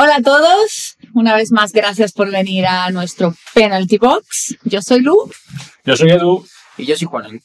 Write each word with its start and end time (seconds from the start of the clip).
Hola 0.00 0.16
a 0.18 0.22
todos, 0.22 0.96
una 1.12 1.34
vez 1.34 1.50
más 1.50 1.72
gracias 1.72 2.12
por 2.12 2.30
venir 2.30 2.64
a 2.66 2.88
nuestro 2.90 3.34
Penalty 3.52 3.98
Box. 3.98 4.56
Yo 4.62 4.80
soy 4.80 5.00
Lu. 5.00 5.28
Yo 5.84 5.96
soy 5.96 6.10
Edu. 6.10 6.46
Y 6.76 6.86
yo 6.86 6.96
soy 6.96 7.08
Juan. 7.08 7.40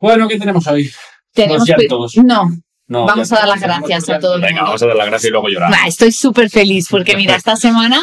Bueno, 0.00 0.26
¿qué 0.26 0.40
tenemos 0.40 0.66
hoy? 0.66 0.90
Tenemos 1.32 1.68
ya 1.68 1.76
que- 1.76 1.86
todos. 1.86 2.16
No, 2.16 2.50
No, 2.88 3.04
vamos 3.06 3.28
ya 3.28 3.36
a 3.36 3.38
dar 3.40 3.48
las 3.48 3.60
todos. 3.60 3.78
gracias 3.88 4.08
a 4.10 4.18
todo 4.18 4.34
el 4.34 4.40
Venga, 4.42 4.62
vamos 4.62 4.82
a 4.82 4.86
dar 4.86 4.96
las 4.96 5.06
gracias 5.06 5.28
y 5.28 5.30
luego 5.32 5.48
llorar. 5.48 5.70
Bah, 5.70 5.86
estoy 5.86 6.10
súper 6.10 6.50
feliz 6.50 6.88
porque 6.90 7.16
mira, 7.16 7.36
esta 7.36 7.54
semana 7.54 8.02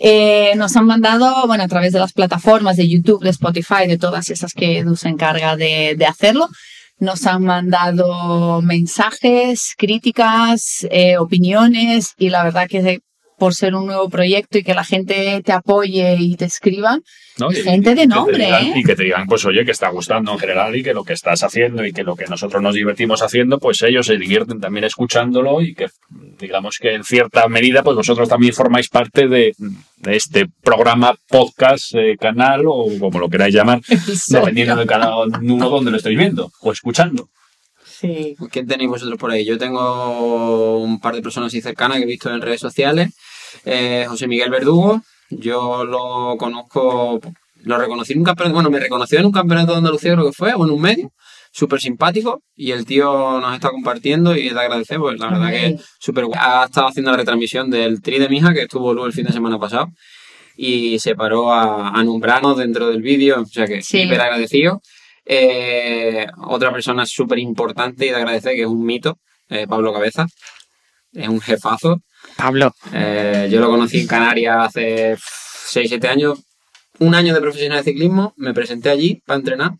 eh, 0.00 0.54
nos 0.56 0.74
han 0.74 0.86
mandado, 0.86 1.46
bueno, 1.46 1.62
a 1.62 1.68
través 1.68 1.92
de 1.92 2.00
las 2.00 2.12
plataformas 2.12 2.76
de 2.76 2.88
YouTube, 2.88 3.22
de 3.22 3.30
Spotify, 3.30 3.86
de 3.86 3.96
todas 3.96 4.28
esas 4.30 4.54
que 4.54 4.78
Edu 4.80 4.96
se 4.96 5.08
encarga 5.08 5.54
de, 5.54 5.94
de 5.96 6.06
hacerlo, 6.06 6.48
nos 6.98 7.26
han 7.26 7.44
mandado 7.44 8.62
mensajes, 8.62 9.74
críticas, 9.76 10.86
eh, 10.90 11.18
opiniones 11.18 12.14
y 12.16 12.30
la 12.30 12.44
verdad 12.44 12.68
que 12.68 13.00
por 13.38 13.54
ser 13.54 13.74
un 13.74 13.86
nuevo 13.86 14.08
proyecto 14.08 14.58
y 14.58 14.62
que 14.62 14.74
la 14.74 14.84
gente 14.84 15.42
te 15.44 15.52
apoye 15.52 16.16
y 16.18 16.36
te 16.36 16.44
escriba, 16.44 16.98
¿no? 17.38 17.50
Y- 17.52 17.56
gente 17.56 17.94
de 17.94 18.02
y 18.02 18.04
que 18.04 18.08
te 18.08 18.14
nombre, 18.14 18.44
digan- 18.46 18.64
¿eh? 18.66 18.72
Y 18.76 18.82
que 18.84 18.94
te 18.96 19.02
digan, 19.04 19.26
pues 19.26 19.44
oye, 19.44 19.64
que 19.64 19.70
está 19.72 19.88
gustando 19.88 20.32
en 20.32 20.38
general 20.38 20.74
y 20.76 20.82
que 20.82 20.94
lo 20.94 21.04
que 21.04 21.12
estás 21.14 21.42
haciendo 21.42 21.84
y 21.84 21.92
que 21.92 22.02
lo 22.04 22.14
que 22.16 22.26
nosotros 22.26 22.62
nos 22.62 22.74
divertimos 22.74 23.22
haciendo, 23.22 23.58
pues 23.58 23.82
ellos 23.82 24.06
se 24.06 24.16
divierten 24.16 24.60
también 24.60 24.84
escuchándolo 24.84 25.60
y 25.62 25.74
que 25.74 25.88
digamos 26.38 26.78
que 26.80 26.94
en 26.94 27.04
cierta 27.04 27.48
medida, 27.48 27.82
pues 27.82 27.96
vosotros 27.96 28.28
también 28.28 28.52
formáis 28.54 28.88
parte 28.88 29.28
de, 29.28 29.54
de 29.96 30.16
este 30.16 30.46
programa, 30.62 31.14
podcast, 31.28 31.94
eh, 31.94 32.16
canal 32.20 32.62
o 32.66 32.86
como 32.98 33.18
lo 33.18 33.28
queráis 33.28 33.54
llamar, 33.54 33.80
dependiendo 34.28 34.76
de 34.76 34.86
cada 34.86 35.16
uno 35.18 35.70
donde 35.70 35.90
lo 35.90 35.96
estéis 35.96 36.18
viendo 36.18 36.50
o 36.60 36.72
escuchando. 36.72 37.28
Sí. 37.84 38.36
¿Quién 38.50 38.66
tenéis 38.66 38.90
vosotros 38.90 39.18
por 39.18 39.30
ahí? 39.30 39.44
Yo 39.46 39.56
tengo 39.56 40.78
un 40.78 41.00
par 41.00 41.14
de 41.14 41.22
personas 41.22 41.46
así 41.48 41.60
cercanas 41.62 41.98
que 41.98 42.02
he 42.04 42.06
visto 42.06 42.32
en 42.32 42.40
redes 42.42 42.60
sociales. 42.60 43.14
Eh, 43.64 44.04
José 44.08 44.26
Miguel 44.28 44.50
Verdugo, 44.50 45.00
yo 45.30 45.84
lo 45.84 46.36
conozco, 46.38 47.20
lo 47.62 47.78
reconocí 47.78 48.12
en 48.12 48.18
un 48.20 48.24
campeonato, 48.24 48.54
bueno, 48.54 48.70
me 48.70 48.78
reconoció 48.80 49.18
en 49.18 49.26
un 49.26 49.32
campeonato 49.32 49.72
de 49.72 49.78
Andalucía 49.78 50.12
creo 50.12 50.26
que 50.26 50.32
fue, 50.32 50.52
o 50.54 50.64
en 50.64 50.70
un 50.70 50.80
medio, 50.80 51.10
súper 51.50 51.80
simpático, 51.80 52.42
y 52.54 52.72
el 52.72 52.84
tío 52.84 53.40
nos 53.40 53.54
está 53.54 53.70
compartiendo 53.70 54.36
y 54.36 54.50
le 54.50 54.60
agradece, 54.60 54.98
pues 54.98 55.18
la 55.18 55.28
verdad 55.30 55.50
que 55.50 55.76
súper 55.98 56.26
guay. 56.26 56.38
Ha 56.42 56.64
estado 56.66 56.88
haciendo 56.88 57.10
la 57.10 57.16
retransmisión 57.16 57.70
del 57.70 58.02
Tri 58.02 58.18
de 58.18 58.28
Mija, 58.28 58.52
que 58.52 58.62
estuvo 58.62 58.92
luego 58.92 59.06
el 59.06 59.12
fin 59.12 59.24
de 59.24 59.32
semana 59.32 59.58
pasado, 59.58 59.88
y 60.56 60.98
se 60.98 61.14
paró 61.14 61.52
a, 61.52 61.88
a 61.88 62.04
nombrarnos 62.04 62.56
dentro 62.58 62.88
del 62.88 63.02
vídeo, 63.02 63.40
o 63.42 63.46
sea 63.46 63.66
que 63.66 63.82
Sí. 63.82 64.02
súper 64.02 64.20
agradecido. 64.20 64.80
Eh, 65.26 66.26
otra 66.46 66.70
persona 66.70 67.06
súper 67.06 67.38
importante 67.38 68.06
y 68.06 68.10
de 68.10 68.16
agradecer, 68.16 68.52
que 68.54 68.60
es 68.62 68.66
un 68.68 68.84
mito, 68.84 69.16
eh, 69.48 69.66
Pablo 69.66 69.92
Cabeza. 69.92 70.26
Es 71.12 71.28
un 71.28 71.40
jefazo. 71.40 72.00
Pablo. 72.36 72.74
Eh, 72.92 73.48
yo 73.50 73.60
lo 73.60 73.68
conocí 73.70 74.00
en 74.00 74.06
Canarias 74.06 74.56
hace 74.68 75.16
6-7 75.16 76.08
años. 76.08 76.38
Un 76.98 77.14
año 77.14 77.34
de 77.34 77.40
profesional 77.40 77.78
de 77.78 77.84
ciclismo, 77.90 78.34
me 78.36 78.54
presenté 78.54 78.90
allí 78.90 79.20
para 79.26 79.38
entrenar 79.38 79.72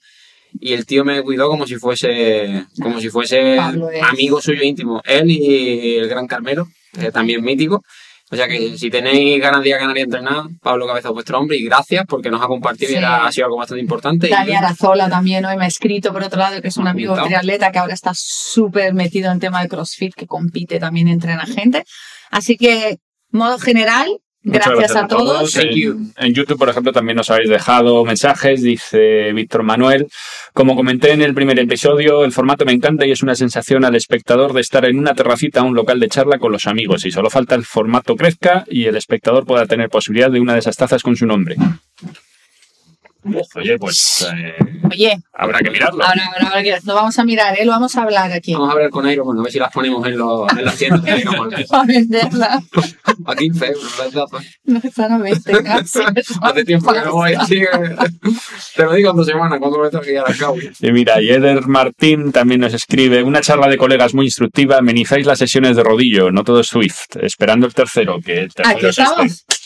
y 0.60 0.72
el 0.72 0.84
tío 0.86 1.04
me 1.04 1.22
cuidó 1.22 1.48
como 1.48 1.66
si 1.66 1.76
fuese 1.76 2.64
como 2.82 3.00
si 3.00 3.08
fuese 3.08 3.58
amigo 3.58 4.40
suyo 4.40 4.62
íntimo. 4.62 5.00
Él 5.04 5.30
y 5.30 5.96
el 5.96 6.08
gran 6.08 6.26
Carmelo, 6.26 6.66
eh, 6.98 7.10
también 7.12 7.42
mítico. 7.42 7.82
O 8.30 8.36
sea 8.36 8.48
que 8.48 8.76
si 8.78 8.90
tenéis 8.90 9.40
ganas 9.40 9.62
de 9.62 9.68
ir 9.68 9.74
a 9.76 9.78
Canarias 9.78 10.02
a 10.02 10.06
entrenar, 10.06 10.42
Pablo 10.60 10.86
Cabeza 10.88 11.08
es 11.08 11.14
vuestro 11.14 11.38
hombre 11.38 11.56
y 11.56 11.64
gracias 11.64 12.04
porque 12.08 12.30
nos 12.30 12.42
ha 12.42 12.46
compartido 12.48 12.90
y 12.90 12.94
Sí. 12.94 12.98
era- 12.98 13.26
ha 13.26 13.30
sido 13.30 13.46
algo 13.46 13.58
bastante 13.58 13.80
importante. 13.82 14.26
Y- 14.26 14.30
Dani 14.30 14.54
Arazola 14.56 15.08
también 15.08 15.44
hoy 15.44 15.56
me 15.56 15.66
ha 15.66 15.68
escrito, 15.68 16.12
por 16.12 16.22
otro 16.24 16.38
lado, 16.40 16.60
que 16.60 16.68
es 16.68 16.76
un 16.78 16.88
amigo 16.88 17.14
triatleta 17.22 17.70
que 17.70 17.78
ahora 17.78 17.94
está 17.94 18.12
súper 18.14 18.92
metido 18.94 19.30
en 19.30 19.38
tema 19.38 19.62
de 19.62 19.68
CrossFit, 19.68 20.14
que 20.14 20.26
compite 20.26 20.80
también, 20.80 21.06
entrena 21.06 21.46
gente. 21.46 21.84
Así 22.34 22.56
que, 22.56 22.98
modo 23.30 23.60
general, 23.60 24.08
Muchas 24.42 24.66
gracias, 24.66 24.96
a 24.96 25.06
todos. 25.06 25.52
Thank 25.52 25.70
you. 25.70 25.92
En, 26.16 26.26
en 26.26 26.34
YouTube, 26.34 26.58
por 26.58 26.68
ejemplo, 26.68 26.92
también 26.92 27.16
nos 27.16 27.30
habéis 27.30 27.48
dejado 27.48 28.04
mensajes, 28.04 28.60
dice 28.60 29.32
Víctor 29.32 29.62
Manuel. 29.62 30.08
Como 30.52 30.74
comenté 30.74 31.12
en 31.12 31.22
el 31.22 31.32
primer 31.32 31.60
episodio, 31.60 32.24
el 32.24 32.32
formato 32.32 32.64
me 32.64 32.72
encanta 32.72 33.06
y 33.06 33.12
es 33.12 33.22
una 33.22 33.36
sensación 33.36 33.84
al 33.84 33.94
espectador 33.94 34.52
de 34.52 34.62
estar 34.62 34.84
en 34.84 34.98
una 34.98 35.14
terracita 35.14 35.62
o 35.62 35.66
un 35.66 35.76
local 35.76 36.00
de 36.00 36.08
charla 36.08 36.40
con 36.40 36.50
los 36.50 36.66
amigos. 36.66 37.06
Y 37.06 37.12
solo 37.12 37.30
falta 37.30 37.54
el 37.54 37.64
formato 37.64 38.16
crezca 38.16 38.64
y 38.68 38.86
el 38.86 38.96
espectador 38.96 39.46
pueda 39.46 39.66
tener 39.66 39.88
posibilidad 39.88 40.30
de 40.30 40.40
una 40.40 40.54
de 40.54 40.58
esas 40.58 40.76
tazas 40.76 41.04
con 41.04 41.14
su 41.14 41.26
nombre. 41.26 41.54
Oye, 43.54 43.78
pues 43.78 44.26
eh, 44.34 44.56
Oye, 44.90 45.18
habrá 45.32 45.60
que 45.60 45.70
mirarlo. 45.70 46.04
ahora, 46.04 46.26
ahora, 46.26 46.48
ahora 46.48 46.62
que 46.62 46.76
lo 46.84 46.94
vamos 46.94 47.18
a 47.18 47.24
mirar, 47.24 47.58
¿eh? 47.58 47.64
lo 47.64 47.72
vamos 47.72 47.96
a 47.96 48.02
hablar 48.02 48.30
aquí. 48.32 48.52
Vamos 48.52 48.68
a 48.68 48.72
hablar 48.72 48.90
con 48.90 49.08
Iron 49.08 49.26
Man, 49.26 49.38
a 49.38 49.42
ver 49.42 49.52
si 49.52 49.58
las 49.58 49.72
ponemos 49.72 50.06
en, 50.06 50.18
los, 50.18 50.50
en 50.52 50.64
las 50.64 50.76
tiendas. 50.76 51.02
de 51.04 51.18
Iron 51.18 51.36
Man. 51.38 51.50
Para 51.68 51.84
venderla. 51.84 52.62
A 53.24 53.34
15 53.34 53.66
euros. 53.66 54.14
No. 54.64 54.80
Hace 56.42 56.64
tiempo 56.64 56.92
que 56.92 57.00
no 57.00 57.12
voy, 57.12 57.32
así 57.34 57.62
te 58.76 58.84
lo 58.84 58.92
digo 58.92 59.10
en 59.10 59.16
dos 59.16 59.26
semanas 59.26 59.58
cuando 59.58 59.78
me 59.78 59.90
tengo 59.90 60.02
que 60.02 60.12
ir 60.12 60.18
a 60.18 60.28
la 60.28 60.34
cabo. 60.36 60.56
Y 60.80 60.92
mira, 60.92 61.20
y 61.20 61.30
Eder 61.30 61.66
Martín 61.66 62.32
también 62.32 62.60
nos 62.60 62.74
escribe, 62.74 63.22
una 63.22 63.40
charla 63.40 63.68
de 63.68 63.76
colegas 63.76 64.14
muy 64.14 64.26
instructiva, 64.26 64.78
amenizáis 64.78 65.26
las 65.26 65.38
sesiones 65.38 65.76
de 65.76 65.82
rodillo, 65.82 66.30
no 66.30 66.44
todo 66.44 66.60
es 66.60 66.66
Swift, 66.66 67.16
esperando 67.20 67.66
el 67.66 67.74
tercero, 67.74 68.18
que 68.24 68.40
el 68.40 68.54
tercero 68.54 68.76
Aquí 68.76 68.86
es 68.86 68.98
este. 68.98 69.63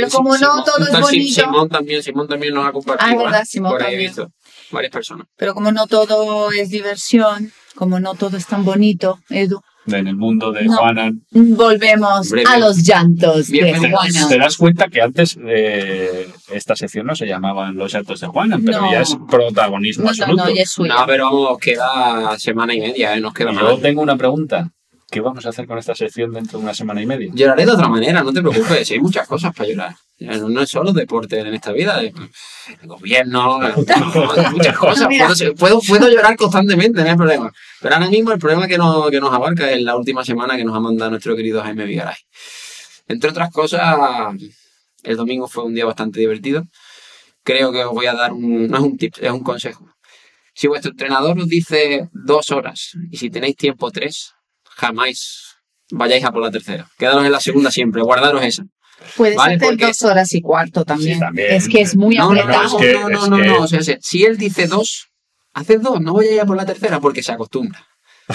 Pero 0.00 0.08
como 0.10 0.30
no 0.30 0.36
Simón- 0.38 0.64
todo 0.64 0.86
es 0.86 1.00
bonito, 1.00 1.40
Simón 1.42 1.68
también, 1.68 2.02
Simón 2.02 2.28
también 2.28 2.54
nos 2.54 2.66
ha 2.66 2.72
compartido. 2.72 3.08
Ah, 3.08 3.12
es 3.12 3.18
verdad, 3.18 3.42
¿eh? 3.42 3.46
Simón 3.46 3.72
Por 3.72 3.80
ahí 3.82 3.86
también. 3.92 4.08
visto 4.10 4.28
varias 4.70 4.92
personas. 4.92 5.26
pero 5.36 5.54
como 5.54 5.72
no 5.72 5.86
todo 5.86 6.50
es 6.52 6.70
diversión, 6.70 7.52
como 7.74 8.00
no 8.00 8.14
todo 8.14 8.36
es 8.36 8.46
tan 8.46 8.64
bonito, 8.64 9.18
Edu, 9.30 9.60
En 9.88 10.08
el 10.08 10.16
mundo 10.16 10.50
de 10.50 10.64
No. 10.64 10.76
Juana. 10.78 11.12
volvemos 11.30 12.26
Hombre, 12.32 12.42
a 12.48 12.58
los 12.58 12.78
llantos 12.82 13.46
de. 13.48 13.72
Juana. 13.88 14.28
Te 14.28 14.36
das 14.38 14.56
cuenta 14.56 14.88
que 14.88 15.00
antes 15.00 15.38
eh, 15.46 16.28
esta 16.52 16.74
sección 16.74 17.06
no 17.06 17.14
se 17.14 17.26
llamaban 17.26 17.76
Los 17.76 17.94
Altos 17.94 18.18
de 18.20 18.26
Juana, 18.26 18.58
pero 18.64 18.80
No. 18.80 18.90
ya 18.90 19.02
es 19.02 19.16
protagonismo 19.30 20.04
No, 20.04 20.10
absoluto. 20.10 20.44
no, 20.44 20.50
ya 20.50 20.62
es 20.62 20.70
suyo. 20.70 20.92
No, 20.92 21.06
pero 21.06 21.24
vamos, 21.26 21.58
queda 21.60 22.36
semana 22.38 22.74
y 22.74 22.80
media, 22.80 23.14
¿eh? 23.16 23.20
nos 23.20 23.32
queda 23.32 23.52
Yo 23.52 23.60
más. 23.74 23.80
tengo 23.80 24.02
una 24.02 24.16
pregunta. 24.16 24.70
¿Qué 25.08 25.20
vamos 25.20 25.46
a 25.46 25.50
hacer 25.50 25.66
con 25.66 25.78
esta 25.78 25.94
sección 25.94 26.32
dentro 26.32 26.58
de 26.58 26.64
una 26.64 26.74
semana 26.74 27.00
y 27.00 27.06
media? 27.06 27.30
Lloraré 27.32 27.64
de 27.64 27.72
otra 27.72 27.88
manera, 27.88 28.24
no 28.24 28.32
te 28.32 28.40
preocupes, 28.40 28.90
hay 28.90 28.98
muchas 28.98 29.28
cosas 29.28 29.54
para 29.54 29.68
llorar. 29.68 29.96
No 30.18 30.48
no 30.48 30.62
es 30.62 30.68
solo 30.70 30.92
deporte 30.92 31.38
en 31.38 31.54
esta 31.54 31.72
vida, 31.72 32.00
el 32.00 32.12
gobierno, 32.84 33.60
muchas 33.76 34.76
cosas. 34.78 35.08
Mira. 35.08 35.28
Puedo, 35.28 35.54
puedo, 35.54 35.80
puedo 35.80 36.08
llorar 36.08 36.36
constantemente, 36.36 37.02
no 37.02 37.10
hay 37.10 37.16
problema. 37.16 37.52
Pero 37.80 37.94
ahora 37.94 38.08
mismo 38.08 38.32
el 38.32 38.38
problema 38.38 38.66
que 38.66 38.78
nos, 38.78 39.10
que 39.10 39.20
nos 39.20 39.32
abarca 39.32 39.70
es 39.70 39.80
la 39.82 39.96
última 39.96 40.24
semana 40.24 40.56
que 40.56 40.64
nos 40.64 40.74
ha 40.74 40.80
mandado 40.80 41.12
nuestro 41.12 41.36
querido 41.36 41.62
Jaime 41.62 41.84
Vigaray. 41.84 42.16
Entre 43.06 43.30
otras 43.30 43.52
cosas, 43.52 43.96
el 45.04 45.16
domingo 45.16 45.46
fue 45.46 45.64
un 45.64 45.74
día 45.74 45.84
bastante 45.84 46.18
divertido. 46.18 46.64
Creo 47.44 47.70
que 47.70 47.84
os 47.84 47.92
voy 47.92 48.06
a 48.06 48.14
dar 48.14 48.32
un, 48.32 48.66
no 48.66 48.78
es 48.78 48.82
un 48.82 48.96
tip, 48.96 49.14
es 49.20 49.30
un 49.30 49.44
consejo. 49.44 49.86
Si 50.52 50.66
vuestro 50.66 50.90
entrenador 50.90 51.38
os 51.38 51.48
dice 51.48 52.08
dos 52.12 52.50
horas 52.50 52.92
y 53.10 53.18
si 53.18 53.30
tenéis 53.30 53.56
tiempo 53.56 53.90
tres, 53.90 54.32
jamás 54.76 55.56
vayáis 55.90 56.24
a 56.24 56.30
por 56.32 56.42
la 56.42 56.50
tercera. 56.50 56.88
Quedaros 56.98 57.24
en 57.24 57.32
la 57.32 57.40
segunda 57.40 57.70
siempre, 57.70 58.02
guardaros 58.02 58.42
esa. 58.44 58.64
Puedes 59.16 59.36
Vale, 59.36 59.54
hacer 59.56 59.68
porque- 59.68 59.86
dos 59.86 60.02
horas 60.02 60.32
y 60.34 60.40
cuarto 60.40 60.84
también. 60.84 61.14
Sí, 61.14 61.20
también. 61.20 61.52
Es 61.54 61.68
que 61.68 61.80
es 61.80 61.96
muy 61.96 62.16
No, 62.16 62.28
no, 62.32 62.34
no, 62.34 62.40
apretado. 62.42 62.64
es 62.80 62.86
que- 62.86 62.92
no, 62.94 63.08
no, 63.08 63.26
no, 63.28 63.36
que- 63.36 63.46
no, 63.46 63.60
o 63.62 63.68
sea, 63.68 63.80
si- 64.00 64.24
él 64.24 64.36
dice 64.38 64.66
dos, 64.66 65.08
haces 65.52 65.82
dos, 65.82 66.00
no 66.00 66.12
voy 66.12 66.26
a 66.28 66.32
ir 66.34 66.40
a 66.40 66.46
por 66.46 66.56
la 66.56 66.66
tercera 66.66 67.00
porque 67.00 67.22
se 67.22 67.32
acostumbra. 67.32 67.86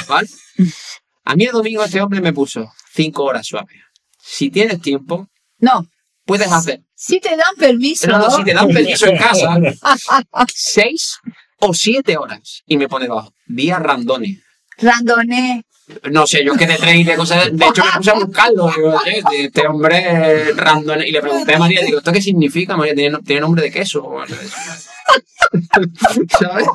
¿Vale? 0.08 0.28
A 1.24 1.36
mí 1.36 1.46
el 1.46 1.52
domingo 1.52 1.84
este 1.84 2.02
hombre 2.02 2.20
me 2.22 2.34
puso 2.34 2.72
cinco 2.94 3.24
horas 3.24 3.46
suaves. 3.46 3.78
Si 4.18 4.50
tienes 4.50 4.82
tiempo, 4.82 5.28
No, 5.60 5.86
puedes 6.26 6.52
hacer. 6.52 6.82
si 6.96 7.20
te 7.20 7.30
dan 7.30 7.56
permiso. 7.60 8.06
Pero 8.08 8.18
no, 8.18 8.30
si 8.32 8.44
te 8.44 8.54
dan 8.54 8.68
permiso 8.74 9.06
en 9.08 9.18
casa, 9.18 9.56
seis 10.54 11.20
o 11.60 11.74
siete 11.74 12.18
horas. 12.18 12.64
Y 12.66 12.78
me 12.78 12.88
pone 12.88 13.06
debajo, 13.06 13.34
días 13.46 13.80
randones. 13.82 14.40
Randoné. 14.78 15.64
No 16.12 16.26
sé, 16.28 16.44
yo 16.44 16.54
que 16.56 16.68
de 16.68 16.76
tren 16.76 16.98
y 17.00 17.04
de 17.04 17.16
cosas. 17.16 17.50
De 17.56 17.66
hecho, 17.66 17.84
me 17.86 17.92
puse 17.98 18.12
a 18.12 18.14
buscarlo. 18.16 18.72
Digo, 18.76 18.96
"Oye, 19.04 19.20
este- 19.20 19.46
este 19.46 19.68
hombre 19.68 20.54
random. 20.56 21.02
Y 21.06 21.12
le 21.12 21.22
pregunté 21.22 21.56
a 21.56 21.60
María, 21.60 21.82
digo, 21.82 21.98
¿esto 22.00 22.12
qué 22.12 22.22
significa? 22.22 22.76
María, 22.78 22.96
¿tiene, 22.96 23.18
tiene 23.26 23.42
nombre 23.42 23.62
de 23.64 23.72
queso? 23.72 24.04
o 24.04 24.20
algo 24.22 24.36
de 24.36 24.46
eso?". 24.46 24.56
¿Sabes? 26.40 26.66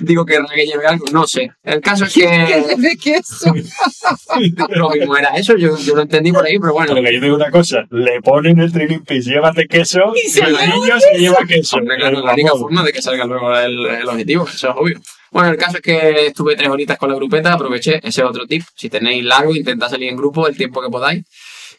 Digo, 0.00 0.24
que 0.26 0.38
que 0.54 0.66
lleve 0.66 0.86
algo. 0.86 1.04
No 1.12 1.26
sé. 1.26 1.50
El 1.62 1.80
caso 1.80 2.04
es 2.06 2.14
¿Qué 2.14 2.20
que. 2.22 2.76
de 2.76 2.96
queso? 2.96 3.52
Lo 4.70 4.90
mismo 4.90 5.16
era 5.16 5.30
eso, 5.36 5.56
yo, 5.56 5.76
yo 5.78 5.94
lo 5.94 6.02
entendí 6.02 6.32
por 6.32 6.44
ahí, 6.44 6.58
pero 6.58 6.72
bueno. 6.72 6.92
Pero 6.94 7.06
que 7.06 7.14
yo 7.14 7.20
digo 7.20 7.36
una 7.36 7.50
cosa, 7.50 7.84
le 7.90 8.20
ponen 8.22 8.58
el 8.58 8.72
training 8.72 9.00
piece, 9.00 9.30
llévate 9.30 9.66
queso 9.66 10.00
Y 10.14 10.26
y, 10.26 10.30
se 10.30 10.40
el 10.40 10.56
lleva 10.56 10.66
niño 10.66 11.00
se 11.00 11.18
lleva 11.18 11.38
queso. 11.46 11.76
Hombre, 11.76 11.96
claro, 11.96 12.20
la 12.24 12.32
única 12.32 12.52
forma 12.52 12.82
de 12.82 12.92
que 12.92 13.02
salga 13.02 13.24
luego 13.24 13.56
el, 13.56 13.86
el 13.86 14.08
objetivo, 14.08 14.46
eso 14.48 14.70
es 14.70 14.74
obvio. 14.76 15.00
Bueno, 15.30 15.50
el 15.50 15.56
caso 15.58 15.76
es 15.76 15.82
que 15.82 16.26
estuve 16.28 16.56
tres 16.56 16.70
horitas 16.70 16.96
con 16.98 17.10
la 17.10 17.16
grupeta, 17.16 17.52
aproveché, 17.52 18.00
ese 18.08 18.22
es 18.22 18.26
otro 18.26 18.46
tip. 18.46 18.62
Si 18.74 18.88
tenéis 18.90 19.24
largo, 19.24 19.54
intentad 19.54 19.88
salir 19.88 20.08
en 20.08 20.16
grupo 20.16 20.46
el 20.48 20.56
tiempo 20.56 20.82
que 20.82 20.88
podáis. 20.90 21.24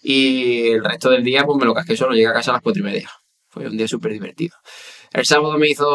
Y 0.02 0.68
el 0.70 0.84
resto 0.84 1.10
del 1.10 1.24
día, 1.24 1.44
pues 1.44 1.58
me 1.60 1.66
lo 1.66 1.74
casqué 1.74 1.98
solo, 1.98 2.14
llegué 2.14 2.28
a 2.28 2.34
casa 2.34 2.52
a 2.52 2.54
las 2.56 2.62
cuatro 2.62 2.82
y 2.82 2.86
media. 2.86 3.10
Fue 3.50 3.68
un 3.68 3.76
día 3.78 3.88
súper 3.88 4.14
divertido. 4.14 4.56
El 5.12 5.26
sábado 5.26 5.58
me 5.58 5.68
hizo 5.68 5.88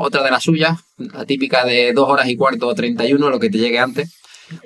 otra 0.00 0.22
de 0.24 0.30
las 0.30 0.42
suyas, 0.42 0.78
la 0.98 1.24
típica 1.24 1.64
de 1.64 1.92
dos 1.92 2.08
horas 2.10 2.28
y 2.28 2.36
cuarto 2.36 2.66
o 2.66 2.74
31, 2.74 3.30
lo 3.30 3.38
que 3.38 3.48
te 3.48 3.58
llegue 3.58 3.78
antes. 3.78 4.12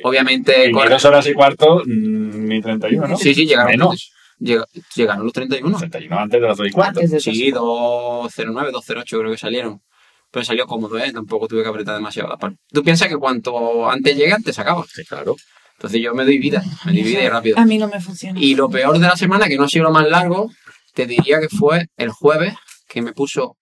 Obviamente, 0.03 0.69
Y 0.69 0.73
corre- 0.73 0.91
dos 0.91 1.05
horas 1.05 1.27
y 1.27 1.33
cuarto, 1.35 1.83
mm, 1.85 2.47
ni 2.49 2.61
31, 2.63 3.07
¿no? 3.09 3.17
Sí, 3.17 3.35
sí, 3.35 3.47
llegaron. 3.47 3.71
Menos. 3.71 4.13
llega- 4.39 4.65
llegaron 4.97 5.25
los 5.25 5.33
31. 5.35 5.77
31 5.79 6.19
antes 6.19 6.41
de 6.41 6.47
las 6.49 6.57
2 6.57 6.67
y 6.67 6.71
cuarto. 6.71 7.01
Sí, 7.19 7.51
209, 7.51 8.71
208 8.73 9.19
creo 9.19 9.31
que 9.31 9.37
salieron. 9.39 9.83
Pero 10.31 10.45
salió 10.45 10.67
cómodo, 10.67 10.99
¿eh? 10.99 11.13
Tampoco 11.13 11.49
tuve 11.49 11.63
que 11.63 11.69
apretar 11.69 11.97
demasiado. 11.97 12.33
Aparte, 12.33 12.59
Tú 12.73 12.83
piensas 12.83 13.09
que 13.09 13.17
cuanto 13.17 13.91
antes 13.91 14.17
llegue, 14.17 14.33
antes 14.33 14.55
se 14.55 14.61
acaba. 14.61 14.85
Sí, 14.93 15.05
claro. 15.05 15.37
Entonces 15.77 16.01
yo 16.03 16.15
me 16.15 16.25
doy 16.25 16.39
vida, 16.39 16.63
me 16.85 16.93
doy 16.93 17.03
vida 17.03 17.25
y 17.25 17.29
rápido. 17.29 17.59
A 17.59 17.65
mí 17.65 17.79
no 17.79 17.89
me 17.89 18.01
funciona. 18.01 18.39
Y 18.39 18.55
lo 18.55 18.69
peor 18.69 18.99
de 18.99 19.07
la 19.07 19.17
semana, 19.17 19.49
que 19.49 19.57
no 19.57 19.65
ha 19.65 19.69
sido 19.69 19.85
lo 19.85 19.91
más 19.91 20.09
largo, 20.09 20.51
te 20.95 21.07
diría 21.07 21.41
que 21.41 21.49
fue 21.49 21.87
el 21.97 22.11
jueves, 22.11 22.55
que 22.87 23.03
me 23.03 23.13
puso 23.13 23.57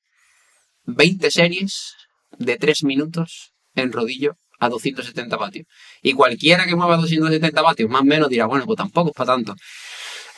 20 0.84 1.30
series 1.30 1.94
de 2.38 2.56
3 2.56 2.84
minutos 2.84 3.52
en 3.74 3.92
rodillo 3.92 4.34
a 4.58 4.68
270 4.68 5.36
vatios. 5.36 5.66
Y 6.02 6.12
cualquiera 6.14 6.66
que 6.66 6.74
mueva 6.74 6.96
270 6.96 7.62
vatios, 7.62 7.88
más 7.88 8.02
o 8.02 8.04
menos, 8.04 8.28
dirá, 8.28 8.46
bueno, 8.46 8.66
pues 8.66 8.76
tampoco 8.76 9.10
es 9.10 9.14
para 9.14 9.34
tanto. 9.34 9.54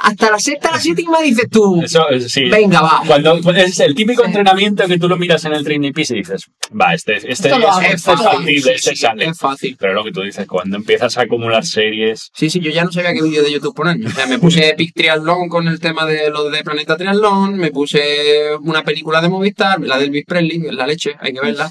Hasta 0.02 0.30
la 0.30 0.38
sexta, 0.38 0.70
la 0.70 0.80
séptima 0.80 1.20
dices 1.20 1.46
tú, 1.50 1.82
Eso 1.82 2.08
es- 2.08 2.32
sí. 2.32 2.44
venga, 2.46 2.80
va. 2.80 3.02
Cuando 3.06 3.34
es 3.54 3.78
el 3.80 3.94
típico 3.94 4.22
Sí. 4.22 4.28
entrenamiento 4.28 4.86
que 4.86 4.98
tú 4.98 5.08
lo 5.08 5.16
miras 5.18 5.44
en 5.44 5.52
el 5.52 5.62
training 5.62 5.92
piece 5.92 6.14
y 6.14 6.18
dices, 6.20 6.46
va, 6.78 6.94
este, 6.94 7.16
este, 7.16 7.30
es, 7.30 7.40
Es 7.40 7.46
es 7.94 8.08
hago. 8.08 8.22
factible, 8.24 8.74
este 8.74 8.96
sale. 8.96 9.26
Es 9.26 9.38
fácil. 9.38 9.76
Pero 9.78 9.92
lo 9.92 10.02
que 10.04 10.10
tú 10.12 10.22
dices, 10.22 10.46
cuando 10.46 10.76
empiezas 10.76 11.18
a 11.18 11.22
acumular 11.22 11.66
series, 11.66 12.30
Sí, 12.34 12.48
sí, 12.48 12.60
yo 12.60 12.70
ya 12.70 12.84
no 12.84 12.92
sabía 12.92 13.12
qué 13.12 13.22
vídeo 13.22 13.42
de 13.42 13.52
YouTube 13.52 13.74
ponerme. 13.74 14.06
O 14.06 14.10
sea, 14.10 14.26
me 14.26 14.38
puse 14.38 14.68
Epic 14.70 14.94
Triathlon 14.94 15.48
con 15.50 15.68
el 15.68 15.78
tema 15.80 16.06
de 16.06 16.30
lo 16.30 16.48
de 16.48 16.64
Planeta 16.64 16.96
Triathlon, 16.96 17.56
me 17.56 17.70
puse 17.70 18.56
una 18.62 18.82
película 18.82 19.20
de 19.20 19.28
Movistar, 19.28 19.80
la 19.80 19.98
de 19.98 20.04
Elvis 20.06 20.24
Presley, 20.24 20.60
la 20.70 20.86
leche, 20.86 21.14
hay 21.20 21.34
que 21.34 21.40
verla. 21.40 21.70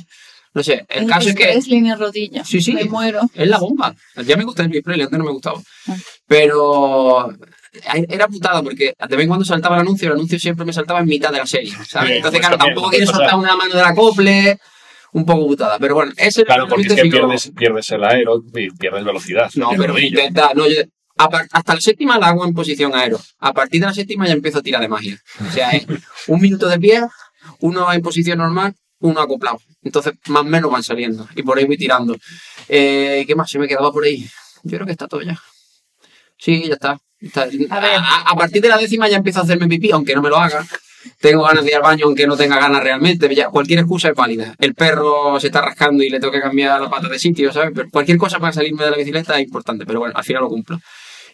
No 0.54 0.64
sé, 0.64 0.86
el 0.90 1.06
caso 1.08 1.30
es 1.30 1.36
que 1.36 1.52
Es 1.52 1.68
línea 1.68 1.96
rodilla. 1.96 2.44
Sí, 2.44 2.60
sí. 2.62 2.74
Me 2.74 2.84
muero. 2.86 3.22
es 3.34 3.48
la 3.48 3.58
bomba. 3.60 3.96
Ya 4.26 4.36
me 4.36 4.44
gusta 4.44 4.64
Elvis 4.64 4.82
Presley, 4.84 5.04
antes 5.06 5.18
no 5.20 5.26
me 5.26 5.32
gustaba. 5.32 5.60
Ah. 5.88 5.96
Pero 6.28 7.32
era 8.10 8.28
putada 8.28 8.62
porque 8.64 8.94
de 8.98 9.16
vez 9.16 9.22
en 9.24 9.28
cuando 9.28 9.46
saltaba 9.46 9.76
el 9.76 9.82
anuncio, 9.82 10.08
el 10.08 10.14
anuncio 10.16 10.40
siempre 10.40 10.66
me 10.66 10.74
saltaba 10.74 11.00
en 11.00 11.06
mitad 11.08 11.32
de 11.32 11.38
la 11.40 11.46
serie, 11.46 11.72
¿sabes? 11.88 12.10
Sí, 12.10 12.16
Entonces, 12.18 12.22
pues 12.22 12.40
claro, 12.42 12.58
también, 12.58 12.76
tampoco 12.76 12.90
quieres 12.90 13.10
sea- 13.10 13.18
saltar 13.20 13.36
una 13.38 13.56
mano 13.56 13.74
de 13.76 13.82
la 13.82 13.90
acople, 13.90 14.60
un 15.14 15.26
poco 15.26 15.48
putada. 15.48 15.78
Pero 15.80 15.96
bueno, 15.96 16.12
ese 16.18 16.44
claro, 16.46 16.68
porque 16.68 16.88
es 16.88 16.96
que 16.96 17.10
pierdes, 17.10 17.52
pierdes 17.56 17.90
el 17.92 18.04
aero 18.04 18.44
y 18.56 18.70
pierdes 18.72 19.04
velocidad. 19.04 19.50
No, 19.56 19.70
pero 19.78 19.98
intenta, 20.00 20.52
no, 20.56 20.68
yo- 20.68 20.82
hasta 21.52 21.74
la 21.76 21.82
séptima 21.82 22.18
la 22.18 22.28
hago 22.28 22.46
en 22.46 22.54
posición 22.54 22.96
aero. 22.96 23.20
A 23.40 23.54
partir 23.54 23.82
de 23.82 23.88
la 23.88 23.94
séptima 23.94 24.26
ya 24.26 24.34
empiezo 24.34 24.60
a 24.60 24.62
tirar 24.62 24.82
de 24.82 24.88
magia. 24.88 25.20
O 25.48 25.52
sea, 25.52 25.72
es 25.72 25.86
un 26.28 26.40
minuto 26.40 26.68
de 26.70 26.80
pie, 26.80 27.02
uno 27.60 27.92
en 27.92 28.02
posición 28.02 28.38
normal, 28.38 28.74
uno 29.00 29.20
acoplado. 29.20 29.60
Entonces, 29.84 30.14
más 30.28 30.42
o 30.42 30.46
menos 30.46 30.72
van 30.72 30.84
saliendo. 30.84 31.28
Y 31.36 31.44
por 31.44 31.58
ahí 31.58 31.66
voy 31.66 31.78
tirando. 31.78 32.16
Eh, 32.70 33.24
¿Qué 33.28 33.36
más 33.36 33.50
se 33.50 33.60
me 33.60 33.68
quedaba 33.68 33.92
por 33.92 34.04
ahí? 34.06 34.26
Yo 34.64 34.78
creo 34.78 34.86
que 34.86 34.92
está 34.94 35.08
todo 35.08 35.22
ya. 35.22 35.38
Sí, 36.38 36.64
ya 36.68 36.74
está. 36.76 36.98
A 37.70 37.80
ver. 37.80 37.98
a, 38.00 38.22
a 38.32 38.36
partir 38.36 38.62
de 38.62 38.70
la 38.70 38.78
décima 38.78 39.08
ya 39.10 39.18
empiezo 39.18 39.40
a 39.40 39.44
hacerme 39.44 39.68
pipí, 39.68 39.92
aunque 39.92 40.16
no 40.16 40.22
me 40.22 40.30
lo 40.30 40.38
haga. 40.38 40.66
Tengo 41.20 41.44
ganas 41.44 41.64
de 41.64 41.72
ir 41.72 41.76
al 41.78 41.82
baño, 41.82 42.06
aunque 42.06 42.28
no 42.28 42.36
tenga 42.36 42.60
ganas 42.60 42.84
realmente. 42.84 43.34
Ya, 43.34 43.50
cualquier 43.50 43.80
excusa 43.80 44.10
es 44.10 44.16
válida. 44.16 44.54
El 44.60 44.74
perro 44.76 45.40
se 45.40 45.48
está 45.48 45.62
rascando 45.62 46.04
y 46.04 46.10
le 46.10 46.20
tengo 46.20 46.32
que 46.34 46.42
cambiar 46.42 46.82
la 46.82 46.90
pata 46.90 47.08
de 47.08 47.18
sitio, 47.20 47.52
¿sabes? 47.54 47.72
Pero 47.74 47.90
cualquier 47.90 48.18
cosa 48.18 48.40
para 48.40 48.52
salirme 48.54 48.84
de 48.86 48.92
la 48.92 48.98
bicicleta 48.98 49.38
es 49.40 49.46
importante. 49.46 49.86
Pero 49.86 50.00
bueno, 50.00 50.14
al 50.18 50.24
final 50.24 50.44
lo 50.44 50.50
cumplo. 50.50 50.80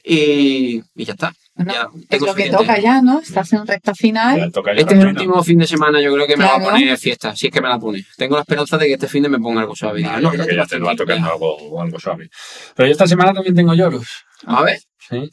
Y, 0.04 0.84
y 0.96 1.06
ya 1.06 1.14
está. 1.14 1.34
Bueno, 1.56 1.74
Ya, 1.74 1.88
es 2.12 2.22
lo 2.22 2.36
que 2.36 2.50
toca 2.52 2.80
ya, 2.80 3.02
¿no? 3.02 3.20
Estás 3.22 3.52
en 3.54 3.66
recta 3.66 3.96
final. 3.96 4.52
Este 4.76 4.94
es 4.94 5.00
el 5.00 5.08
último 5.08 5.44
fin 5.44 5.58
de 5.58 5.66
semana, 5.66 6.00
yo 6.00 6.14
creo 6.14 6.28
que 6.28 6.38
me 6.38 6.44
va 6.46 6.52
a 6.52 6.60
Claro. 6.60 6.72
poner 6.74 6.98
fiesta, 7.00 7.36
si 7.36 7.48
es 7.48 7.52
que 7.54 7.60
me 7.62 7.70
la 7.70 7.80
pone. 7.80 8.06
Tengo 8.18 8.36
la 8.36 8.42
esperanza 8.42 8.78
de 8.78 8.86
que 8.86 8.94
este 8.94 9.08
fin 9.08 9.24
de 9.24 9.30
me 9.30 9.40
ponga 9.40 9.62
algo 9.62 9.76
suave. 9.76 10.02
No, 10.02 10.20
no, 10.20 10.30
creo 10.32 10.46
que 10.46 10.56
ya 10.56 10.66
te 10.66 10.78
va 10.78 10.88
va 10.88 10.92
a 10.92 10.96
tocar. 10.96 11.18
tocando 11.18 11.32
algo, 11.34 11.82
algo 11.82 12.00
suave. 12.00 12.30
Pero 12.76 12.88
yo 12.88 12.92
esta 12.92 13.08
semana 13.08 13.34
también 13.34 13.56
tengo 13.56 13.74
lloros. 13.74 14.08
A 14.46 14.62
ver, 14.62 14.80
¿sí? 15.10 15.28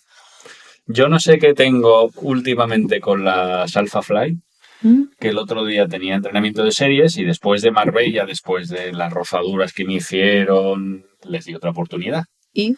Yo 0.92 1.08
no 1.08 1.18
sé 1.18 1.38
qué 1.38 1.54
tengo 1.54 2.10
últimamente 2.16 3.00
con 3.00 3.24
las 3.24 3.76
Alpha 3.76 4.02
Fly, 4.02 4.38
¿Mm? 4.82 5.02
que 5.18 5.28
el 5.28 5.38
otro 5.38 5.64
día 5.64 5.86
tenía 5.86 6.14
entrenamiento 6.16 6.64
de 6.64 6.72
series 6.72 7.16
y 7.16 7.24
después 7.24 7.62
de 7.62 7.70
Marbella, 7.70 8.26
después 8.26 8.68
de 8.68 8.92
las 8.92 9.12
rozaduras 9.12 9.72
que 9.72 9.84
me 9.84 9.94
hicieron, 9.94 11.06
les 11.24 11.44
di 11.44 11.54
otra 11.54 11.70
oportunidad. 11.70 12.24
Y 12.52 12.76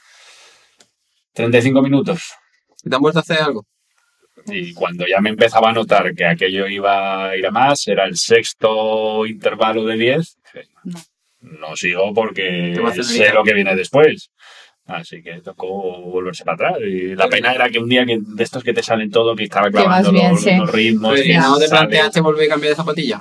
35 1.33 1.83
minutos. 1.83 2.33
¿te 2.89 2.95
han 2.95 3.01
vuelto 3.01 3.19
a 3.19 3.23
hacer 3.23 3.41
algo? 3.41 3.65
Y 4.47 4.75
cuando 4.75 5.07
ya 5.07 5.21
me 5.21 5.31
empezaba 5.31 5.71
a 5.71 5.73
notar 5.73 6.15
que 6.15 6.27
aquello 6.27 6.67
iba 6.67 7.29
a 7.31 7.37
ir 7.37 7.47
a 7.47 7.51
más, 7.51 7.89
era 7.89 8.05
el 8.05 8.17
sexto 8.17 9.25
intervalo 9.25 9.87
de 9.87 9.97
10, 9.97 10.37
dije, 10.53 10.69
No. 10.85 11.01
no 11.41 11.77
sigo 11.77 12.13
porque 12.13 12.79
sé 13.03 13.33
lo 13.33 13.43
que 13.43 13.55
viene 13.55 13.75
después. 13.75 14.31
Así 14.87 15.23
que 15.23 15.41
tocó 15.41 16.01
volverse 16.03 16.45
para 16.45 16.69
atrás. 16.69 16.83
Y 16.87 17.15
la 17.15 17.29
pena 17.29 17.53
era 17.53 17.71
que 17.71 17.79
un 17.79 17.89
día 17.89 18.05
que 18.05 18.19
de 18.21 18.45
estos 18.45 18.63
que 18.63 18.75
te 18.75 18.83
salen 18.83 19.11
todo, 19.11 19.35
que 19.35 19.45
estaba 19.45 19.71
clavando 19.71 20.13
bien, 20.13 20.33
los, 20.33 20.43
sí. 20.43 20.57
los 20.57 20.71
ritmos. 20.71 21.13
Pues, 21.13 21.23
que 21.23 21.35
¿No 21.35 21.59
te 21.59 21.69
planteaste 21.69 22.21
volver 22.21 22.47
a 22.47 22.51
cambiar 22.51 22.71
de 22.71 22.77
zapatilla? 22.77 23.21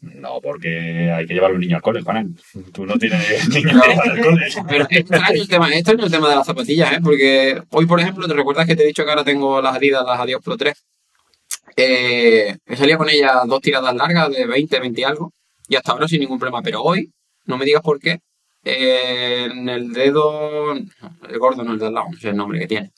No, 0.00 0.40
porque 0.40 1.10
hay 1.10 1.26
que 1.26 1.34
llevar 1.34 1.50
a 1.50 1.54
un 1.54 1.60
niño 1.60 1.76
al 1.76 1.82
cole, 1.82 2.02
Juan. 2.02 2.36
Tú 2.72 2.86
no 2.86 2.96
tienes 2.98 3.48
niño 3.48 3.70
que 3.70 3.88
llevar 3.88 4.10
al 4.10 4.20
cole. 4.20 4.46
Pero 4.68 4.86
es 4.88 4.98
extraño 4.98 5.42
el 5.42 5.48
tema, 5.48 5.68
es 5.70 5.76
extraño 5.76 6.04
el 6.04 6.10
tema 6.10 6.28
de 6.28 6.36
las 6.36 6.46
zapatillas, 6.46 6.92
¿eh? 6.92 7.00
Porque 7.02 7.62
hoy, 7.70 7.86
por 7.86 8.00
ejemplo, 8.00 8.28
¿te 8.28 8.34
recuerdas 8.34 8.66
que 8.66 8.76
te 8.76 8.84
he 8.84 8.86
dicho 8.86 9.04
que 9.04 9.10
ahora 9.10 9.24
tengo 9.24 9.60
las 9.60 9.74
Adidas, 9.74 10.04
las 10.06 10.20
Adios 10.20 10.42
Pro 10.44 10.56
3? 10.56 10.84
Eh, 11.76 12.56
he 12.66 12.76
salido 12.76 12.98
con 12.98 13.08
ellas 13.08 13.34
dos 13.46 13.60
tiradas 13.60 13.94
largas 13.94 14.30
de 14.30 14.46
20, 14.46 14.78
20 14.78 15.00
y 15.00 15.04
algo, 15.04 15.32
y 15.68 15.76
hasta 15.76 15.92
ahora 15.92 16.06
sin 16.06 16.20
ningún 16.20 16.38
problema. 16.38 16.62
Pero 16.62 16.82
hoy, 16.82 17.10
no 17.46 17.56
me 17.56 17.64
digas 17.64 17.82
por 17.82 17.98
qué, 17.98 18.20
eh, 18.70 19.44
en 19.46 19.68
el 19.68 19.92
dedo, 19.92 20.72
el 20.74 21.38
gordo 21.38 21.62
no 21.64 21.72
el 21.72 21.78
de 21.78 21.86
al 21.86 21.94
lado, 21.94 22.06
no 22.12 22.18
sé 22.18 22.30
el 22.30 22.36
nombre 22.36 22.58
que 22.60 22.66
tiene, 22.66 22.92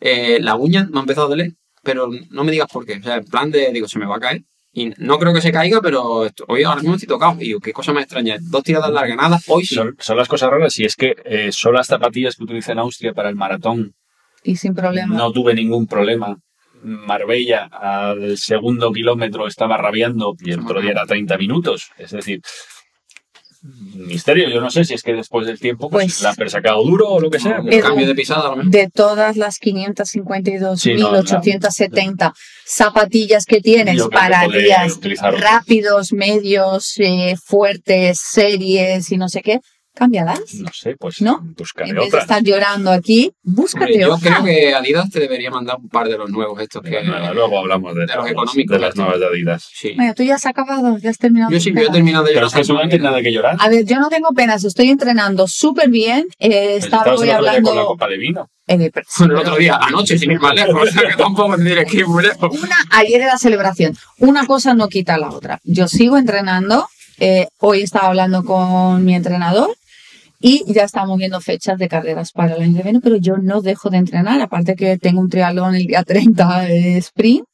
eh, 0.00 0.38
la 0.40 0.54
uña 0.56 0.88
me 0.90 0.98
ha 0.98 1.00
empezado 1.00 1.26
a 1.26 1.30
doler, 1.30 1.52
pero 1.82 2.08
no 2.30 2.44
me 2.44 2.52
digas 2.52 2.68
por 2.72 2.84
qué. 2.84 2.94
O 2.96 3.02
sea, 3.02 3.16
en 3.16 3.24
plan 3.24 3.50
de, 3.50 3.70
digo, 3.72 3.88
se 3.88 3.98
me 3.98 4.06
va 4.06 4.16
a 4.16 4.20
caer. 4.20 4.42
Y 4.76 4.92
no 4.98 5.18
creo 5.20 5.32
que 5.32 5.40
se 5.40 5.52
caiga, 5.52 5.80
pero 5.80 6.26
esto- 6.26 6.44
hoy 6.48 6.64
ahora 6.64 6.80
mismo 6.80 6.94
estoy 6.96 7.06
tocado. 7.06 7.36
Y 7.40 7.44
digo, 7.44 7.60
qué 7.60 7.72
cosa 7.72 7.92
más 7.92 8.02
extraña. 8.04 8.36
Dos 8.40 8.64
tiradas 8.64 8.90
largas, 8.90 9.16
nada, 9.16 9.38
hoy 9.46 9.64
sí. 9.64 9.76
Son, 9.76 9.94
son 10.00 10.16
las 10.16 10.26
cosas 10.26 10.50
raras 10.50 10.76
y 10.80 10.84
es 10.84 10.96
que 10.96 11.14
eh, 11.24 11.50
son 11.52 11.74
las 11.74 11.86
zapatillas 11.86 12.34
que 12.34 12.42
utilicé 12.42 12.72
en 12.72 12.80
Austria 12.80 13.12
para 13.12 13.28
el 13.28 13.36
maratón. 13.36 13.94
Y 14.42 14.56
sin 14.56 14.74
problema. 14.74 15.14
No 15.16 15.30
tuve 15.30 15.54
ningún 15.54 15.86
problema. 15.86 16.36
Marbella 16.82 17.64
al 17.66 18.36
segundo 18.36 18.92
kilómetro 18.92 19.46
estaba 19.46 19.76
rabiando 19.76 20.34
y 20.40 20.50
el 20.52 20.60
otro 20.60 20.80
día 20.80 20.90
era 20.90 21.06
30 21.06 21.38
minutos. 21.38 21.90
Es 21.96 22.10
decir, 22.10 22.40
misterio. 23.94 24.48
Yo 24.50 24.60
no 24.60 24.70
sé 24.70 24.84
si 24.84 24.94
es 24.94 25.02
que 25.02 25.14
después 25.14 25.46
del 25.46 25.58
tiempo 25.58 25.88
pues, 25.88 26.04
Pues- 26.18 26.22
la 26.22 26.34
han 26.38 26.50
sacado 26.50 26.84
duro 26.84 27.08
o 27.08 27.20
lo 27.20 27.30
que 27.30 27.40
sea. 27.40 27.60
Un 27.60 27.72
Edu, 27.72 27.82
cambio 27.82 28.06
de 28.06 28.14
pisada, 28.14 28.54
mejor. 28.54 28.70
De 28.70 28.90
todas 28.92 29.36
las 29.36 29.54
Sí, 29.54 29.70
no, 30.20 30.22
552.870 31.12 32.32
zapatillas 32.66 33.46
que 33.46 33.60
tienes 33.60 34.02
que 34.02 34.08
para 34.08 34.46
días 34.48 34.98
rápidos, 35.40 36.12
medios, 36.12 36.94
eh, 36.98 37.36
fuertes, 37.42 38.20
series 38.20 39.10
y 39.12 39.16
no 39.16 39.28
sé 39.28 39.42
qué, 39.42 39.60
cámbialas. 39.94 40.40
No 40.54 40.70
sé, 40.72 40.96
pues 40.98 41.20
¿No? 41.22 41.40
buscaré 41.56 41.90
En 41.90 41.96
vez 41.96 42.10
de 42.10 42.18
estar 42.18 42.42
llorando 42.42 42.90
aquí, 42.90 43.32
búscate 43.42 43.98
yo 43.98 44.14
otra. 44.14 44.32
creo 44.36 44.44
que 44.44 44.74
Adidas 44.74 45.08
te 45.10 45.20
debería 45.20 45.50
mandar 45.50 45.76
un 45.78 45.88
par 45.88 46.08
de 46.08 46.18
los 46.18 46.28
nuevos 46.30 46.60
estos 46.60 46.82
que... 46.82 47.02
nuevas, 47.02 47.34
Luego 47.34 47.58
hablamos 47.60 47.94
de, 47.94 48.06
de 48.06 48.14
los 48.16 48.28
económicos, 48.28 48.74
de 48.76 48.78
las 48.80 48.96
nuevas 48.96 49.20
de 49.20 49.26
Adidas. 49.26 49.68
Sí. 49.72 49.92
Bueno, 49.96 50.12
tú 50.14 50.22
ya 50.24 50.34
has 50.34 50.46
acabado, 50.46 50.98
ya 50.98 51.10
has 51.10 51.18
terminado. 51.18 51.50
Yo 51.52 51.60
sí, 51.60 51.72
yo 51.74 51.82
he 51.82 51.90
terminado 51.90 52.24
de 52.24 52.34
Pero 52.34 52.46
es 52.48 52.52
que 52.52 52.62
no 52.72 52.80
tienes 52.80 53.00
nada 53.02 53.22
que 53.22 53.32
llorar. 53.32 53.56
A 53.60 53.68
ver, 53.68 53.84
yo 53.84 53.98
no 54.00 54.08
tengo 54.08 54.30
penas, 54.34 54.64
estoy 54.64 54.90
entrenando 54.90 55.46
súper 55.46 55.88
bien. 55.90 56.26
Eh, 56.38 56.74
Pues 56.74 56.84
estaba 56.84 57.02
hoy 57.04 57.08
el 57.08 57.14
otro 57.14 57.22
día 57.24 57.36
hablando. 57.36 57.68
con 57.70 57.78
la 57.78 57.84
copa 57.84 58.08
de 58.08 58.18
vino. 58.18 58.48
en 58.66 58.80
el- 58.82 58.92
Bueno, 59.18 59.34
el 59.34 59.40
otro 59.40 59.56
día, 59.56 59.76
anoche, 59.80 60.18
sin 60.18 60.30
ir 60.32 60.40
más 60.40 60.54
lejos, 60.54 60.74
o 60.88 60.92
sea 60.92 61.08
que 61.10 61.16
tampoco 61.16 61.54
tendría 61.56 61.84
que 61.84 61.98
ir 61.98 62.06
muy 62.06 62.22
lejos. 62.24 62.50
Una, 62.58 62.76
ayer 62.90 63.20
era 63.20 63.36
celebración. 63.38 63.96
Una 64.18 64.46
cosa 64.46 64.74
no 64.74 64.88
quita 64.88 65.18
la 65.18 65.28
otra. 65.30 65.60
Yo 65.64 65.86
sigo 65.88 66.16
entrenando. 66.16 66.88
eh, 67.20 67.46
hoy 67.58 67.82
estaba 67.82 68.08
hablando 68.08 68.42
con 68.44 69.04
mi 69.04 69.14
entrenador 69.14 69.70
y 70.46 70.62
ya 70.74 70.82
estamos 70.84 71.16
viendo 71.16 71.40
fechas 71.40 71.78
de 71.78 71.88
carreras 71.88 72.30
para 72.32 72.54
el 72.54 72.62
año 72.62 72.76
que 72.76 72.82
viene, 72.82 73.00
pero 73.00 73.16
yo 73.16 73.38
no 73.38 73.62
dejo 73.62 73.88
de 73.88 73.96
entrenar. 73.96 74.42
Aparte 74.42 74.74
que 74.76 74.98
tengo 74.98 75.20
un 75.22 75.30
triatlón 75.30 75.74
el 75.74 75.86
día 75.86 76.02
30 76.06 76.60
de 76.64 76.98
sprint, 76.98 77.46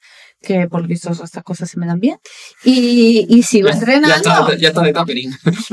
que 0.42 0.66
por 0.68 0.80
lo 0.80 0.88
visto 0.88 1.10
estas 1.12 1.44
cosas 1.44 1.70
se 1.70 1.78
me 1.78 1.86
dan 1.86 2.00
bien. 2.00 2.16
Y, 2.64 3.26
y 3.28 3.42
sigo 3.44 3.68
Ya 3.68 3.74
entrenando. 3.74 4.16
está, 4.16 4.56
ya 4.56 4.68
está 4.68 4.80
de 4.82 4.92
tapering. 4.92 5.30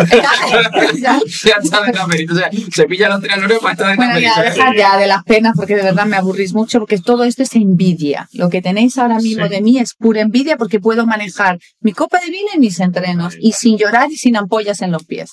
Ya- 1.02 1.20
Ya 1.46 1.56
está 1.64 1.82
de 1.84 1.92
tapering. 1.94 2.32
O 2.32 2.36
sea, 2.36 2.50
se 2.74 2.86
pilla 2.86 3.10
los 3.10 3.22
triatlones 3.22 3.60
para 3.60 3.74
estar 3.74 3.90
de 3.92 3.96
Bueno, 3.96 4.12
tapering. 4.14 4.32
ya, 4.36 4.42
dejar 4.44 4.76
ya 4.76 4.98
de 4.98 5.08
las 5.08 5.24
penas 5.24 5.54
porque 5.56 5.76
de 5.76 5.84
verdad 5.84 6.06
me 6.06 6.18
aburrís 6.18 6.54
mucho 6.54 6.80
porque 6.80 6.98
todo 7.00 7.24
esto 7.24 7.44
es 7.44 7.56
envidia. 7.56 8.28
Lo 8.34 8.50
que 8.50 8.62
tenéis 8.62 8.98
ahora 8.98 9.20
mismo 9.20 9.46
Sí. 9.46 9.50
de 9.50 9.62
mí 9.62 9.80
es 9.80 9.94
pura 9.96 10.22
envidia 10.22 10.58
porque 10.58 10.80
puedo 10.80 11.06
manejar 11.06 11.60
mi 11.80 11.94
copa 11.94 12.20
de 12.20 12.28
vino 12.30 12.50
y 12.54 12.60
mis 12.60 12.80
entrenos 12.80 13.36
Ahí 13.36 13.40
y 13.42 13.52
sin 13.54 13.78
llorar 13.78 14.12
y 14.12 14.18
sin 14.18 14.36
ampollas 14.36 14.82
en 14.82 14.92
los 14.92 15.04
pies. 15.06 15.32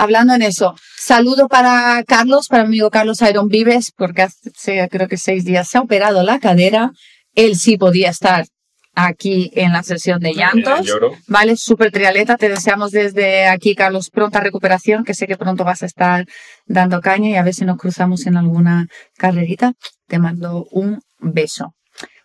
Hablando 0.00 0.32
en 0.32 0.40
eso, 0.40 0.74
saludo 0.96 1.46
para 1.46 2.02
Carlos, 2.04 2.48
para 2.48 2.62
mi 2.62 2.68
amigo 2.68 2.88
Carlos 2.88 3.20
Iron 3.20 3.48
Vives, 3.48 3.92
porque 3.94 4.22
hace 4.22 4.88
creo 4.90 5.08
que 5.08 5.18
seis 5.18 5.44
días 5.44 5.68
se 5.68 5.76
ha 5.76 5.82
operado 5.82 6.22
la 6.22 6.38
cadera. 6.38 6.90
Él 7.34 7.54
sí 7.54 7.76
podía 7.76 8.08
estar 8.08 8.46
aquí 8.94 9.50
en 9.54 9.74
la 9.74 9.82
sesión 9.82 10.20
de 10.20 10.32
llantos. 10.32 10.90
Vale, 11.26 11.54
súper 11.58 11.92
trialeta. 11.92 12.38
Te 12.38 12.48
deseamos 12.48 12.92
desde 12.92 13.46
aquí, 13.46 13.74
Carlos, 13.74 14.08
pronta 14.08 14.40
recuperación, 14.40 15.04
que 15.04 15.12
sé 15.12 15.26
que 15.26 15.36
pronto 15.36 15.64
vas 15.64 15.82
a 15.82 15.86
estar 15.86 16.24
dando 16.64 17.02
caña 17.02 17.28
y 17.28 17.34
a 17.34 17.42
ver 17.42 17.52
si 17.52 17.66
nos 17.66 17.76
cruzamos 17.76 18.24
en 18.24 18.38
alguna 18.38 18.86
carrerita. 19.18 19.74
Te 20.06 20.18
mando 20.18 20.66
un 20.70 21.02
beso. 21.18 21.74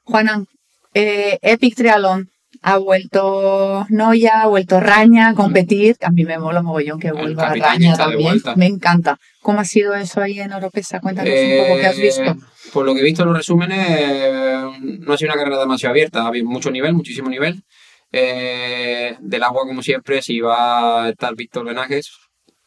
Juana, 0.06 0.46
eh, 0.94 1.40
Epic 1.42 1.76
Trialón. 1.76 2.30
Ha 2.62 2.78
vuelto 2.78 3.86
Noya, 3.90 4.42
ha 4.42 4.48
vuelto 4.48 4.80
Raña 4.80 5.30
a 5.30 5.34
competir. 5.34 5.96
A 6.02 6.10
mí 6.12 6.24
me 6.26 6.38
mola 6.40 6.62
mogollón 6.62 7.00
que 7.00 7.12
vuelva 7.12 7.48
capitán 7.48 7.72
Raña 7.74 7.96
también. 7.96 8.42
Me 8.56 8.66
encanta. 8.68 9.18
¿Cómo 9.42 9.60
ha 9.60 9.66
sido 9.66 9.94
eso 9.94 10.22
ahí 10.22 10.40
en 10.40 10.54
Oropesa? 10.54 11.00
Cuéntanos 11.00 11.32
un 11.34 11.58
poco 11.68 11.80
qué 11.80 11.86
has 11.88 11.98
visto. 11.98 12.24
Eh, 12.24 12.36
Por 12.74 12.86
lo 12.86 12.94
que 12.94 13.02
he 13.02 13.04
visto 13.04 13.24
en 13.24 13.30
los 13.30 13.38
resúmenes, 13.38 13.88
eh, 13.90 14.62
no 15.00 15.14
ha 15.14 15.18
sido 15.18 15.32
una 15.34 15.40
carrera 15.42 15.60
demasiado 15.60 15.92
abierta. 15.92 16.24
Ha 16.24 16.28
habido 16.28 16.46
mucho 16.48 16.72
nivel, 16.72 16.94
muchísimo 16.94 17.30
nivel. 17.30 17.62
Eh, 18.12 19.16
del 19.20 19.44
agua, 19.44 19.64
como 19.68 19.82
siempre, 19.84 20.22
si 20.22 20.40
va 20.40 21.06
a 21.06 21.10
estar 21.10 21.36
Víctor 21.36 21.66
Benajes, 21.66 22.12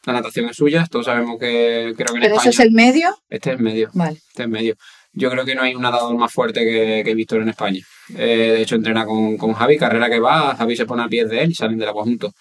la 0.04 0.12
natación 0.12 0.46
es 0.50 0.56
suya. 0.56 0.86
Todos 0.90 1.06
sabemos 1.06 1.38
que 1.38 1.94
creo 1.96 2.08
que 2.12 2.16
en 2.16 2.20
¿Pero 2.22 2.34
eso 2.36 2.48
España. 2.48 2.50
es 2.50 2.60
el 2.60 2.70
medio? 2.72 3.16
Este 3.28 3.52
es 3.52 3.58
medio. 3.60 3.90
Vale. 3.94 4.18
Este 4.28 4.42
es 4.42 4.48
medio. 4.48 4.74
Yo 5.12 5.30
creo 5.30 5.44
que 5.44 5.54
no 5.54 5.62
hay 5.62 5.74
un 5.74 5.82
nadador 5.82 6.16
más 6.16 6.32
fuerte 6.32 6.60
que, 6.60 7.02
que 7.04 7.14
Víctor 7.14 7.42
en 7.42 7.48
España. 7.48 7.80
Eh, 8.16 8.52
de 8.56 8.62
hecho, 8.62 8.76
entrena 8.76 9.04
con, 9.04 9.36
con 9.36 9.52
Javi, 9.52 9.76
carrera 9.76 10.08
que 10.08 10.20
va, 10.20 10.54
Javi 10.56 10.76
se 10.76 10.86
pone 10.86 11.02
a 11.02 11.08
pies 11.08 11.28
de 11.28 11.42
él 11.42 11.50
y 11.50 11.54
salen 11.54 11.78
del 11.78 11.88
agua 11.88 12.04
juntos. 12.04 12.32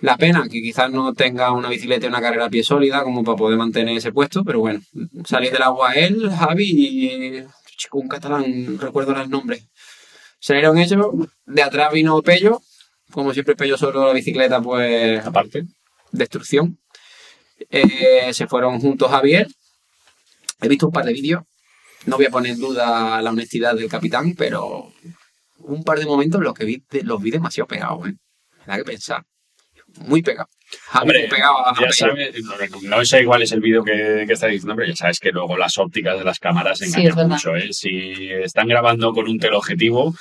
La 0.00 0.16
pena 0.16 0.44
que 0.44 0.60
quizás 0.60 0.90
no 0.90 1.14
tenga 1.14 1.52
una 1.52 1.68
bicicleta 1.68 2.06
y 2.06 2.08
una 2.08 2.20
carrera 2.20 2.46
a 2.46 2.50
pie 2.50 2.62
sólida 2.62 3.02
como 3.02 3.24
para 3.24 3.36
poder 3.36 3.56
mantener 3.56 3.96
ese 3.96 4.12
puesto, 4.12 4.44
pero 4.44 4.60
bueno, 4.60 4.80
salir 5.24 5.52
del 5.52 5.62
agua 5.62 5.94
él, 5.94 6.30
Javi 6.30 6.64
y 6.68 7.44
chico, 7.76 7.98
un 7.98 8.08
catalán, 8.08 8.78
recuerdo 8.78 9.12
ahora 9.12 9.24
el 9.24 9.30
nombre. 9.30 9.62
Salieron 10.38 10.78
ellos, 10.78 11.06
de 11.46 11.62
atrás 11.62 11.92
vino 11.92 12.20
Pello, 12.22 12.60
como 13.10 13.32
siempre 13.32 13.56
Pello 13.56 13.76
solo 13.76 14.06
la 14.06 14.12
bicicleta, 14.12 14.60
pues 14.60 15.24
Aparte, 15.24 15.64
destrucción. 16.12 16.78
Eh, 17.70 18.32
se 18.32 18.46
fueron 18.46 18.80
juntos 18.80 19.10
Javier. 19.10 19.46
He 20.60 20.68
visto 20.68 20.86
un 20.86 20.92
par 20.92 21.04
de 21.04 21.12
vídeos. 21.12 21.42
No 22.06 22.16
voy 22.16 22.26
a 22.26 22.30
poner 22.30 22.52
en 22.52 22.60
duda 22.60 23.20
la 23.20 23.30
honestidad 23.30 23.74
del 23.74 23.88
capitán, 23.88 24.34
pero 24.36 24.92
un 25.58 25.82
par 25.82 25.98
de 25.98 26.06
momentos 26.06 26.40
los 26.40 26.54
que 26.54 26.64
vi, 26.64 26.82
los 27.02 27.20
vi 27.20 27.30
demasiado 27.30 27.66
pegados, 27.66 28.08
¿eh? 28.08 28.14
Me 28.60 28.66
da 28.66 28.76
que 28.78 28.84
pensar. 28.84 29.24
Muy 29.98 30.22
pegado. 30.22 30.48
Javi 30.88 31.02
Hombre, 31.02 31.20
muy 31.20 31.28
pegado 31.30 31.66
a 31.66 31.74
ya 31.80 31.92
sabes, 31.92 32.34
no 32.82 33.04
sé 33.04 33.22
igual 33.22 33.42
es 33.42 33.52
el 33.52 33.60
vídeo 33.60 33.84
que, 33.84 34.24
que 34.26 34.32
está 34.32 34.48
diciendo, 34.48 34.74
pero 34.74 34.88
ya 34.88 34.96
sabes 34.96 35.20
que 35.20 35.30
luego 35.30 35.56
las 35.56 35.78
ópticas 35.78 36.18
de 36.18 36.24
las 36.24 36.40
cámaras 36.40 36.78
Sí, 36.78 36.86
engañan 36.86 37.06
es 37.08 37.14
verdad. 37.14 37.30
mucho, 37.30 37.54
¿eh? 37.56 37.72
Si 37.72 38.28
están 38.42 38.66
grabando 38.66 39.12
con 39.12 39.28
un 39.28 39.38
teleobjetivo, 39.38 40.14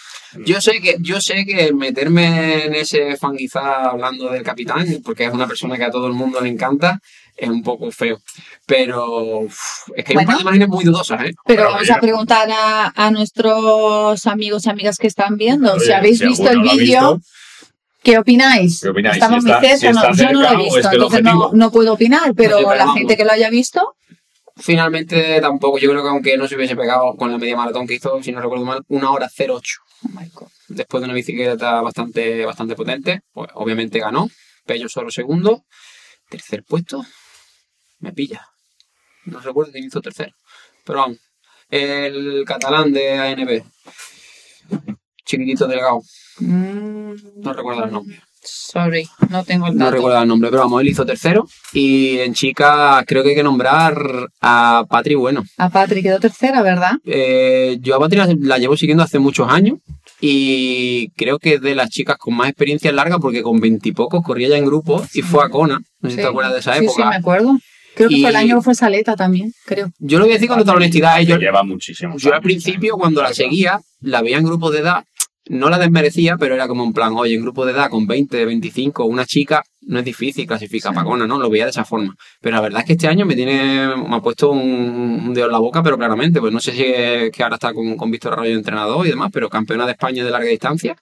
Yo 0.46 0.62
sé 0.62 0.82
que, 0.82 0.98
yo 1.00 1.20
sé 1.20 1.46
que 1.46 1.74
meterme 1.74 2.66
en 2.66 2.76
ese 2.76 3.18
fanguizar 3.18 3.88
hablando 3.88 4.30
del 4.30 4.44
capitán, 4.44 4.86
porque 5.04 5.26
es 5.26 5.34
una 5.34 5.48
persona 5.48 5.78
que 5.78 5.86
a 5.86 5.92
todo 5.92 6.06
el 6.08 6.14
mundo 6.14 6.40
le 6.42 6.50
encanta, 6.50 7.00
es 7.36 7.50
un 7.50 7.64
poco 7.64 7.90
feo. 7.92 8.20
Pero 8.68 9.40
uf, 9.40 9.58
es 9.96 10.06
que 10.06 10.12
hay 10.12 10.18
un 10.18 10.26
Bueno. 10.26 10.28
par 10.28 10.36
de 10.38 10.42
imágenes 10.44 10.68
muy 10.70 10.84
dudosas, 10.86 11.22
¿eh? 11.22 11.34
Pero 11.46 11.64
Pero 11.64 11.64
vamos 11.72 11.90
a 11.90 12.00
preguntar 12.00 12.48
a, 12.52 12.94
a 12.96 13.12
nuestros 13.12 14.28
amigos 14.28 14.66
y 14.66 14.70
amigas 14.70 14.98
que 14.98 15.08
están 15.08 15.38
viendo 15.38 15.80
si 15.80 15.92
habéis 15.92 16.20
si 16.20 16.28
visto 16.28 16.50
el 16.50 16.62
vídeo. 16.62 17.20
¿Qué 18.06 18.18
opináis? 18.18 18.82
¿Qué 18.82 18.90
opináis? 18.90 19.16
Estamos 19.18 19.44
Si 19.44 19.50
está- 19.50 19.62
cerca, 19.62 19.78
si 19.78 19.88
está 19.88 20.10
no, 20.10 20.16
yo 20.16 20.32
no 20.32 20.42
lo 20.42 20.50
he 20.52 20.58
visto, 20.64 20.80
es 20.80 20.88
que 20.88 20.96
el 20.96 21.02
entonces 21.02 21.24
no, 21.24 21.52
no 21.54 21.72
puedo 21.72 21.94
opinar, 21.94 22.34
pero 22.36 22.58
pero 22.58 22.76
la 22.76 22.94
gente 22.94 23.18
que 23.18 23.26
lo 23.26 23.32
haya 23.32 23.50
visto, 23.50 23.96
Finalmente 24.58 25.42
tampoco, 25.42 25.78
yo 25.80 25.90
creo 25.90 26.02
que 26.02 26.08
aunque 26.10 26.38
no 26.38 26.48
se 26.48 26.56
hubiese 26.56 26.78
pegado 26.78 27.14
con 27.18 27.30
la 27.30 27.38
media 27.38 27.58
maratón 27.58 27.86
que 27.86 27.96
hizo, 27.96 28.24
si 28.24 28.32
no 28.32 28.40
recuerdo 28.40 28.64
mal, 28.64 28.82
una 28.88 29.12
hora 29.12 29.28
08. 29.30 29.62
oh 30.06 30.08
my 30.18 30.30
God. 30.34 30.48
Después 30.70 31.02
de 31.02 31.06
una 31.06 31.14
bicicleta 31.14 31.82
bastante, 31.82 32.46
bastante 32.46 32.74
potente, 32.74 33.20
pues 33.34 33.50
obviamente 33.56 34.00
ganó. 34.00 34.30
Pello 34.66 34.88
solo 34.88 35.12
segundo. 35.12 35.66
Tercer 36.30 36.64
puesto, 36.64 37.06
me 38.00 38.14
pilla. 38.14 38.48
No 39.26 39.40
recuerdo 39.42 39.74
quién 39.74 39.84
hizo 39.86 40.00
tercero. 40.00 40.32
Pero 40.86 41.00
vamos, 41.00 41.18
el 41.70 42.44
catalán 42.48 42.94
de 42.94 43.12
ANB. 43.12 43.62
Chiquitito 45.26 45.68
delgado, 45.68 46.02
Mm, 46.40 47.14
no 47.38 47.54
recuerdo 47.54 47.86
el 47.86 47.92
nombre. 47.94 48.20
Sorry, 48.44 49.08
no 49.30 49.44
tengo 49.44 49.68
el 49.68 49.76
No 49.78 49.86
dato. 49.86 49.96
recuerdo 49.96 50.22
el 50.22 50.28
nombre, 50.28 50.50
pero 50.52 50.64
vamos, 50.64 50.82
él 50.82 50.90
hizo 50.90 51.06
tercero. 51.06 51.48
Y 51.74 52.18
en 52.20 52.34
chica 52.34 53.04
creo 53.08 53.24
que 53.24 53.30
hay 53.30 53.36
que 53.36 53.42
nombrar 53.44 53.98
a 54.42 54.84
Patri 54.90 55.16
Bueno. 55.16 55.44
A 55.58 55.70
Patri 55.70 56.04
quedó 56.04 56.20
tercera, 56.20 56.62
¿verdad? 56.62 56.92
Eh, 57.06 57.78
yo 57.80 57.96
a 57.96 58.00
Patri 58.00 58.18
la, 58.20 58.28
la 58.40 58.58
llevo 58.60 58.76
siguiendo 58.78 59.04
hace 59.04 59.18
muchos 59.18 59.50
años 59.50 59.80
y 60.22 61.10
creo 61.16 61.40
que 61.40 61.56
es 61.56 61.62
de 61.62 61.74
las 61.76 61.90
chicas 61.90 62.18
con 62.18 62.36
más 62.36 62.50
experiencia 62.50 62.92
larga 62.92 63.18
porque 63.18 63.42
con 63.42 63.60
veintipocos 63.60 64.22
corría 64.24 64.50
ya 64.50 64.58
en 64.58 64.66
grupo 64.66 65.04
y 65.14 65.22
fue 65.22 65.44
a 65.44 65.50
Kona. 65.50 65.80
No 66.02 66.10
sé 66.10 66.18
si 66.18 66.22
te 66.22 66.28
acuerdas 66.28 66.54
de 66.54 66.60
esa 66.60 66.74
Sí, 66.74 66.80
sí, 66.80 66.86
época. 66.86 67.10
me 67.10 67.16
acuerdo. 67.16 67.58
Creo 67.96 68.10
que 68.10 68.16
Y- 68.18 68.22
fue 68.22 68.30
el 68.30 68.36
año 68.36 68.58
que 68.58 68.62
fue 68.62 68.76
Saleta 68.76 69.16
también, 69.16 69.54
creo. 69.66 69.90
Yo 70.00 70.20
lo 70.20 70.26
voy 70.26 70.34
a 70.34 70.36
decir 70.36 70.50
con 70.50 70.60
total 70.60 70.76
honestidad. 70.76 71.22
eh, 71.22 71.26
Yo, 71.26 71.38
lleva 71.38 71.64
muchísimo. 71.64 72.16
yo 72.18 72.34
al 72.34 72.42
principio 72.42 72.98
cuando 72.98 73.22
la 73.24 73.34
seguía, 73.34 73.80
la 74.02 74.22
veía 74.22 74.38
en 74.38 74.44
grupos 74.46 74.74
de 74.74 74.80
edad, 74.80 75.06
no 75.48 75.70
la 75.70 75.78
desmerecía, 75.78 76.38
pero 76.38 76.56
era 76.56 76.68
como 76.68 76.84
en 76.84 76.94
plan, 76.94 77.14
oye, 77.16 77.36
en 77.36 77.42
grupo 77.42 77.66
de 77.66 77.74
edad 77.74 77.90
con 77.90 78.08
20, 78.08 78.46
25, 78.46 79.06
una 79.06 79.26
chica, 79.26 79.64
no 79.82 80.00
es 80.00 80.06
difícil 80.06 80.48
clasificar 80.48 80.92
Sí. 80.92 80.96
para 80.96 81.06
Kona, 81.08 81.28
¿no? 81.28 81.38
Lo 81.38 81.50
veía 81.50 81.66
de 81.66 81.70
esa 81.72 81.86
forma. 81.86 82.16
Pero 82.42 82.56
la 82.56 82.62
verdad 82.62 82.80
es 82.82 82.86
que 82.88 82.94
este 82.94 83.08
año 83.08 83.26
me 83.26 83.36
tiene, 83.36 83.88
me 83.96 84.16
ha 84.16 84.22
puesto 84.22 84.50
un, 84.52 84.60
un 85.28 85.34
dedo 85.34 85.46
en 85.46 85.52
la 85.52 85.60
boca, 85.60 85.84
pero 85.84 85.98
claramente, 85.98 86.40
pues 86.40 86.52
no 86.52 86.60
sé 86.60 86.72
si 86.72 86.84
es 86.84 87.32
que 87.32 87.44
ahora 87.44 87.56
está 87.56 87.74
con, 87.74 87.96
con 87.96 88.10
Víctor 88.10 88.34
Arroyo 88.34 88.56
entrenador 88.56 89.06
y 89.06 89.10
demás, 89.12 89.30
pero 89.32 89.50
campeona 89.50 89.86
de 89.86 89.92
España 89.92 90.24
de 90.26 90.32
larga 90.32 90.48
distancia. 90.50 90.96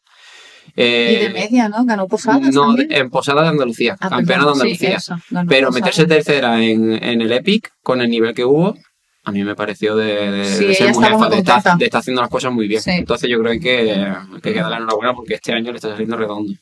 Eh, 0.76 1.18
y 1.20 1.24
de 1.26 1.30
media, 1.34 1.70
¿no? 1.70 1.86
Ganó 1.86 2.08
Posadas 2.08 2.54
no, 2.54 2.68
también. 2.76 2.92
en 2.92 3.10
Posada 3.10 3.44
de 3.44 3.50
Andalucía, 3.50 3.96
Ah, 4.00 4.10
campeona 4.10 4.44
perdón, 4.46 4.60
de 4.68 4.76
sí, 4.76 4.86
Andalucía. 4.88 4.96
eso, 4.98 5.16
pero 5.48 5.68
Posadas. 5.68 5.74
meterse 5.76 6.06
tercera 6.06 6.64
en, 6.64 6.92
en 7.04 7.22
el 7.22 7.32
Epic, 7.32 7.70
con 7.84 8.02
el 8.02 8.10
nivel 8.10 8.34
que 8.34 8.46
hubo, 8.46 8.76
a 9.26 9.32
mí 9.32 9.44
me 9.44 9.56
pareció 9.56 9.96
de, 9.96 10.32
de- 10.32 10.46
Sí, 10.46 10.66
de 10.68 10.74
ser 10.76 10.88
ella 10.90 10.94
muy 11.00 11.04
jefa, 11.06 11.30
de 11.30 11.38
estar, 11.38 11.56
contenta. 11.56 11.76
de 11.78 11.86
estar 11.86 12.00
haciendo 12.00 12.22
las 12.22 12.30
cosas 12.30 12.52
muy 12.52 12.68
bien. 12.68 12.82
Sí. 12.82 12.92
Entonces 12.92 13.30
yo 13.30 13.40
creo 13.40 13.54
que, 13.54 13.60
que 13.60 14.50
hay 14.50 14.54
que 14.54 14.60
darle 14.62 14.78
enhorabuena 14.78 15.14
porque 15.14 15.36
este 15.36 15.54
año 15.54 15.72
le 15.72 15.78
está 15.78 15.90
saliendo 15.92 16.18
redondo. 16.18 16.54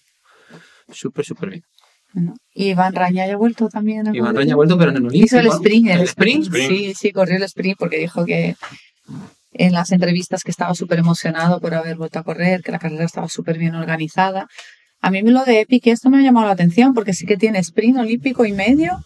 Súper, 0.91 1.25
súper 1.25 1.49
bien. 1.49 1.63
Bueno, 2.13 2.33
y 2.53 2.69
Iván 2.71 2.93
Raña 2.93 3.25
ya 3.25 3.33
ha 3.33 3.37
vuelto 3.37 3.69
también. 3.69 4.07
a 4.07 4.15
Iván. 4.15 4.35
Raña 4.35 4.53
ha 4.53 4.55
vuelto, 4.57 4.77
pero 4.77 4.91
en 4.91 4.97
el 4.97 5.05
Olímpico. 5.05 5.25
Hizo 5.25 5.39
el 5.39 5.47
sprint. 5.47 5.89
¿El 5.89 6.01
sprint? 6.01 6.53
Sí, 6.53 6.93
sí, 6.93 7.11
corrió 7.11 7.37
el 7.37 7.43
sprint 7.43 7.77
porque 7.79 7.97
dijo 7.97 8.25
que 8.25 8.55
en 9.53 9.73
las 9.73 9.91
entrevistas 9.91 10.43
que 10.43 10.51
estaba 10.51 10.73
súper 10.75 10.99
emocionado 10.99 11.59
por 11.59 11.73
haber 11.73 11.95
vuelto 11.97 12.19
a 12.19 12.23
correr, 12.23 12.61
que 12.61 12.71
la 12.71 12.79
carrera 12.79 13.05
estaba 13.05 13.27
súper 13.29 13.57
bien 13.57 13.75
organizada. 13.75 14.47
A 15.01 15.09
mí 15.09 15.21
lo 15.23 15.43
de 15.45 15.61
Epic 15.61 15.87
esto 15.87 16.09
me 16.09 16.19
ha 16.19 16.21
llamado 16.21 16.45
la 16.47 16.53
atención 16.53 16.93
porque 16.93 17.13
sí 17.13 17.25
que 17.25 17.37
tiene 17.37 17.59
sprint 17.59 17.97
olímpico 17.97 18.45
y 18.45 18.51
medio 18.51 19.03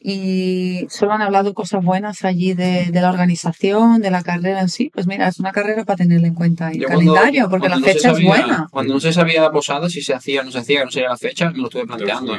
y 0.00 0.86
solo 0.90 1.12
han 1.12 1.22
hablado 1.22 1.54
cosas 1.54 1.84
buenas 1.84 2.24
allí 2.24 2.54
de, 2.54 2.86
de 2.90 3.00
la 3.00 3.10
organización, 3.10 4.00
de 4.00 4.10
la 4.10 4.22
carrera 4.22 4.60
en 4.60 4.68
sí. 4.68 4.90
Pues 4.92 5.06
mira, 5.06 5.28
es 5.28 5.38
una 5.40 5.52
carrera 5.52 5.84
para 5.84 5.96
tenerla 5.98 6.26
en 6.28 6.34
cuenta 6.34 6.68
en 6.70 6.80
Yo 6.80 6.88
el 6.88 6.94
cuando- 6.94 7.14
calendario 7.14 7.48
porque 7.50 7.68
la 7.68 7.76
no 7.78 7.84
fecha 7.86 8.10
sabía- 8.12 8.18
es 8.34 8.40
buena. 8.46 8.68
Cuando 8.70 8.94
no 8.94 9.00
se 9.00 9.12
sabía 9.12 9.50
posada, 9.50 9.88
si 9.88 10.02
se 10.02 10.14
hacía 10.14 10.40
o 10.40 10.44
no 10.44 10.50
se 10.52 10.58
hacía, 10.58 10.78
que 10.80 10.84
no 10.86 10.90
sería 10.90 11.08
la 11.10 11.16
fecha, 11.16 11.50
me 11.50 11.58
lo 11.58 11.64
estuve 11.64 11.86
planteando. 11.86 12.36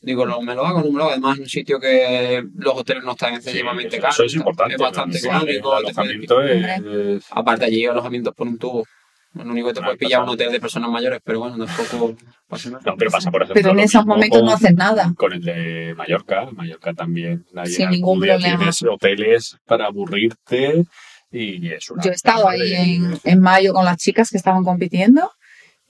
Digo, 0.00 0.26
no, 0.26 0.40
me 0.40 0.54
lo 0.54 0.64
hago, 0.66 0.80
no 0.80 0.90
me 0.90 0.98
lo 0.98 1.02
hago. 1.04 1.12
Además, 1.12 1.34
es 1.34 1.40
un 1.40 1.48
sitio 1.48 1.78
que 1.80 2.42
los 2.56 2.74
hoteles 2.74 3.04
no 3.04 3.12
están 3.12 3.34
excesivamente 3.34 3.98
caros. 3.98 4.14
Eso 4.16 4.24
es 4.24 4.34
importante. 4.34 4.74
Es 4.74 4.80
bastante 4.80 5.18
¿no? 5.22 5.28
económico. 5.28 5.78
El 5.78 5.86
alojamiento 5.86 6.42
es- 6.42 7.24
Aparte, 7.30 7.64
allí 7.66 7.86
alojamientos 7.86 8.34
por 8.34 8.46
un 8.48 8.58
tubo. 8.58 8.84
Lo 9.34 9.44
único 9.44 9.68
que 9.68 9.74
te 9.74 9.80
Ah, 9.80 9.84
puedes 9.84 9.98
pillar 9.98 10.22
un 10.22 10.28
hotel 10.30 10.50
de 10.50 10.60
personas 10.60 10.90
mayores, 10.90 11.20
pero 11.24 11.38
bueno, 11.40 11.64
tampoco 11.64 12.16
pasa 12.48 12.70
nada. 12.70 12.82
No, 12.84 12.96
pero 12.96 13.10
pasa, 13.12 13.30
por 13.30 13.42
ejemplo. 13.42 13.62
Pero 13.62 13.72
en 13.72 13.80
esos 13.80 14.04
momentos 14.04 14.42
no 14.42 14.50
hacen 14.52 14.74
nada. 14.74 15.12
Con 15.16 15.32
el 15.32 15.40
de 15.42 15.94
Mallorca. 15.96 16.48
Mallorca 16.52 16.92
también. 16.94 17.46
ahí 17.54 17.68
Sin 17.70 17.90
ningún 17.90 18.18
problema. 18.20 18.56
Tienes 18.58 18.82
hoteles 18.82 19.56
para 19.66 19.86
aburrirte 19.86 20.84
y 21.30 21.68
es 21.72 21.88
una 21.90 22.02
Yo 22.02 22.10
he 22.10 22.14
estado 22.14 22.48
ahí 22.48 22.58
de- 22.70 22.76
en, 22.94 23.20
en 23.22 23.40
mayo 23.40 23.72
con 23.72 23.84
las 23.84 23.98
chicas 23.98 24.30
que 24.30 24.36
estaban 24.36 24.64
compitiendo 24.64 25.30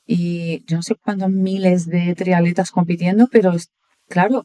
y 0.07 0.63
yo 0.67 0.77
no 0.77 0.83
sé 0.83 0.97
cuántos 0.97 1.31
miles 1.31 1.87
de 1.87 2.15
triatletas 2.15 2.71
compitiendo, 2.71 3.29
pero 3.33 3.53
es, 3.53 3.71
claro, 4.09 4.45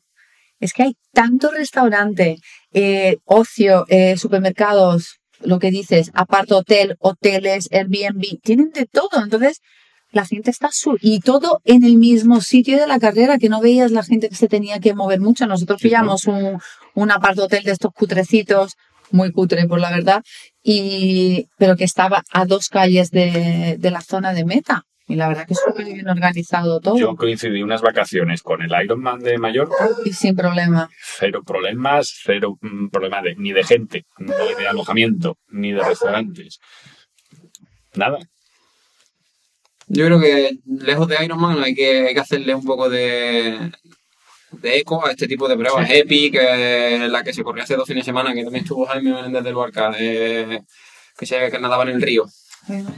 es 0.60 0.72
que 0.74 0.84
hay 0.84 0.96
tanto 1.12 1.52
restaurante, 1.52 2.38
eh, 2.72 3.18
ocio, 3.26 3.86
eh, 3.90 4.16
supermercados, 4.16 5.20
lo 5.42 5.60
que 5.60 5.72
dices, 5.72 6.12
aparte 6.14 6.54
hotel, 6.54 6.96
hoteles, 7.00 7.70
Airbnb, 7.72 8.40
tienen 8.42 8.72
de 8.72 8.86
todo. 8.86 9.24
Entonces, 9.24 9.62
la 10.12 10.26
gente 10.26 10.50
está 10.50 10.70
su 10.72 10.98
y 11.02 11.20
todo 11.20 11.60
en 11.66 11.84
el 11.84 11.98
mismo 11.98 12.40
sitio 12.42 12.78
de 12.80 12.88
la 12.88 13.00
carrera, 13.00 13.38
que 13.38 13.50
no 13.50 13.62
veías 13.62 13.92
la 13.92 14.04
gente 14.04 14.30
que 14.30 14.36
se 14.36 14.48
tenía 14.48 14.80
que 14.80 14.94
mover 14.94 15.20
mucho. 15.20 15.46
Nosotros 15.46 15.82
Sí, 15.82 15.88
pillamos 15.88 16.26
un, 16.26 16.60
un 16.94 17.12
apart 17.12 17.38
hotel 17.38 17.64
de 17.64 17.72
estos 17.72 17.92
cutrecitos, 17.92 18.76
muy 19.12 19.32
cutre 19.32 19.68
por 19.68 19.80
la 19.80 19.92
verdad, 19.92 20.24
y, 20.64 21.48
pero 21.58 21.76
que 21.76 21.84
estaba 21.84 22.24
a 22.32 22.46
dos 22.46 22.70
calles 22.70 23.12
de, 23.12 23.76
de 23.78 23.92
la 23.92 24.02
zona 24.02 24.34
de 24.34 24.46
meta. 24.46 24.84
Y 25.08 25.16
la 25.16 25.28
verdad 25.28 25.46
que 25.46 25.54
es 25.54 25.60
súper 25.64 25.86
bien 25.86 26.08
organizado 26.08 26.80
todo. 26.80 26.98
Yo 26.98 27.16
coincidí 27.16 27.62
unas 27.62 27.82
vacaciones 27.82 28.42
con 28.42 28.62
el 28.64 28.72
Ironman 28.84 29.20
de 29.20 29.38
Mallorca, 29.38 29.90
Y 30.04 30.14
sin 30.14 30.36
problema. 30.36 30.90
cero 31.00 31.44
problemas, 31.46 32.12
cero 32.24 32.58
mm, 32.62 32.88
problema 32.90 33.22
de, 33.22 33.36
ni 33.36 33.52
de 33.54 33.64
gente, 33.64 34.06
ni 34.18 34.56
de 34.58 34.68
alojamiento, 34.68 35.38
ni 35.50 35.74
de 35.74 35.84
restaurantes. 35.84 36.60
Nada. 37.94 38.18
Yo 39.88 40.06
creo 40.08 40.20
que 40.20 40.58
lejos 40.66 41.08
de 41.08 41.24
Ironman 41.24 41.64
hay 41.64 41.76
que, 41.76 42.08
hay 42.08 42.14
que 42.16 42.20
hacerle 42.20 42.56
un 42.56 42.66
poco 42.66 42.90
de, 42.90 43.72
de 44.52 44.78
eco 44.80 45.06
a 45.06 45.12
este 45.12 45.28
tipo 45.28 45.48
de 45.48 45.56
pruebas. 45.56 45.88
Epic, 45.92 46.36
eh, 46.40 47.08
la 47.10 47.24
que 47.24 47.32
se 47.34 47.44
corrió 47.44 47.64
hace 47.64 47.76
dos 47.76 47.88
fines 47.88 48.04
de 48.04 48.10
semana, 48.10 48.34
que 48.34 48.44
también 48.44 48.64
estuvo 48.64 48.88
Jaime 48.88 49.14
Menéndez 49.14 49.44
del 49.44 49.54
Barca, 49.54 49.94
eh, 50.00 50.62
que 51.16 51.26
se 51.28 51.52
que 51.52 51.60
nadaba 51.60 51.84
en 51.84 51.90
el 51.90 52.02
río. 52.02 52.26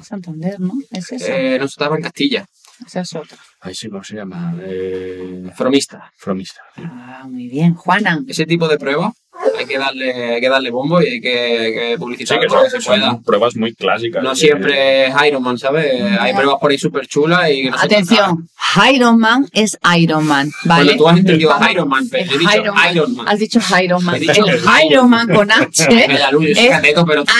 Santander, 0.01 0.59
¿no? 0.59 0.73
¿Es 0.91 1.11
eso? 1.11 1.25
Eh, 1.29 1.57
no, 1.59 1.65
estaba 1.65 1.95
en 1.95 2.03
Castilla. 2.03 2.45
Esa 2.85 3.01
es 3.01 3.15
otra. 3.15 3.37
Ahí 3.61 3.73
sí, 3.73 3.89
¿cómo 3.89 4.03
se 4.03 4.15
llama? 4.15 4.55
Eh, 4.61 5.51
Fromista. 5.55 6.11
Fromista. 6.15 6.61
Ah, 6.77 7.25
muy 7.27 7.47
bien. 7.47 7.73
Juana. 7.73 8.23
Ese 8.27 8.45
tipo 8.45 8.67
de 8.67 8.77
pruebas 8.77 9.13
hay 9.57 9.65
que 9.65 9.77
darle, 9.77 10.35
hay 10.35 10.41
que 10.41 10.49
darle 10.49 10.71
bombo 10.71 11.01
y 11.01 11.07
hay 11.07 11.21
que, 11.21 11.29
que 11.29 11.87
Sí, 11.91 11.97
publicitar 11.99 12.39
que 12.39 12.47
todo 12.47 12.57
lo 12.57 12.63
que 12.63 12.69
son, 12.71 12.81
se 12.81 12.87
pueda. 12.89 13.05
son 13.07 13.23
pruebas 13.23 13.55
muy 13.55 13.73
clásicas. 13.73 14.23
No 14.23 14.31
Eh, 14.33 14.35
siempre 14.35 15.07
es 15.07 15.13
Ironman, 15.27 15.57
¿sabes? 15.57 15.93
Hay 16.19 16.33
pruebas 16.33 16.57
por 16.59 16.71
ahí 16.71 16.77
súper 16.77 17.07
chulas 17.07 17.49
y... 17.49 17.63
que 17.63 17.71
no 17.71 17.77
se 17.77 17.85
Atención, 17.85 18.49
Ironman 18.93 19.47
es 19.53 19.77
Ironman, 19.97 20.51
Cuando 20.63 20.85
¿vale? 20.85 20.97
tú 20.97 21.07
has 21.07 21.17
entendido 21.17 21.49
Vamos, 21.49 21.71
Ironman, 21.71 22.09
pero 22.09 22.31
he 22.31 22.37
dicho 22.37 22.51
Ironman. 22.57 22.95
Ironman. 22.95 23.27
Has 23.27 23.39
dicho 23.39 23.59
Ironman. 23.83 24.15
He 24.15 24.19
dicho 24.19 24.45
El 24.45 24.55
Ironman. 24.55 24.85
Ironman 24.91 25.27
con 25.27 25.51
H 25.51 25.87
es 25.89 26.71
pero 27.07 27.23
tú 27.23 27.33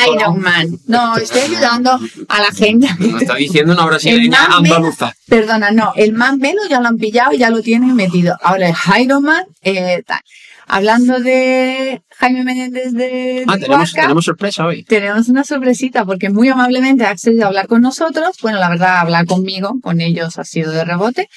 no. 0.87 1.17
Estoy 1.17 1.41
ayudando 1.41 1.99
a 2.27 2.39
la 2.41 2.51
gente. 2.51 2.87
Me 2.99 3.19
está 3.19 3.35
diciendo 3.35 3.73
una 3.73 3.85
brasileña 3.85 4.47
man 4.47 4.65
andaluza. 4.65 5.13
Perdona, 5.27 5.71
no, 5.71 5.93
el 5.95 6.13
man 6.13 6.39
velo 6.39 6.61
ya 6.69 6.79
lo 6.79 6.87
han 6.87 6.97
pillado 6.97 7.33
y 7.33 7.37
ya 7.37 7.49
lo 7.49 7.61
tienen 7.61 7.95
metido. 7.95 8.35
Ahora 8.41 8.69
el 8.69 9.01
Ironman, 9.01 9.43
eh, 9.61 10.03
tal. 10.05 10.21
Hablando 10.69 11.19
de 11.19 12.01
Jaime 12.17 12.43
Menéndez 12.43 12.91
de, 12.93 13.45
Ah, 13.47 13.55
de 13.55 13.61
tenemos, 13.63 13.93
tenemos 13.93 14.25
sorpresa 14.25 14.65
hoy. 14.65 14.83
tenemos 14.83 15.29
una 15.29 15.43
sorpresita 15.45 16.03
porque 16.05 16.29
muy 16.29 16.49
amablemente 16.49 17.05
ha 17.05 17.11
accedido 17.11 17.45
a 17.45 17.47
hablar 17.47 17.67
con 17.67 17.81
nosotros. 17.81 18.35
Bueno, 18.41 18.59
la 18.59 18.69
verdad, 18.69 18.97
hablar 18.99 19.25
conmigo, 19.25 19.75
con 19.81 20.01
ellos 20.01 20.37
ha 20.37 20.43
sido 20.43 20.71
de 20.71 20.83
rebote. 20.83 21.29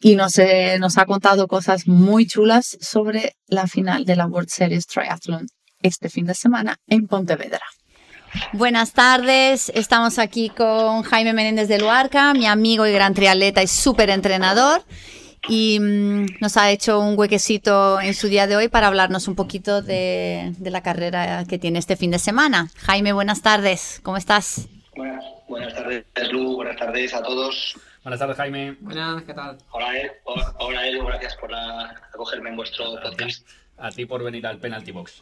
Y 0.00 0.16
nos, 0.16 0.38
eh, 0.38 0.76
nos 0.78 0.98
ha 0.98 1.06
contado 1.06 1.46
cosas 1.48 1.88
muy 1.88 2.26
chulas 2.26 2.76
sobre 2.80 3.36
la 3.46 3.66
final 3.66 4.04
de 4.04 4.16
la 4.16 4.26
World 4.26 4.50
Series 4.50 4.86
Triathlon 4.86 5.46
este 5.80 6.10
fin 6.10 6.26
de 6.26 6.34
semana 6.34 6.76
en 6.86 7.06
Pontevedra. 7.06 7.62
Buenas 8.52 8.92
tardes, 8.92 9.70
estamos 9.74 10.18
aquí 10.18 10.48
con 10.50 11.04
Jaime 11.04 11.32
Menéndez 11.32 11.68
de 11.68 11.78
Luarca, 11.78 12.34
mi 12.34 12.46
amigo 12.46 12.84
y 12.86 12.92
gran 12.92 13.14
triatleta 13.14 13.62
y 13.62 13.68
súper 13.68 14.10
entrenador. 14.10 14.82
Y 15.48 15.78
mm, 15.80 16.26
nos 16.40 16.56
ha 16.56 16.70
hecho 16.70 16.98
un 17.00 17.18
huequecito 17.18 18.00
en 18.00 18.14
su 18.14 18.28
día 18.28 18.46
de 18.46 18.56
hoy 18.56 18.68
para 18.68 18.86
hablarnos 18.86 19.28
un 19.28 19.34
poquito 19.34 19.82
de, 19.82 20.52
de 20.58 20.70
la 20.70 20.82
carrera 20.82 21.44
que 21.48 21.58
tiene 21.58 21.78
este 21.78 21.96
fin 21.96 22.10
de 22.10 22.18
semana. 22.18 22.70
Jaime, 22.78 23.12
buenas 23.12 23.42
tardes, 23.42 24.00
¿cómo 24.02 24.16
estás? 24.16 24.68
Buenas, 24.96 25.24
buenas 25.48 25.74
tardes, 25.74 26.04
Lu. 26.32 26.54
Buenas 26.56 26.76
tardes 26.76 27.12
a 27.14 27.22
todos. 27.22 27.74
Buenas 28.02 28.20
tardes, 28.20 28.36
Jaime. 28.36 28.76
Buenas, 28.80 29.22
¿qué 29.24 29.34
tal? 29.34 29.58
Hola, 29.70 29.98
Ed. 29.98 30.10
Hola. 30.24 30.82
Gracias 31.06 31.36
por 31.36 31.50
la- 31.50 31.90
acogerme 32.12 32.50
en 32.50 32.56
vuestro 32.56 33.00
podcast. 33.02 33.46
a 33.78 33.90
ti 33.90 34.06
por 34.06 34.22
venir 34.22 34.46
al 34.46 34.58
penalty 34.58 34.92
box. 34.92 35.20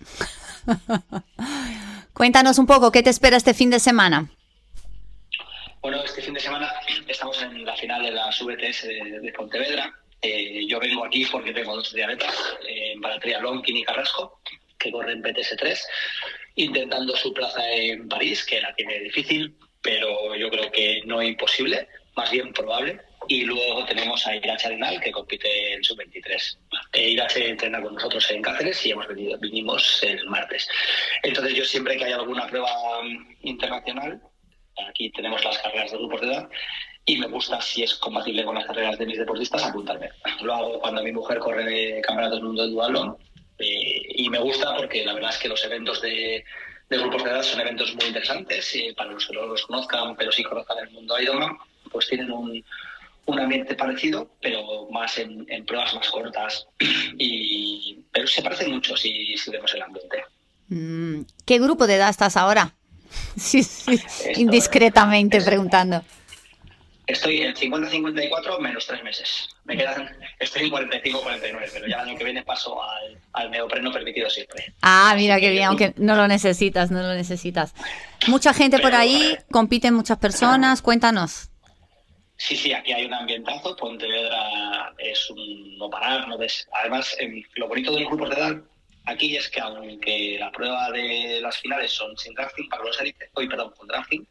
Cuéntanos 2.13 2.59
un 2.59 2.67
poco, 2.67 2.93
¿qué 2.93 3.03
te 3.03 3.11
espera 3.11 3.37
este 3.37 3.55
fin 3.55 3.71
de 3.71 3.81
semana? 3.81 4.29
Bueno, 5.81 5.99
este 6.05 6.23
fin 6.23 6.35
de 6.35 6.41
semana 6.41 6.71
estamos 7.09 7.43
en 7.43 7.65
la 7.65 7.75
final 7.77 8.03
de 8.03 8.13
las 8.13 8.41
VTS 8.41 8.83
de, 8.87 9.21
de 9.21 9.33
Pontevedra. 9.33 9.93
Eh, 10.23 10.67
yo 10.69 10.79
vengo 10.79 11.05
aquí 11.05 11.27
porque 11.27 11.53
tengo 11.53 11.75
dos 11.75 11.91
triatletas, 11.91 12.57
eh, 12.69 12.95
para 13.03 13.19
triatlón 13.19 13.61
Kini 13.61 13.83
Carrasco, 13.83 14.41
que 14.79 14.93
corre 14.93 15.13
en 15.13 15.23
PTS3, 15.23 15.81
intentando 16.57 17.17
su 17.17 17.35
plaza 17.35 17.69
en 17.73 18.09
París, 18.09 18.45
que 18.45 18.61
la 18.61 18.73
tiene 18.75 19.01
difícil, 19.01 19.57
pero 19.83 20.35
yo 20.37 20.49
creo 20.49 20.71
que 20.71 21.03
no 21.07 21.21
imposible, 21.21 21.89
más 22.15 22.31
bien 22.31 22.53
probable. 22.53 23.01
Y 23.29 23.45
luego 23.45 23.85
tenemos 23.85 24.27
a 24.27 24.35
Irache 24.35 24.67
Arenal, 24.67 25.01
que 25.01 25.13
compite 25.13 25.75
en 25.75 25.85
sub-23. 25.85 26.59
Eh, 26.93 27.11
Irache 27.11 27.49
entrena 27.49 27.81
con 27.81 27.95
nosotros 27.95 28.29
en 28.31 28.43
Cáceres 28.43 28.85
y 28.87 28.91
hemos 28.91 29.07
venido, 29.09 29.39
vinimos 29.39 30.03
el 30.03 30.25
martes. 30.29 30.69
Entonces 31.23 31.55
yo 31.55 31.65
siempre 31.65 31.97
que 31.97 32.05
hay 32.05 32.13
alguna 32.13 32.47
prueba 32.49 32.69
mm, 33.03 33.37
internacional, 33.43 34.21
aquí 34.89 35.11
tenemos 35.11 35.45
las 35.45 35.59
carreras 35.59 35.93
de 35.93 35.99
grupos 35.99 36.21
de 36.21 36.27
edad, 36.29 36.49
y 37.05 37.17
me 37.19 37.27
gusta, 37.27 37.61
si 37.61 37.83
es 37.83 37.95
compatible 37.95 38.45
con 38.45 38.55
las 38.55 38.67
carreras 38.67 38.99
de 38.99 39.07
mis 39.07 39.19
deportistas, 39.19 39.65
apuntarme. 39.65 40.11
Lo 40.43 40.55
hago 40.55 40.81
cuando 40.81 41.03
mi 41.03 41.13
mujer 41.13 41.39
corre 41.39 42.01
campeonatos 42.03 42.39
del 42.39 42.47
mundo 42.47 42.63
de 42.63 42.71
dualón, 42.71 43.17
eh, 43.59 44.03
y 44.15 44.31
me 44.31 44.39
gusta 44.39 44.77
porque 44.77 45.05
la 45.05 45.15
verdad 45.15 45.31
es 45.31 45.39
que 45.39 45.49
los 45.49 45.65
eventos 45.65 46.01
de, 46.01 46.45
de 46.89 46.99
grupos 46.99 47.25
de 47.25 47.31
edad 47.31 47.43
son 47.43 47.61
eventos 47.61 47.95
muy 47.95 48.07
interesantes, 48.07 48.75
eh, 48.75 48.95
para 48.97 49.13
los 49.13 49.27
que 49.27 49.35
no 49.35 49.47
los 49.47 49.67
conozcan, 49.67 50.17
pero 50.17 50.31
sí 50.31 50.43
conozcan 50.43 50.79
el 50.79 50.91
mundo 50.91 51.19
Ironman, 51.21 51.59
pues 51.91 52.09
tienen 52.09 52.31
un, 52.31 52.65
un 53.27 53.41
ambiente 53.41 53.75
parecido, 53.75 54.31
pero 54.41 54.89
más 54.91 55.19
en, 55.19 55.45
en 55.49 55.65
pruebas 55.65 55.95
más 55.95 56.09
cortas, 56.11 56.67
y, 57.19 58.05
pero 58.13 58.27
se 58.27 58.43
parecen 58.43 58.73
mucho 58.73 58.97
si, 58.97 59.37
si 59.37 59.51
vemos 59.51 59.75
el 59.75 59.83
ambiente. 59.83 60.25
Mm, 60.69 61.23
¿Qué 61.45 61.59
grupo 61.59 61.87
de 61.87 61.97
edad 61.97 62.11
estás 62.11 62.37
ahora? 62.37 62.75
Sí, 63.37 63.63
sí, 63.63 64.01
indiscretamente 64.37 65.41
preguntando. 65.43 66.03
Estoy 67.07 67.43
en 67.43 67.55
50-54 67.55 68.59
menos 68.61 68.87
tres 68.87 69.03
meses. 69.03 69.49
Me 69.65 69.77
quedan, 69.77 70.09
estoy 70.39 70.67
en 70.67 70.71
45-49, 70.71 71.71
pero 71.73 71.87
ya 71.89 72.01
el 72.03 72.09
año 72.09 72.19
que 72.19 72.25
viene 72.25 72.43
paso 72.45 72.81
al, 72.83 73.19
al 73.33 73.51
neopreno 73.51 73.91
permitido 73.93 74.31
siempre. 74.31 74.73
Ah, 74.83 75.13
mira 75.17 75.41
qué 75.41 75.51
bien, 75.51 75.65
aunque 75.65 75.95
no 75.97 76.15
lo 76.15 76.29
necesitas, 76.29 76.91
no 76.93 77.03
lo 77.03 77.15
necesitas. 77.15 77.75
Mucha 78.29 78.55
gente 78.55 78.79
por 78.79 78.95
ahí, 78.95 79.37
compiten 79.51 79.95
muchas 79.95 80.19
personas, 80.19 80.81
cuéntanos. 80.81 81.49
Sí, 82.37 82.57
sí, 82.57 82.73
aquí 82.73 82.93
hay 82.93 83.05
un 83.05 83.15
ambientazo. 83.15 83.75
Pontevedra 83.77 84.93
es 84.99 85.29
un 85.31 85.79
no 85.79 85.91
parar. 85.91 86.27
No 86.29 86.37
des... 86.39 86.69
Además, 86.81 87.17
en- 87.21 87.45
lo 87.57 87.69
bonito 87.69 87.93
de 87.93 88.01
los 88.01 88.09
grupos 88.11 88.31
de 88.31 88.37
edad 88.37 88.57
aquí 89.07 89.37
es 89.37 89.49
que 89.49 89.61
aunque 89.61 90.37
la 90.39 90.51
prueba 90.53 90.89
de 90.93 91.41
las 91.41 91.57
finales 91.59 91.91
son 91.93 92.17
sin 92.17 92.35
drafting 92.35 92.69
para 92.69 92.85
los 92.85 93.01
élites, 93.01 93.29
hoy 93.35 93.49
perdón, 93.49 93.73
con 93.77 93.89
drafting, 93.89 94.27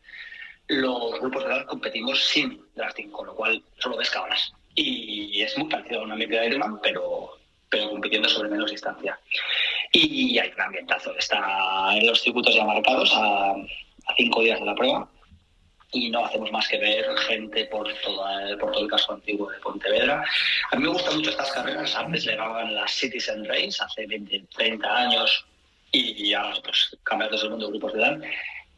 los 0.71 1.19
grupos 1.19 1.43
de 1.43 1.49
edad 1.49 1.65
competimos 1.65 2.23
sin 2.23 2.63
drafting, 2.75 3.11
con 3.11 3.27
lo 3.27 3.35
cual 3.35 3.61
solo 3.79 3.97
ves 3.97 4.09
cabras. 4.09 4.53
Y 4.75 5.41
es 5.41 5.57
muy 5.57 5.69
parecido 5.69 6.01
a 6.01 6.03
una 6.03 6.13
ambiente 6.13 6.39
de 6.39 6.47
Ironman, 6.47 6.79
pero, 6.81 7.37
pero 7.69 7.89
compitiendo 7.89 8.29
sobre 8.29 8.49
menos 8.49 8.71
distancia. 8.71 9.19
Y 9.91 10.39
hay 10.39 10.49
un 10.55 10.61
ambientazo. 10.61 11.13
Está 11.17 11.93
en 11.93 12.07
los 12.07 12.21
circuitos 12.21 12.55
ya 12.55 12.63
marcados 12.63 13.11
a, 13.15 13.51
a 13.51 14.15
cinco 14.15 14.41
días 14.41 14.59
de 14.59 14.65
la 14.65 14.75
prueba 14.75 15.09
y 15.91 16.09
no 16.09 16.25
hacemos 16.25 16.51
más 16.51 16.67
que 16.69 16.77
ver 16.77 17.05
gente 17.27 17.65
por, 17.65 17.93
toda, 18.01 18.57
por 18.57 18.71
todo 18.71 18.83
el 18.83 18.89
casco 18.89 19.13
antiguo 19.13 19.51
de 19.51 19.59
Pontevedra. 19.59 20.23
A 20.71 20.75
mí 20.77 20.83
me 20.83 20.89
gustan 20.89 21.17
mucho 21.17 21.31
estas 21.31 21.51
carreras, 21.51 21.93
antes 21.95 22.25
le 22.25 22.35
llamaban 22.35 22.73
las 22.73 22.91
Citizen 22.91 23.43
Race, 23.45 23.77
hace 23.83 24.07
20, 24.07 24.45
30 24.55 24.97
años, 24.97 25.45
y 25.91 26.33
ahora 26.33 26.55
pues 26.63 26.95
campeonatos 27.03 27.41
del 27.41 27.51
mundo 27.51 27.67
grupos 27.67 27.91
de 27.91 27.99
edad, 27.99 28.21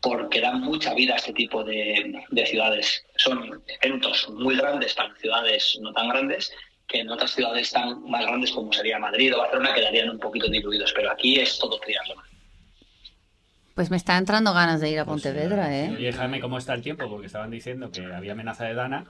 porque 0.03 0.41
dan 0.41 0.59
mucha 0.59 0.93
vida 0.93 1.13
a 1.13 1.17
este 1.17 1.31
tipo 1.31 1.63
de, 1.63 2.13
de 2.29 2.45
ciudades. 2.45 3.05
Son 3.15 3.63
eventos 3.81 4.29
muy 4.29 4.57
grandes 4.57 4.93
para 4.93 5.15
ciudades 5.15 5.79
no 5.81 5.93
tan 5.93 6.09
grandes, 6.09 6.51
que 6.87 6.99
en 6.99 7.09
otras 7.09 7.31
ciudades 7.31 7.71
tan 7.71 8.03
más 8.09 8.25
grandes 8.25 8.51
como 8.51 8.73
sería 8.73 8.99
Madrid 8.99 9.33
o 9.33 9.39
Barcelona 9.39 9.73
quedarían 9.73 10.09
un 10.09 10.19
poquito 10.19 10.49
diluidos, 10.49 10.91
pero 10.93 11.09
aquí 11.09 11.39
es 11.39 11.57
todo 11.57 11.79
triatlón. 11.79 12.17
Pues 13.75 13.89
me 13.89 13.97
está 13.97 14.17
entrando 14.17 14.53
ganas 14.53 14.81
de 14.81 14.89
ir 14.89 14.99
a 14.99 15.05
Pontevedra, 15.05 15.73
¿eh? 15.75 15.93
Oye, 15.95 16.11
Jaime, 16.11 16.41
¿cómo 16.41 16.57
está 16.57 16.73
el 16.73 16.83
tiempo? 16.83 17.09
Porque 17.09 17.27
estaban 17.27 17.49
diciendo 17.49 17.89
que 17.89 18.05
había 18.05 18.33
amenaza 18.33 18.65
de 18.65 18.73
Dana. 18.73 19.05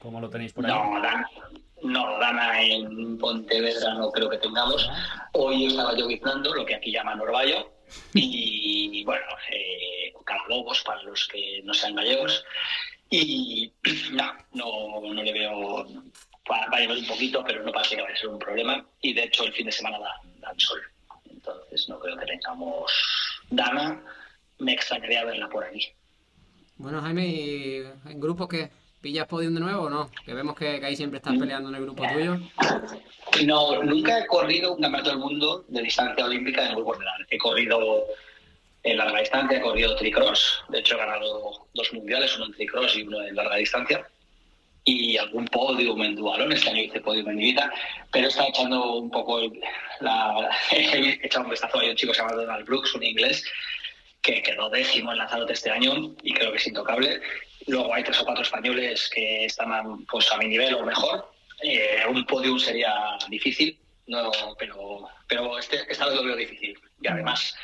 ¿Cómo 0.00 0.20
lo 0.20 0.28
tenéis 0.28 0.52
por 0.52 0.66
ahí? 0.66 0.72
No, 0.72 1.00
Dana, 1.00 1.26
no, 1.82 2.18
Dana 2.18 2.60
en 2.60 3.16
Pontevedra 3.16 3.94
no 3.94 4.10
creo 4.10 4.28
que 4.28 4.38
tengamos. 4.38 4.90
Hoy 5.34 5.66
estaba 5.66 5.94
lloviznando, 5.94 6.52
lo 6.52 6.66
que 6.66 6.74
aquí 6.74 6.90
llaman 6.90 7.20
orvallo, 7.20 7.70
y 8.14 9.04
bueno, 9.04 9.24
eh, 9.50 10.02
para 10.84 11.02
los 11.02 11.28
que 11.28 11.60
no 11.64 11.74
sean 11.74 11.94
gallegos. 11.94 12.44
Y 13.10 13.72
no, 14.12 14.32
no, 14.52 15.12
no 15.12 15.22
le 15.22 15.32
veo. 15.32 15.86
Va 16.50 16.66
a 16.70 16.80
llover 16.80 16.98
un 16.98 17.06
poquito, 17.06 17.44
pero 17.44 17.62
no 17.62 17.72
parece 17.72 17.96
que 17.96 18.02
vaya 18.02 18.14
a 18.14 18.18
ser 18.18 18.28
un 18.28 18.38
problema. 18.38 18.84
Y 19.00 19.12
de 19.12 19.24
hecho, 19.24 19.44
el 19.44 19.52
fin 19.52 19.66
de 19.66 19.72
semana 19.72 19.98
dan, 19.98 20.40
dan 20.40 20.58
sol. 20.58 20.80
Entonces, 21.30 21.88
no 21.88 21.98
creo 22.00 22.16
que 22.16 22.26
tengamos 22.26 22.92
Dana. 23.50 24.02
Me 24.58 24.72
extrañaría 24.72 25.24
verla 25.24 25.48
por 25.48 25.64
aquí. 25.64 25.88
Bueno, 26.76 27.00
Jaime, 27.00 27.26
¿y 27.26 27.76
en 28.06 28.20
grupo 28.20 28.48
qué? 28.48 28.70
¿Pillas 29.02 29.26
podium 29.26 29.54
de 29.54 29.60
nuevo 29.60 29.82
o 29.84 29.90
no? 29.90 30.10
Que 30.24 30.32
vemos 30.32 30.54
que, 30.54 30.78
que 30.78 30.86
ahí 30.86 30.94
siempre 30.96 31.18
estás 31.18 31.36
peleando 31.36 31.68
en 31.70 31.74
el 31.74 31.82
grupo 31.82 32.04
tuyo. 32.12 32.38
No, 33.46 33.82
nunca 33.82 34.18
he 34.18 34.26
corrido 34.26 34.74
un 34.74 34.80
campeonato 34.82 35.10
del 35.10 35.18
mundo 35.18 35.64
de 35.68 35.82
distancia 35.82 36.24
olímpica 36.24 36.62
en 36.62 36.68
el 36.68 36.74
grupo 36.76 36.92
general. 36.92 37.26
He 37.30 37.38
corrido 37.38 38.04
en 38.82 38.96
larga 38.98 39.20
distancia, 39.20 39.56
he 39.58 39.60
corrido 39.62 39.96
tricross. 39.96 40.62
De 40.68 40.80
hecho, 40.80 40.96
he 40.96 40.98
ganado 40.98 41.66
dos 41.72 41.92
mundiales, 41.94 42.36
uno 42.36 42.46
en 42.46 42.52
tricross 42.52 42.94
y 42.96 43.02
uno 43.02 43.22
en 43.22 43.34
larga 43.34 43.56
distancia. 43.56 44.06
Y 44.84 45.16
algún 45.16 45.46
podium 45.46 46.02
en 46.02 46.14
dualón. 46.14 46.52
Este 46.52 46.68
año 46.70 46.82
hice 46.82 47.00
podium 47.00 47.30
en 47.30 47.40
Ibiza. 47.40 47.72
Pero 48.12 48.28
estaba 48.28 48.48
echando 48.48 48.96
un 48.96 49.10
poco 49.10 49.38
el- 49.40 49.58
la... 50.00 50.50
he 50.72 51.18
echado 51.24 51.44
un 51.46 51.50
vistazo 51.50 51.80
a 51.80 51.84
un 51.84 51.96
chico 51.96 52.12
que 52.12 52.16
se 52.18 52.22
llama 52.22 52.34
Donald 52.34 52.66
Brooks, 52.66 52.94
un 52.94 53.02
inglés, 53.02 53.44
que 54.20 54.42
quedó 54.42 54.68
décimo 54.68 55.10
en 55.12 55.18
Lanzarote 55.18 55.54
este 55.54 55.70
año 55.70 55.94
y 56.22 56.34
creo 56.34 56.52
que 56.52 56.58
es 56.58 56.66
intocable. 56.66 57.20
Luego 57.66 57.94
hay 57.94 58.02
tres 58.04 58.20
o 58.20 58.24
cuatro 58.24 58.42
españoles 58.42 59.10
que 59.14 59.46
están 59.46 60.04
pues, 60.06 60.30
a 60.32 60.38
mi 60.38 60.46
nivel 60.46 60.74
o 60.74 60.84
mejor. 60.84 61.30
Eh, 61.62 62.02
un 62.08 62.24
podium 62.26 62.58
sería 62.58 62.92
difícil, 63.28 63.78
no, 64.06 64.30
pero, 64.58 65.08
pero 65.28 65.58
este, 65.58 65.80
esta 65.88 66.06
vez 66.06 66.16
lo 66.16 66.24
veo 66.24 66.36
difícil. 66.36 66.78
Y 67.00 67.08
además, 67.08 67.54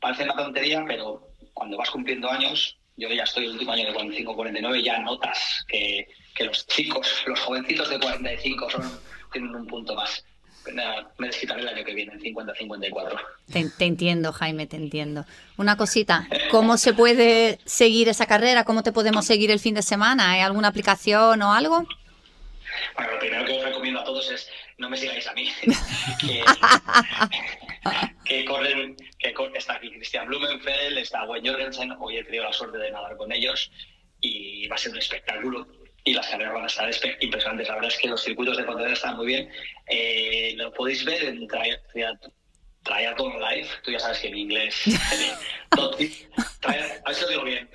parece 0.00 0.24
una 0.24 0.36
tontería, 0.36 0.84
pero 0.86 1.28
cuando 1.54 1.76
vas 1.76 1.90
cumpliendo 1.90 2.30
años, 2.30 2.76
yo 2.96 3.08
ya 3.08 3.24
estoy 3.24 3.46
el 3.46 3.52
último 3.52 3.72
año 3.72 3.86
de 3.86 3.98
45-49, 3.98 4.82
ya 4.82 4.98
notas 4.98 5.64
que, 5.68 6.08
que 6.34 6.44
los 6.44 6.66
chicos, 6.66 7.22
los 7.26 7.40
jovencitos 7.40 7.88
de 7.88 7.98
45 7.98 8.70
son, 8.70 9.00
tienen 9.32 9.54
un 9.54 9.66
punto 9.66 9.94
más. 9.94 10.24
Nada, 10.72 11.10
me 11.18 11.28
desquitaré 11.28 11.62
el 11.62 11.68
año 11.68 11.84
que 11.84 11.94
viene, 11.94 12.12
50-54. 12.14 13.20
Te, 13.52 13.70
te 13.70 13.84
entiendo, 13.84 14.32
Jaime, 14.32 14.66
te 14.66 14.76
entiendo. 14.76 15.24
Una 15.56 15.76
cosita, 15.76 16.26
¿cómo 16.50 16.76
se 16.76 16.92
puede 16.92 17.58
seguir 17.64 18.08
esa 18.08 18.26
carrera? 18.26 18.64
¿Cómo 18.64 18.82
te 18.82 18.92
podemos 18.92 19.24
seguir 19.26 19.50
el 19.50 19.60
fin 19.60 19.74
de 19.74 19.82
semana? 19.82 20.32
¿Hay 20.32 20.40
alguna 20.40 20.68
aplicación 20.68 21.40
o 21.42 21.52
algo? 21.52 21.86
Bueno, 22.94 23.12
lo 23.12 23.18
primero 23.18 23.44
que 23.46 23.52
os 23.58 23.64
recomiendo 23.64 24.00
a 24.00 24.04
todos 24.04 24.30
es 24.30 24.48
no 24.78 24.90
me 24.90 24.96
sigáis 24.96 25.26
a 25.28 25.32
mí. 25.34 25.48
que, 26.20 26.42
que 28.24 28.44
corren, 28.44 28.96
que 29.18 29.32
cor- 29.32 29.56
está 29.56 29.74
aquí 29.76 29.90
Christian 29.90 30.26
Blumenfeld, 30.26 30.98
está 30.98 31.24
Wayne 31.24 31.48
Jorgensen, 31.50 31.92
hoy 31.98 32.16
he 32.18 32.24
tenido 32.24 32.44
la 32.44 32.52
suerte 32.52 32.78
de 32.78 32.90
nadar 32.90 33.16
con 33.16 33.32
ellos 33.32 33.70
y 34.20 34.66
va 34.68 34.74
a 34.76 34.78
ser 34.78 34.92
un 34.92 34.98
espectáculo. 34.98 35.66
Y 36.06 36.14
las 36.14 36.28
carreras 36.28 36.54
van 36.54 36.62
a 36.62 36.66
estar 36.68 36.88
impresionantes. 37.20 37.66
La 37.68 37.74
verdad 37.74 37.90
es 37.92 37.98
que 37.98 38.06
los 38.06 38.22
circuitos 38.22 38.56
de 38.56 38.62
Pontevedra 38.62 38.94
están 38.94 39.16
muy 39.16 39.26
bien. 39.26 39.50
Eh, 39.88 40.54
lo 40.56 40.72
podéis 40.72 41.04
ver 41.04 41.24
en 41.24 41.48
Tri- 41.48 41.76
Tri- 41.92 42.32
Triathlon 42.84 43.32
Live. 43.40 43.68
Tú 43.82 43.90
ya 43.90 43.98
sabes 43.98 44.20
que 44.20 44.28
en 44.28 44.36
inglés. 44.38 44.82
eh, 44.86 46.12
a 47.04 47.08
ver 47.08 47.14
si 47.14 47.22
lo 47.22 47.28
digo 47.28 47.42
bien. 47.42 47.68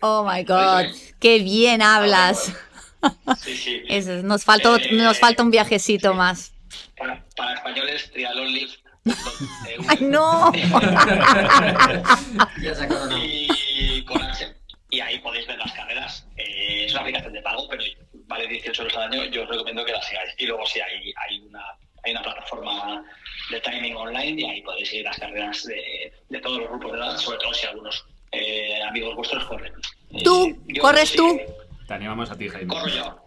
Oh 0.00 0.24
my 0.26 0.42
God, 0.44 0.86
qué 1.20 1.38
bien 1.40 1.82
hablas. 1.82 2.50
Sí, 3.42 3.54
sí. 3.54 3.82
Eso, 3.90 4.12
nos, 4.22 4.44
faltó, 4.44 4.76
Eh, 4.76 4.88
nos 4.92 5.18
falta 5.18 5.42
un 5.42 5.50
viajecito 5.50 6.14
más. 6.14 6.54
Para, 6.96 7.22
para 7.36 7.52
españoles, 7.54 8.10
Triathlon 8.12 8.50
Live. 8.50 8.72
¡Ay, 9.88 9.98
no! 10.00 10.52
Y 13.20 14.04
con 14.04 14.22
H. 14.22 14.54
Y 14.92 15.00
ahí 15.00 15.18
podéis 15.20 15.46
ver 15.46 15.58
las 15.58 15.72
carreras. 15.72 16.28
Eh, 16.36 16.84
es 16.84 16.92
una 16.92 17.00
aplicación 17.00 17.32
de 17.32 17.40
pago, 17.40 17.66
pero 17.66 17.82
vale 18.26 18.46
18 18.46 18.82
euros 18.82 18.96
al 18.98 19.10
año. 19.10 19.24
Yo 19.24 19.44
os 19.44 19.48
recomiendo 19.48 19.84
que 19.86 19.92
la 19.92 20.02
sigáis. 20.02 20.34
Y 20.36 20.44
luego 20.46 20.66
sí 20.66 20.80
hay, 20.80 21.14
hay, 21.16 21.40
una, 21.40 21.64
hay 22.04 22.12
una 22.12 22.22
plataforma 22.22 23.02
de 23.50 23.60
timing 23.62 23.96
online 23.96 24.42
y 24.42 24.44
ahí 24.44 24.60
podéis 24.60 24.90
seguir 24.90 25.06
las 25.06 25.18
carreras 25.18 25.64
de, 25.64 26.12
de 26.28 26.40
todos 26.40 26.58
los 26.58 26.68
grupos 26.68 26.92
de 26.92 26.98
edad, 26.98 27.16
sobre 27.16 27.38
todo 27.38 27.54
si 27.54 27.66
algunos 27.66 28.04
eh, 28.32 28.82
amigos 28.82 29.16
vuestros 29.16 29.44
corren. 29.46 29.72
Eh, 30.10 30.22
¿Tú? 30.24 30.62
yo 30.66 30.82
¿Corres 30.82 31.08
sí 31.08 31.16
tú? 31.16 31.38
que 31.38 31.46
Te 31.88 31.94
animamos 31.94 32.30
a 32.30 32.36
ti, 32.36 32.50
Jaime. 32.50 32.66
Corro 32.68 32.88
yo. 32.88 33.18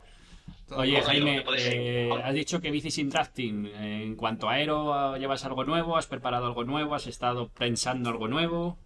Oye, 0.69 1.01
Jaime, 1.01 1.43
eh, 1.57 2.09
has 2.23 2.33
dicho 2.35 2.61
que 2.61 2.69
bicis 2.69 2.99
interacting. 2.99 3.65
En 3.75 4.15
cuanto 4.15 4.49
a 4.49 4.53
aero, 4.53 5.17
¿llevas 5.17 5.43
algo 5.45 5.63
nuevo? 5.63 5.97
¿Has 5.97 6.05
preparado 6.05 6.45
algo 6.45 6.63
nuevo? 6.63 6.93
¿Has 6.93 7.07
estado 7.07 7.49
pensando 7.49 8.11
algo 8.11 8.27
nuevo? 8.27 8.77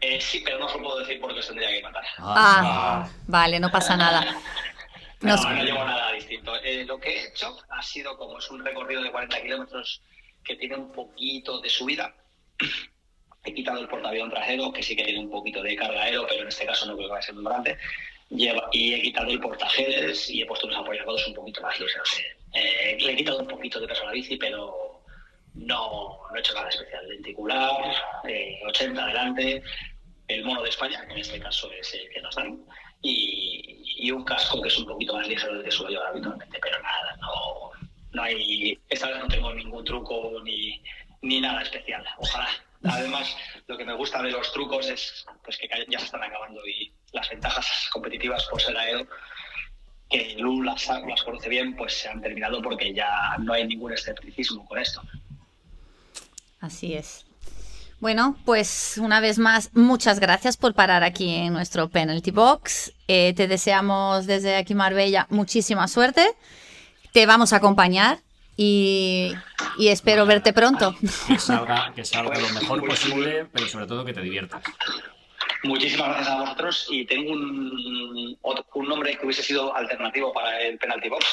Eh, 0.00 0.20
sí, 0.20 0.42
pero 0.44 0.58
no 0.58 0.66
os 0.66 0.74
lo 0.74 0.82
puedo 0.82 0.98
decir 1.00 1.20
porque 1.20 1.40
os 1.40 1.46
tendría 1.46 1.68
que 1.70 1.82
matar. 1.82 2.04
Ah, 2.18 3.08
vale, 3.26 3.58
no 3.60 3.70
pasa 3.70 3.96
nada. 3.96 4.24
No, 4.24 4.40
Nos- 5.36 5.44
no 5.48 5.64
llevo 5.64 5.84
nada 5.84 6.12
distinto. 6.12 6.54
Eh, 6.62 6.84
lo 6.84 6.98
que 6.98 7.08
he 7.10 7.28
hecho 7.28 7.56
ha 7.70 7.82
sido 7.82 8.16
como 8.18 8.38
es 8.38 8.50
un 8.50 8.64
recorrido 8.64 9.02
de 9.02 9.10
40 9.10 9.42
kilómetros 9.42 10.02
que 10.44 10.56
tiene 10.56 10.76
un 10.76 10.92
poquito 10.92 11.60
de 11.60 11.68
subida. 11.70 12.14
He 13.44 13.54
quitado 13.54 13.78
el 13.78 13.86
portaavión 13.88 14.28
trasero, 14.28 14.72
que 14.72 14.82
sí 14.82 14.96
que 14.96 15.04
tiene 15.04 15.20
un 15.20 15.30
poquito 15.30 15.62
de 15.62 15.76
carga 15.76 16.02
aero, 16.02 16.26
pero 16.28 16.42
en 16.42 16.48
este 16.48 16.66
caso 16.66 16.84
no 16.86 16.96
creo 16.96 17.06
que 17.06 17.12
vaya 17.12 17.20
a 17.20 17.26
ser 17.26 17.34
muy 17.36 17.44
grande. 17.44 17.78
Lleva- 18.28 18.68
y 18.72 18.92
he 18.94 19.00
quitado 19.02 19.28
el 19.30 19.38
portajeres 19.40 20.28
y 20.30 20.42
he 20.42 20.46
puesto 20.46 20.66
unos 20.66 20.80
apoyados 20.80 21.24
un 21.28 21.34
poquito 21.34 21.62
más 21.62 21.78
ligeros. 21.78 22.10
Eh, 22.54 22.96
le 23.00 23.12
he 23.12 23.16
quitado 23.16 23.38
un 23.38 23.46
poquito 23.46 23.78
de 23.78 23.86
peso 23.86 24.02
a 24.02 24.06
la 24.06 24.12
bici, 24.12 24.36
pero 24.36 24.85
no, 25.56 26.20
no 26.30 26.36
he 26.36 26.40
hecho 26.40 26.54
nada 26.54 26.68
especial. 26.68 27.08
Lenticular, 27.08 27.72
eh, 28.28 28.60
80 28.66 29.02
adelante, 29.02 29.62
el 30.28 30.44
mono 30.44 30.62
de 30.62 30.68
España, 30.68 31.04
que 31.06 31.14
en 31.14 31.20
este 31.20 31.40
caso 31.40 31.70
es 31.72 31.94
el 31.94 32.08
que 32.10 32.20
nos 32.20 32.34
dan, 32.34 32.64
y, 33.02 33.82
y 33.98 34.10
un 34.10 34.24
casco 34.24 34.60
que 34.60 34.68
es 34.68 34.78
un 34.78 34.86
poquito 34.86 35.14
más 35.14 35.26
ligero 35.26 35.54
del 35.54 35.64
que 35.64 35.70
suelo 35.70 35.92
llevar 35.92 36.08
habitualmente, 36.08 36.58
pero 36.60 36.80
nada, 36.82 37.16
no, 37.20 37.70
no 38.12 38.22
hay, 38.22 38.78
esta 38.88 39.08
vez 39.08 39.18
no 39.18 39.28
tengo 39.28 39.54
ningún 39.54 39.84
truco 39.84 40.40
ni, 40.44 40.82
ni 41.22 41.40
nada 41.40 41.62
especial, 41.62 42.04
ojalá. 42.18 42.48
Además, 42.84 43.36
lo 43.66 43.76
que 43.76 43.84
me 43.84 43.94
gusta 43.94 44.22
de 44.22 44.30
los 44.30 44.52
trucos 44.52 44.88
es 44.88 45.26
pues 45.42 45.56
que 45.56 45.68
ya 45.88 45.98
se 45.98 46.04
están 46.04 46.22
acabando 46.22 46.64
y 46.66 46.92
las 47.12 47.28
ventajas 47.28 47.88
competitivas 47.92 48.44
por 48.46 48.60
ser 48.60 48.76
aero, 48.76 49.06
que 50.08 50.36
Lu 50.38 50.62
las, 50.62 50.86
las 50.86 51.22
conoce 51.22 51.48
bien, 51.48 51.74
pues 51.74 51.94
se 51.94 52.08
han 52.08 52.20
terminado 52.20 52.62
porque 52.62 52.94
ya 52.94 53.36
no 53.40 53.54
hay 53.54 53.66
ningún 53.66 53.92
escepticismo 53.92 54.66
con 54.66 54.78
esto. 54.78 55.02
Así 56.66 56.94
es. 56.94 57.24
Bueno, 58.00 58.36
pues 58.44 58.98
una 58.98 59.20
vez 59.20 59.38
más, 59.38 59.70
muchas 59.72 60.20
gracias 60.20 60.56
por 60.56 60.74
parar 60.74 61.02
aquí 61.02 61.34
en 61.34 61.52
nuestro 61.52 61.88
penalty 61.88 62.30
box. 62.30 62.92
Eh, 63.08 63.32
te 63.34 63.48
deseamos 63.48 64.26
desde 64.26 64.56
aquí 64.56 64.74
Marbella 64.74 65.26
muchísima 65.30 65.88
suerte. 65.88 66.26
Te 67.12 67.24
vamos 67.24 67.52
a 67.54 67.56
acompañar 67.56 68.18
y, 68.56 69.32
y 69.78 69.88
espero 69.88 70.26
verte 70.26 70.52
pronto. 70.52 70.94
Que 71.26 71.38
salga, 71.38 71.92
que 71.94 72.04
salga 72.04 72.38
lo 72.38 72.48
mejor 72.60 72.86
posible, 72.86 73.46
pero 73.52 73.66
sobre 73.66 73.86
todo 73.86 74.04
que 74.04 74.12
te 74.12 74.20
diviertas. 74.20 74.62
Muchísimas 75.64 76.08
gracias 76.08 76.28
a 76.28 76.40
vosotros 76.40 76.86
y 76.90 77.04
tengo 77.06 77.32
un, 77.32 78.36
otro- 78.42 78.66
un 78.74 78.88
nombre 78.88 79.16
que 79.16 79.24
hubiese 79.26 79.42
sido 79.42 79.74
alternativo 79.74 80.32
para 80.32 80.60
el 80.60 80.78
penalty 80.78 81.08
box, 81.08 81.24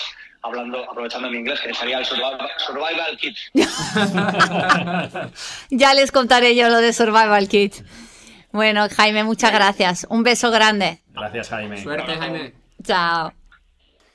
hablando, 0.42 0.90
aprovechando 0.90 1.30
mi 1.30 1.38
inglés, 1.38 1.60
que 1.62 1.74
sería 1.74 2.00
el 2.00 2.06
Survival, 2.06 2.50
survival 2.58 3.18
Kit. 3.18 3.38
Ya 5.70 5.94
les 5.94 6.12
contaré 6.12 6.56
yo 6.56 6.70
lo 6.70 6.78
de 6.78 6.94
Survival 6.94 7.48
Kit. 7.48 7.76
Bueno, 8.52 8.88
Jaime, 8.96 9.24
muchas 9.24 9.52
gracias. 9.52 10.06
Un 10.10 10.24
beso 10.24 10.52
grande. 10.52 11.02
Gracias, 11.10 11.50
Jaime. 11.50 11.82
Suerte, 11.82 12.16
Jaime. 12.16 12.54
Chao. 12.84 13.34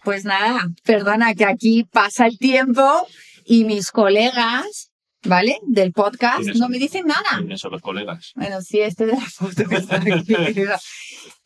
Pues 0.05 0.25
nada, 0.25 0.69
perdona 0.85 1.35
que 1.35 1.45
aquí 1.45 1.85
pasa 1.85 2.27
el 2.27 2.39
tiempo 2.39 3.07
y 3.45 3.65
mis 3.65 3.91
colegas, 3.91 4.88
¿vale? 5.29 5.59
Del 5.63 5.93
podcast 5.93 6.39
¿Quiénes 6.39 6.57
no 6.57 6.65
son? 6.65 6.73
me 6.73 6.79
dicen 6.79 7.07
nada. 7.07 7.23
¿Quiénes 7.39 7.61
son 7.61 7.73
los 7.73 7.83
colegas? 7.83 8.33
Bueno, 8.35 8.61
sí, 8.63 8.81
este 8.81 9.07
de 9.07 9.13
la 9.13 9.21
foto 9.21 9.65
que 9.69 9.77
está 9.77 9.97
aquí. 9.97 10.11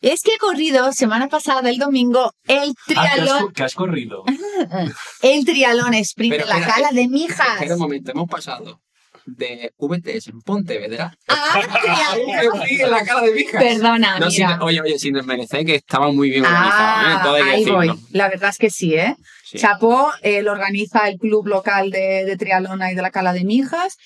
Es 0.01 0.21
que 0.21 0.33
he 0.33 0.37
corrido 0.37 0.91
semana 0.91 1.27
pasada, 1.29 1.69
el 1.69 1.77
domingo, 1.77 2.33
el 2.47 2.73
Ah, 2.95 3.03
has, 3.03 3.13
trialón, 3.15 3.53
que 3.53 3.63
has 3.63 3.73
corrido. 3.73 4.23
el 5.21 5.45
trialón 5.45 5.93
sprint 5.93 6.33
Pero 6.35 6.45
de 6.45 6.49
la 6.49 6.57
espera, 6.59 6.75
cala 6.75 6.91
de 6.91 7.01
Espera 7.03 7.55
Mijas. 7.57 7.71
un 7.71 7.79
momento, 7.79 8.11
hemos 8.11 8.27
pasado 8.29 8.81
de 9.25 9.71
VTS 9.77 10.27
en 10.27 10.41
Pontevedra 10.41 11.15
Ah, 11.29 11.61
trialón. 11.81 12.61
en 12.69 12.91
la 12.91 13.05
cara 13.05 13.21
de 13.21 13.31
Mijas. 13.31 13.63
Perdona, 13.63 14.19
No, 14.19 14.29
sin- 14.29 14.45
mira. 14.47 14.59
oye, 14.61 14.81
oye, 14.81 14.99
sin 14.99 15.13
desmerecer 15.13 15.65
que 15.65 15.75
estaba 15.75 16.11
muy 16.11 16.29
bien 16.29 16.45
organizado, 16.45 16.73
¿eh? 16.75 17.13
Ah, 17.15 17.21
Todo 17.23 17.35
hay 17.35 17.43
que 17.43 17.49
ahí 17.51 17.65
voy. 17.65 17.87
decirlo. 17.87 18.07
La 18.11 18.27
verdad 18.29 18.49
es 18.49 18.57
que 18.57 18.69
sí, 18.69 18.95
¿eh? 18.95 19.15
Sí. 19.53 19.59
Chapó 19.59 20.11
eh, 20.21 20.41
lo 20.41 20.51
organiza 20.51 21.07
el 21.07 21.17
club 21.17 21.47
local 21.47 21.89
de, 21.91 22.25
de 22.25 22.35
trialona 22.37 22.91
y 22.91 22.95
de 22.95 23.01
la 23.01 23.11
Cala 23.11 23.31
de 23.33 23.45
Mijas. 23.45 23.97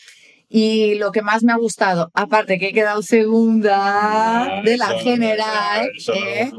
Y 0.49 0.95
lo 0.95 1.11
que 1.11 1.21
más 1.21 1.43
me 1.43 1.51
ha 1.51 1.57
gustado, 1.57 2.09
aparte 2.13 2.57
que 2.57 2.69
he 2.69 2.73
quedado 2.73 3.01
segunda 3.01 4.61
de 4.63 4.77
la 4.77 4.85
Eso- 4.95 4.99
general, 4.99 5.89
eso 5.95 6.13
es 6.13 6.47
¿eh? 6.47 6.51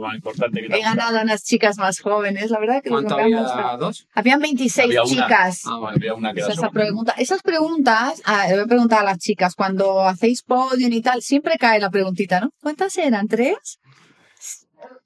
que 0.68 0.76
he 0.76 0.82
ganado 0.82 1.18
a 1.18 1.22
unas 1.22 1.42
chicas 1.42 1.78
más 1.78 2.00
jóvenes, 2.00 2.50
la 2.50 2.58
verdad 2.58 2.82
que 2.82 2.90
¿Cuánto 2.90 3.14
había? 3.16 3.42
¿Dos? 3.78 4.06
Habían 4.14 4.40
26 4.40 4.84
Había 4.88 5.02
una. 5.04 5.10
chicas. 5.10 5.62
Ah. 5.66 5.90
Había 5.94 6.14
una 6.14 6.34
que 6.34 6.42
O 6.42 6.44
era 6.46 6.54
sea, 6.54 6.64
esa 6.66 6.70
pregunta, 6.70 7.14
esas 7.16 7.42
preguntas, 7.42 8.20
ah, 8.26 8.46
le 8.48 8.54
voy 8.54 8.64
a 8.64 8.66
preguntar 8.66 9.00
a 9.00 9.04
las 9.04 9.18
chicas, 9.18 9.54
cuando 9.54 10.02
hacéis 10.06 10.42
podium 10.42 10.92
y 10.92 11.00
tal, 11.00 11.22
siempre 11.22 11.56
cae 11.58 11.80
la 11.80 11.90
preguntita, 11.90 12.40
¿no? 12.40 12.50
¿Cuántas 12.60 12.96
eran? 12.98 13.26
¿Tres? 13.26 13.78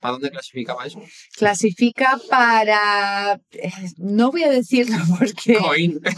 ¿Para 0.02 0.12
dónde 0.14 0.32
clasificaba 0.32 0.84
eso? 0.84 1.00
Clasifica 1.36 2.18
para... 2.28 3.34
eh, 3.52 3.70
No 3.98 4.32
voy 4.32 4.42
a 4.42 4.50
decirlo 4.50 4.96
porque... 5.18 5.54
Coin. 5.58 6.00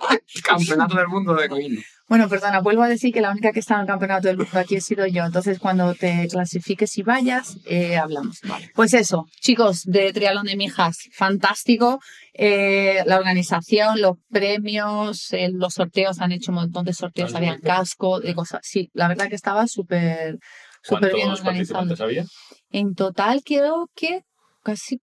Campeonato 0.42 0.96
del 0.96 1.08
mundo 1.08 1.34
de 1.34 1.48
Coin. 1.50 1.78
Bueno, 2.08 2.28
perdona, 2.28 2.60
vuelvo 2.60 2.82
a 2.82 2.88
decir 2.88 3.12
que 3.12 3.20
la 3.20 3.30
única 3.30 3.52
que 3.52 3.60
está 3.60 3.74
en 3.74 3.82
el 3.82 3.86
campeonato 3.86 4.26
del 4.26 4.38
mundo 4.38 4.58
aquí 4.58 4.74
he 4.74 4.80
sido 4.80 5.06
yo. 5.06 5.22
Entonces, 5.24 5.60
cuando 5.60 5.94
te 5.94 6.26
clasifiques 6.28 6.98
y 6.98 7.02
vayas, 7.02 7.58
eh, 7.66 7.96
hablamos. 7.98 8.40
Vale. 8.42 8.72
Pues 8.74 8.94
eso, 8.94 9.26
chicos, 9.40 9.84
de 9.84 10.12
Trialón 10.12 10.46
de 10.46 10.56
Mijas, 10.56 10.98
fantástico. 11.12 12.00
Eh, 12.34 13.04
la 13.06 13.16
organización, 13.16 14.00
los 14.00 14.16
premios, 14.28 15.32
eh, 15.34 15.50
los 15.52 15.74
sorteos, 15.74 16.20
han 16.20 16.32
hecho 16.32 16.50
un 16.50 16.56
montón 16.56 16.84
de 16.84 16.94
sorteos, 16.94 17.32
había 17.36 17.60
casco, 17.60 18.18
de 18.18 18.34
cosas. 18.34 18.60
Sí, 18.64 18.90
la 18.92 19.06
verdad 19.06 19.28
que 19.28 19.36
estaba 19.36 19.68
súper, 19.68 20.38
súper 20.82 21.14
bien 21.14 21.28
¿Cuántos 21.28 21.40
organizado. 21.40 21.80
participantes 21.80 22.00
había? 22.00 22.24
En 22.70 22.94
total, 22.94 23.42
creo 23.44 23.88
que 23.94 24.22
casi 24.62 25.00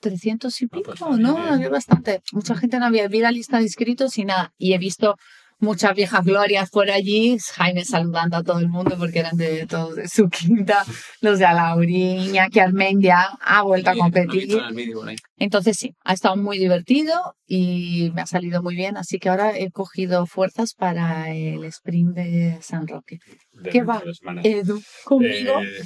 300 0.00 0.60
y 0.60 0.64
Ah, 0.66 0.68
pico, 0.70 0.84
pues 0.84 1.00
está 1.00 1.16
¿no? 1.16 1.36
Había 1.38 1.68
bastante. 1.70 2.20
Mucha 2.32 2.54
gente 2.54 2.78
no 2.78 2.86
había. 2.86 3.08
Vi 3.08 3.20
la 3.20 3.30
lista 3.30 3.56
de 3.56 3.64
inscritos 3.64 4.18
y 4.18 4.24
nada. 4.24 4.52
Y 4.58 4.74
he 4.74 4.78
visto 4.78 5.16
muchas 5.58 5.94
viejas 5.94 6.24
glorias 6.24 6.70
por 6.70 6.90
allí, 6.90 7.38
Jaime 7.54 7.84
saludando 7.84 8.36
a 8.36 8.42
todo 8.42 8.58
el 8.58 8.68
mundo 8.68 8.96
porque 8.98 9.20
eran 9.20 9.36
de 9.36 9.66
todos 9.66 9.96
de 9.96 10.08
su 10.08 10.28
quinta, 10.30 10.84
los 11.20 11.38
de 11.38 11.44
Alaurín, 11.46 12.20
Iñaki 12.20 12.60
Armendia 12.60 13.30
ha 13.40 13.62
vuelto 13.62 13.90
a 13.90 13.94
Sí, 13.94 13.98
competir. 13.98 14.48
Entonces 15.38 15.76
sí, 15.78 15.94
ha 16.04 16.12
estado 16.12 16.36
muy 16.36 16.58
divertido 16.58 17.34
y 17.46 18.10
me 18.14 18.22
ha 18.22 18.26
salido 18.26 18.62
muy 18.62 18.74
bien, 18.74 18.96
así 18.96 19.18
que 19.18 19.28
ahora 19.28 19.56
he 19.56 19.70
cogido 19.70 20.26
fuerzas 20.26 20.74
para 20.74 21.30
el 21.34 21.64
sprint 21.64 22.14
de 22.14 22.58
San 22.62 22.86
Roque. 22.86 23.18
de 23.52 23.70
¿Qué 23.70 23.82
va? 23.82 24.02
Edu, 24.42 24.80
conmigo. 25.04 25.60
Eh, 25.62 25.82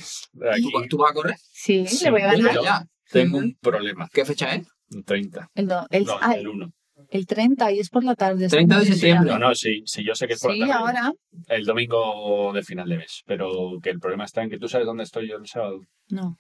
aquí 0.53 0.63
¿Tú, 0.63 0.87
tú 0.89 0.99
vas 0.99 1.11
a 1.11 1.15
correr? 1.15 1.37
sí, 1.53 1.87
sí, 1.87 2.05
le 2.05 2.11
voy 2.11 2.23
a 2.23 2.27
ganar. 2.37 2.85
tengo 3.11 3.39
un 3.39 3.57
problema. 3.61 4.09
¿Qué 4.13 4.25
fecha 4.25 4.55
es? 4.55 4.67
Un 4.93 5.05
30. 5.05 5.49
El, 5.55 5.69
do- 5.69 5.87
el, 5.91 6.05
No, 6.05 6.17
ah, 6.21 6.35
el 6.35 6.49
1. 6.49 6.71
El 7.11 7.27
30 7.27 7.73
y 7.73 7.81
es 7.81 7.91
por 7.91 8.05
la 8.05 8.15
tarde. 8.15 8.49
30 8.49 8.79
de 8.79 8.85
sí, 8.87 8.93
septiembre. 8.93 9.31
No, 9.33 9.39
no, 9.39 9.55
sí, 9.55 9.83
sí, 9.87 10.05
yo 10.05 10.15
sé 10.15 10.27
que 10.27 10.35
es 10.35 10.41
por 10.41 10.53
Sí, 10.53 10.61
la 10.61 10.67
tarde. 10.69 10.79
ahora. 10.81 11.13
El 11.49 11.65
domingo 11.65 12.53
de 12.53 12.63
final 12.63 12.89
de 12.89 12.99
mes. 12.99 13.23
Pero 13.27 13.79
que 13.83 13.91
el 13.91 13.99
problema 14.01 14.25
está 14.25 14.43
en 14.43 14.51
que 14.51 14.59
tú 14.59 14.69
sabes 14.69 14.87
dónde 14.87 15.05
estoy 15.05 15.29
yo 15.29 15.37
el 15.37 15.47
sábado. 15.47 15.81
No. 16.09 16.39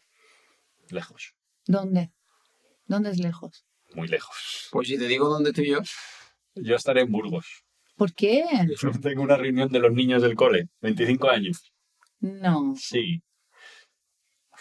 Lejos. 0.90 1.35
¿Dónde? 1.66 2.11
¿Dónde 2.87 3.11
es 3.11 3.18
lejos? 3.18 3.64
Muy 3.94 4.09
lejos. 4.09 4.68
Pues 4.72 4.88
si 4.88 4.98
te 4.98 5.06
digo 5.06 5.28
dónde 5.28 5.50
estoy 5.50 5.68
yo. 5.70 5.78
Yo 6.54 6.76
estaré 6.76 7.02
en 7.02 7.12
Burgos. 7.12 7.64
¿Por 7.96 8.14
qué? 8.14 8.44
Tengo 9.02 9.22
una 9.22 9.37
reunión 9.37 9.68
de 9.70 9.78
los 9.78 9.92
niños 9.92 10.22
del 10.22 10.35
cole. 10.35 10.68
25 10.80 11.28
años. 11.30 11.72
No. 12.20 12.74
Sí. 12.76 13.22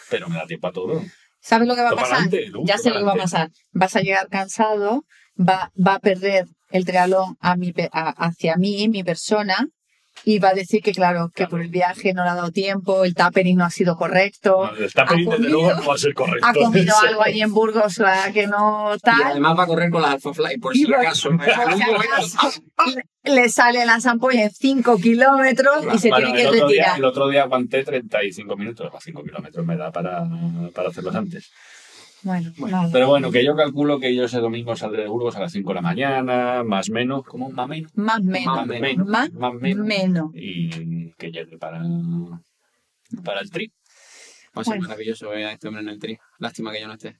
Pero 0.09 0.27
me 0.29 0.35
da 0.35 0.45
tiempo 0.47 0.67
a 0.67 0.71
todo. 0.71 1.01
¿Sabes 1.41 1.67
lo 1.67 1.75
que 1.75 1.81
va 1.81 1.89
a 1.89 1.95
pasar? 1.95 2.21
adelante, 2.27 2.51
Ya 2.65 2.77
sé 2.77 2.89
lo 2.89 2.99
que 2.99 3.05
va 3.05 3.13
a 3.13 3.17
pasar. 3.17 3.49
Vas 3.71 3.95
a 3.95 4.01
llegar 4.01 4.27
cansado, 4.29 5.05
va, 5.37 5.71
va 5.75 5.95
a 5.95 5.99
perder 5.99 6.45
el 6.71 6.85
triatlón 6.85 7.37
a 7.39 7.55
mi, 7.55 7.71
pe- 7.73 7.89
a- 7.91 8.09
hacia 8.27 8.55
mí, 8.57 8.87
mi 8.89 9.03
persona, 9.03 9.67
y 10.25 10.39
va 10.39 10.49
a 10.49 10.53
decir 10.53 10.81
que, 10.83 10.91
claro, 10.91 11.31
que 11.33 11.47
por 11.47 11.61
el 11.61 11.69
viaje 11.69 12.13
no 12.13 12.23
le 12.23 12.29
ha 12.29 12.35
dado 12.35 12.51
tiempo, 12.51 13.03
el 13.05 13.13
tapering 13.15 13.57
no 13.57 13.65
ha 13.65 13.69
sido 13.69 13.95
correcto, 13.95 14.71
No, 14.77 14.85
está 14.85 15.03
ha 15.03 15.15
desde 15.15 15.39
luego 15.49 15.73
no 15.73 15.85
va 15.85 15.93
a 15.93 15.97
ser 15.97 16.13
correcto. 16.13 16.45
ha 16.47 16.53
comido 16.53 16.93
Eso. 16.97 17.07
algo 17.07 17.23
ahí 17.23 17.41
en 17.41 17.53
Burgos 17.53 17.97
la 17.99 18.31
que 18.31 18.47
no 18.47 18.93
Y 18.95 18.99
tal. 18.99 19.21
además 19.23 19.57
va 19.57 19.63
a 19.63 19.67
correr 19.67 19.89
con 19.91 20.01
las 20.01 20.11
Alpha 20.13 20.33
Fly, 20.33 20.57
por 20.57 20.75
Y 20.75 20.85
si 20.85 20.93
acaso. 20.93 21.29
por 21.37 21.45
si 21.45 21.51
acaso, 21.83 22.51
le 23.23 23.49
sale 23.49 23.85
la 23.85 23.99
zampolla 23.99 24.43
en 24.43 24.51
5 24.51 24.97
kilómetros 24.97 25.85
y 25.93 25.99
se 25.99 26.09
Bueno, 26.09 26.27
tiene 26.33 26.41
que 26.41 26.47
el 26.47 26.47
otro, 26.55 26.67
día, 26.67 26.83
retirar. 26.83 26.97
el 26.99 27.05
otro 27.05 27.27
día 27.29 27.43
aguanté 27.43 27.83
35 27.83 28.55
minutos. 28.57 28.89
A 28.93 28.99
5 28.99 29.23
kilómetros 29.23 29.65
me 29.65 29.75
da 29.77 29.91
para, 29.91 30.23
para 30.73 30.89
hacerlos 30.89 31.15
antes. 31.15 31.51
Bueno, 32.23 32.51
nada. 32.57 32.89
Pero 32.91 33.07
bueno, 33.07 33.31
que 33.31 33.43
yo 33.45 33.55
calculo 33.55 33.99
que 33.99 34.13
yo 34.13 34.25
ese 34.25 34.39
domingo 34.39 34.75
saldré 34.75 35.03
de 35.03 35.07
Burgos 35.09 35.35
a 35.37 35.39
las 35.39 35.51
5 35.53 35.69
de 35.69 35.75
la 35.75 35.81
mañana, 35.81 36.63
más 36.63 36.89
menos, 36.89 37.23
como 37.23 37.49
más 37.49 37.67
menos. 37.67 37.91
más 37.95 38.21
menos. 38.21 38.55
Más 38.55 38.67
menos. 38.67 39.07
Más 39.07 39.31
Más 39.33 39.53
menos. 39.53 39.85
menos. 39.85 40.31
Y 40.33 41.11
que 41.13 41.31
llegue 41.31 41.57
para, 41.57 41.81
para 43.23 43.41
el 43.41 43.49
tri. 43.49 43.71
Va 44.57 44.61
a 44.61 44.63
ser 44.63 44.73
Bueno. 44.77 44.87
maravilloso 44.89 45.29
ver 45.29 45.45
a 45.45 45.51
este 45.53 45.67
hombre 45.67 45.83
en 45.83 45.89
el 45.89 45.99
tri. 45.99 46.17
Lástima 46.39 46.71
que 46.71 46.81
yo 46.81 46.87
no 46.87 46.93
esté. 46.93 47.15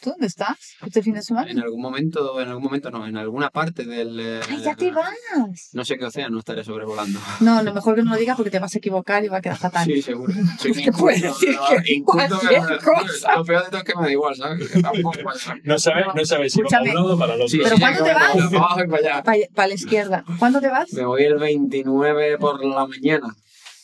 ¿Tú 0.00 0.10
dónde 0.10 0.26
estás? 0.26 0.58
¿Este 0.84 1.02
fin 1.02 1.14
de 1.14 1.22
semana? 1.22 1.50
En 1.50 1.60
algún 1.60 1.80
momento, 1.80 2.40
en 2.40 2.48
algún 2.48 2.64
momento 2.64 2.90
no, 2.90 3.06
en 3.06 3.16
alguna 3.16 3.50
parte 3.50 3.84
del... 3.84 4.18
eh, 4.18 4.40
¡Ay, 4.48 4.60
ya 4.62 4.74
te 4.74 4.90
vas! 4.90 5.70
No 5.72 5.84
sé 5.84 5.96
qué 5.96 6.06
océano 6.06 6.38
estaré 6.40 6.64
sobrevolando. 6.64 7.20
No, 7.40 7.62
lo 7.62 7.72
mejor 7.72 7.94
que 7.94 8.02
no 8.02 8.10
lo 8.10 8.16
digas 8.16 8.36
porque 8.36 8.50
te 8.50 8.58
vas 8.58 8.74
a 8.74 8.78
equivocar 8.78 9.24
y 9.24 9.28
va 9.28 9.36
a 9.38 9.40
quedar 9.40 9.58
fatal. 9.58 9.84
Sí, 9.86 10.02
seguro. 10.02 10.32
Soy 10.58 10.72
Te 10.72 10.90
puedes 10.92 11.22
decir 11.22 11.56
que 11.84 12.02
cualquier 12.02 12.78
cosa. 12.82 13.36
Lo 13.36 13.44
peor 13.44 13.64
de 13.64 13.70
todo 13.70 13.78
es 13.78 13.84
que 13.84 13.94
me 13.96 14.02
da 14.06 14.12
igual, 14.12 14.34
¿sabes? 14.36 14.70
No 15.64 15.78
sabes 15.78 16.06
no 16.14 16.24
sabe 16.24 16.50
si 16.50 16.62
va 16.62 16.68
para 16.68 16.82
Escúchame. 16.84 16.90
un 16.90 16.94
lado 16.96 17.14
o 17.14 17.18
para 17.18 17.34
el 17.34 17.40
otro. 17.42 17.48
Sí, 17.48 17.60
¿Pero 17.62 17.76
sí, 17.76 17.80
cuándo 17.80 18.04
te 18.04 18.12
vas? 18.14 18.32
Para 18.32 18.44
abajo 18.46 18.80
y 18.84 18.88
para 18.88 18.98
allá. 19.16 19.22
Para 19.54 19.68
la 19.68 19.74
izquierda. 19.74 20.24
¿Cuándo 20.38 20.60
te 20.60 20.68
vas? 20.68 20.92
Me 20.92 21.04
voy 21.04 21.22
el 21.24 21.36
29 21.38 22.38
por 22.38 22.64
la 22.64 22.86
mañana. 22.86 23.34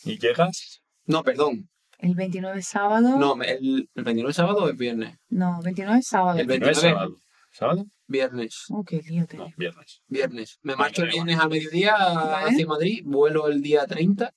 ¿Y 0.03 0.17
llegas? 0.19 0.81
No, 1.05 1.23
perdón. 1.23 1.69
El 1.99 2.15
29 2.15 2.61
sábado. 2.61 3.17
No, 3.17 3.41
el, 3.43 3.89
el 3.93 4.03
29 4.03 4.33
sábado 4.33 4.63
o 4.63 4.69
es 4.69 4.77
viernes. 4.77 5.17
No, 5.29 5.59
29 5.63 6.01
sábado. 6.01 6.39
El 6.39 6.47
No 6.47 6.53
es 6.53 6.59
29. 6.61 6.89
sábado. 6.95 7.15
¿Sábado? 7.51 7.85
Viernes. 8.07 8.65
Oh, 8.69 8.83
qué 8.83 9.01
lío 9.01 9.25
No, 9.33 9.47
viernes. 9.57 10.01
Viernes. 10.07 10.59
Me 10.61 10.75
marcho 10.75 11.03
el 11.03 11.09
viernes 11.09 11.37
al 11.39 11.49
mediodía 11.49 11.95
Vale. 11.97 12.49
hacia 12.51 12.65
Madrid, 12.65 13.01
vuelo 13.05 13.47
el 13.47 13.61
día 13.61 13.85
30 13.85 14.31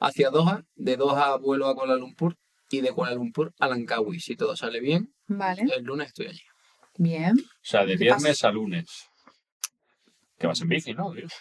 hacia 0.00 0.30
Doha, 0.30 0.62
de 0.74 0.96
Doha 0.96 1.36
vuelo 1.36 1.68
a 1.68 1.74
Kuala 1.74 1.96
Lumpur 1.96 2.36
y 2.70 2.80
de 2.80 2.92
Kuala 2.92 3.14
Lumpur 3.14 3.52
a 3.58 3.68
Langkawi. 3.68 4.20
Si 4.20 4.36
todo 4.36 4.56
sale 4.56 4.80
bien, 4.80 5.12
Vale, 5.26 5.62
el 5.74 5.84
lunes 5.84 6.08
estoy 6.08 6.26
allí. 6.26 6.42
bien. 6.98 7.36
O 7.38 7.42
sea, 7.62 7.84
de 7.86 7.92
¿Qué 7.96 8.04
viernes 8.04 8.44
a 8.44 8.50
lunes. 8.50 8.86
Que 10.38 10.46
vas 10.46 10.60
en 10.60 10.68
bici, 10.68 10.92
¿no? 10.94 11.12
Dios. 11.12 11.32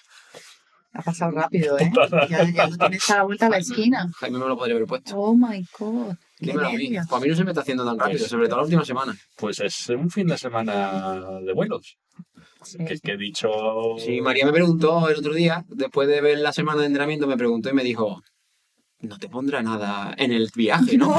Ha 0.94 1.02
pasado 1.04 1.32
rápido, 1.32 1.78
¿eh? 1.78 1.92
Ya, 2.30 2.50
ya 2.50 2.68
lo 2.68 2.78
tienes 2.78 3.10
a 3.12 3.18
la 3.18 3.24
vuelta 3.24 3.46
a 3.46 3.50
la 3.50 3.58
esquina. 3.58 4.10
Jaime 4.18 4.40
me 4.40 4.48
lo 4.48 4.58
podría 4.58 4.76
haber 4.76 4.88
puesto. 4.88 5.16
Oh 5.18 5.36
my 5.36 5.64
god. 5.78 6.16
Dímelo 6.40 6.68
a 6.68 6.72
mí. 6.72 6.90
Pues 6.90 7.12
a 7.12 7.20
mí 7.20 7.28
no 7.30 7.36
se 7.36 7.44
me 7.44 7.52
está 7.52 7.62
haciendo 7.62 7.86
tan 7.86 8.00
rápido, 8.00 8.20
Pues- 8.20 8.30
sobre 8.30 8.48
todo 8.48 8.58
la 8.58 8.64
última 8.64 8.86
semana. 8.86 9.16
Pues 9.36 9.60
es 9.60 9.90
un 9.90 10.10
fin 10.10 10.28
de 10.28 10.38
semana 10.38 11.40
de 11.42 11.54
vuelos. 11.54 11.98
Sí. 12.64 12.78
Que, 12.80 13.00
que 13.00 13.12
he 13.14 13.18
dicho. 13.18 13.50
Sí, 14.00 14.20
María 14.22 14.46
me 14.46 14.52
preguntó 14.52 15.08
el 15.10 15.18
otro 15.18 15.34
día, 15.34 15.64
después 15.70 16.08
de 16.08 16.22
ver 16.22 16.40
la 16.40 16.52
semana 16.52 16.82
de 16.82 16.88
entrenamiento, 16.88 17.28
me 17.28 17.38
preguntó 17.38 17.70
y 17.70 17.74
me 17.74 17.84
dijo, 17.84 18.22
no 19.02 19.18
te 19.18 19.30
pondrá 19.30 19.62
nada 19.62 20.14
en 20.18 20.34
el 20.34 20.50
viaje, 20.54 20.98
¿no? 20.98 21.16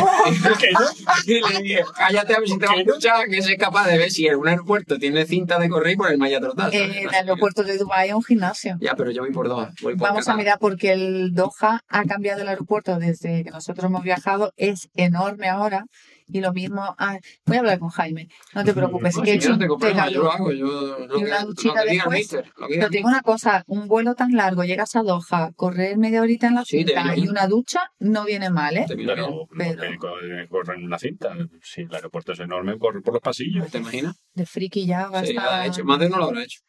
Que 0.58 0.70
no. 0.72 0.80
Y 1.26 1.40
le 1.40 1.62
dije, 1.62 1.84
cállate 1.96 2.34
a 2.34 2.40
ver 2.40 2.48
si 2.48 2.58
te 2.58 2.66
va 2.66 2.72
a 2.72 2.80
escuchar, 2.80 3.28
que 3.28 3.42
soy 3.42 3.56
capaz 3.56 3.86
de 3.88 3.98
ver 3.98 4.10
si 4.10 4.26
en 4.26 4.36
un 4.36 4.48
aeropuerto 4.48 4.98
tiene 4.98 5.24
cinta 5.24 5.58
de 5.58 5.68
correr 5.68 5.94
y 5.94 5.96
por 5.96 6.10
el 6.10 6.18
malla 6.18 6.40
trotar. 6.40 6.74
En 6.74 6.92
el 6.92 7.08
aeropuerto 7.08 7.62
de 7.62 7.78
Dubái 7.78 8.08
hay 8.08 8.12
un 8.12 8.22
gimnasio. 8.22 8.76
Ya, 8.80 8.94
pero 8.94 9.10
yo 9.10 9.22
voy 9.22 9.32
por 9.32 9.48
dos. 9.48 9.68
Voy 9.82 9.96
por 9.96 10.08
Vamos 10.08 10.28
a 10.28 10.36
mirar 10.36 10.58
porque 10.60 10.92
el 10.92 11.32
Doha 11.32 11.82
ha 11.88 12.04
cambiado 12.04 12.42
el 12.42 12.48
aeropuerto 12.48 12.98
desde 12.98 13.44
que 13.44 13.50
nosotros 13.50 13.86
hemos 13.86 14.02
viajado. 14.02 14.52
Es 14.56 14.88
enorme 14.94 15.48
ahora. 15.48 15.86
Y 16.32 16.40
lo 16.40 16.52
mismo. 16.52 16.94
ah, 16.98 17.18
voy 17.46 17.56
a 17.56 17.60
hablar 17.60 17.78
con 17.78 17.88
Jaime. 17.90 18.28
No 18.54 18.64
te 18.64 18.72
preocupes. 18.72 19.16
No, 19.16 19.22
que 19.22 19.32
si 19.32 19.38
yo 19.40 19.50
no 19.50 19.58
tengo 19.58 19.78
yo 19.78 20.22
lo 20.22 20.30
hago. 20.32 20.52
Yo, 20.52 20.66
lo 21.06 21.16
Y 21.16 21.18
que, 21.20 21.24
una 21.30 21.40
lo 21.40 21.46
duchita 21.48 21.82
que 21.84 21.90
diga 21.90 22.04
el 22.04 22.10
después. 22.10 22.18
mister, 22.18 22.46
lo 22.56 22.66
que 22.66 22.72
diga 22.74 22.80
Pero 22.82 22.90
te 22.90 22.96
digo 22.98 23.08
una 23.08 23.22
cosa, 23.22 23.64
un 23.66 23.88
vuelo 23.88 24.14
tan 24.14 24.32
largo, 24.32 24.64
llegas 24.64 24.94
a 24.96 25.02
Doha, 25.02 25.50
correr 25.56 25.96
media 25.98 26.22
horita 26.22 26.46
en 26.48 26.54
la 26.54 26.64
Sí, 26.64 26.78
cinta 26.84 27.16
y 27.16 27.28
una 27.28 27.46
ducha, 27.46 27.90
no 27.98 28.24
viene 28.24 28.50
mal, 28.50 28.76
¿eh? 28.76 28.80
mister. 28.80 28.96
Te 28.96 29.04
Pero, 29.06 29.46
viene 29.52 29.74
Pero- 29.76 29.90
que 29.92 29.98
co- 29.98 30.48
corre 30.50 30.74
en 30.76 30.84
una 30.84 30.98
cinta. 30.98 31.34
Si 31.62 31.82
el 31.82 31.94
aeropuerto 31.94 32.32
es 32.32 32.40
enorme, 32.40 32.78
corre 32.78 33.00
por 33.00 33.14
los 33.14 33.22
pasillos. 33.22 33.70
¿Te 33.70 33.78
imaginas? 33.78 34.16
De 34.34 34.46
friki 34.46 34.86
ya 34.86 35.08
va 35.08 35.20
a 35.20 35.24
Sí, 35.24 35.30
estar... 35.32 35.48
ha 35.48 35.66
hecho. 35.66 35.84
Más 35.84 35.98
de 35.98 36.06
uno 36.06 36.18
lo 36.18 36.24
habrá 36.24 36.42
hecho, 36.44 36.60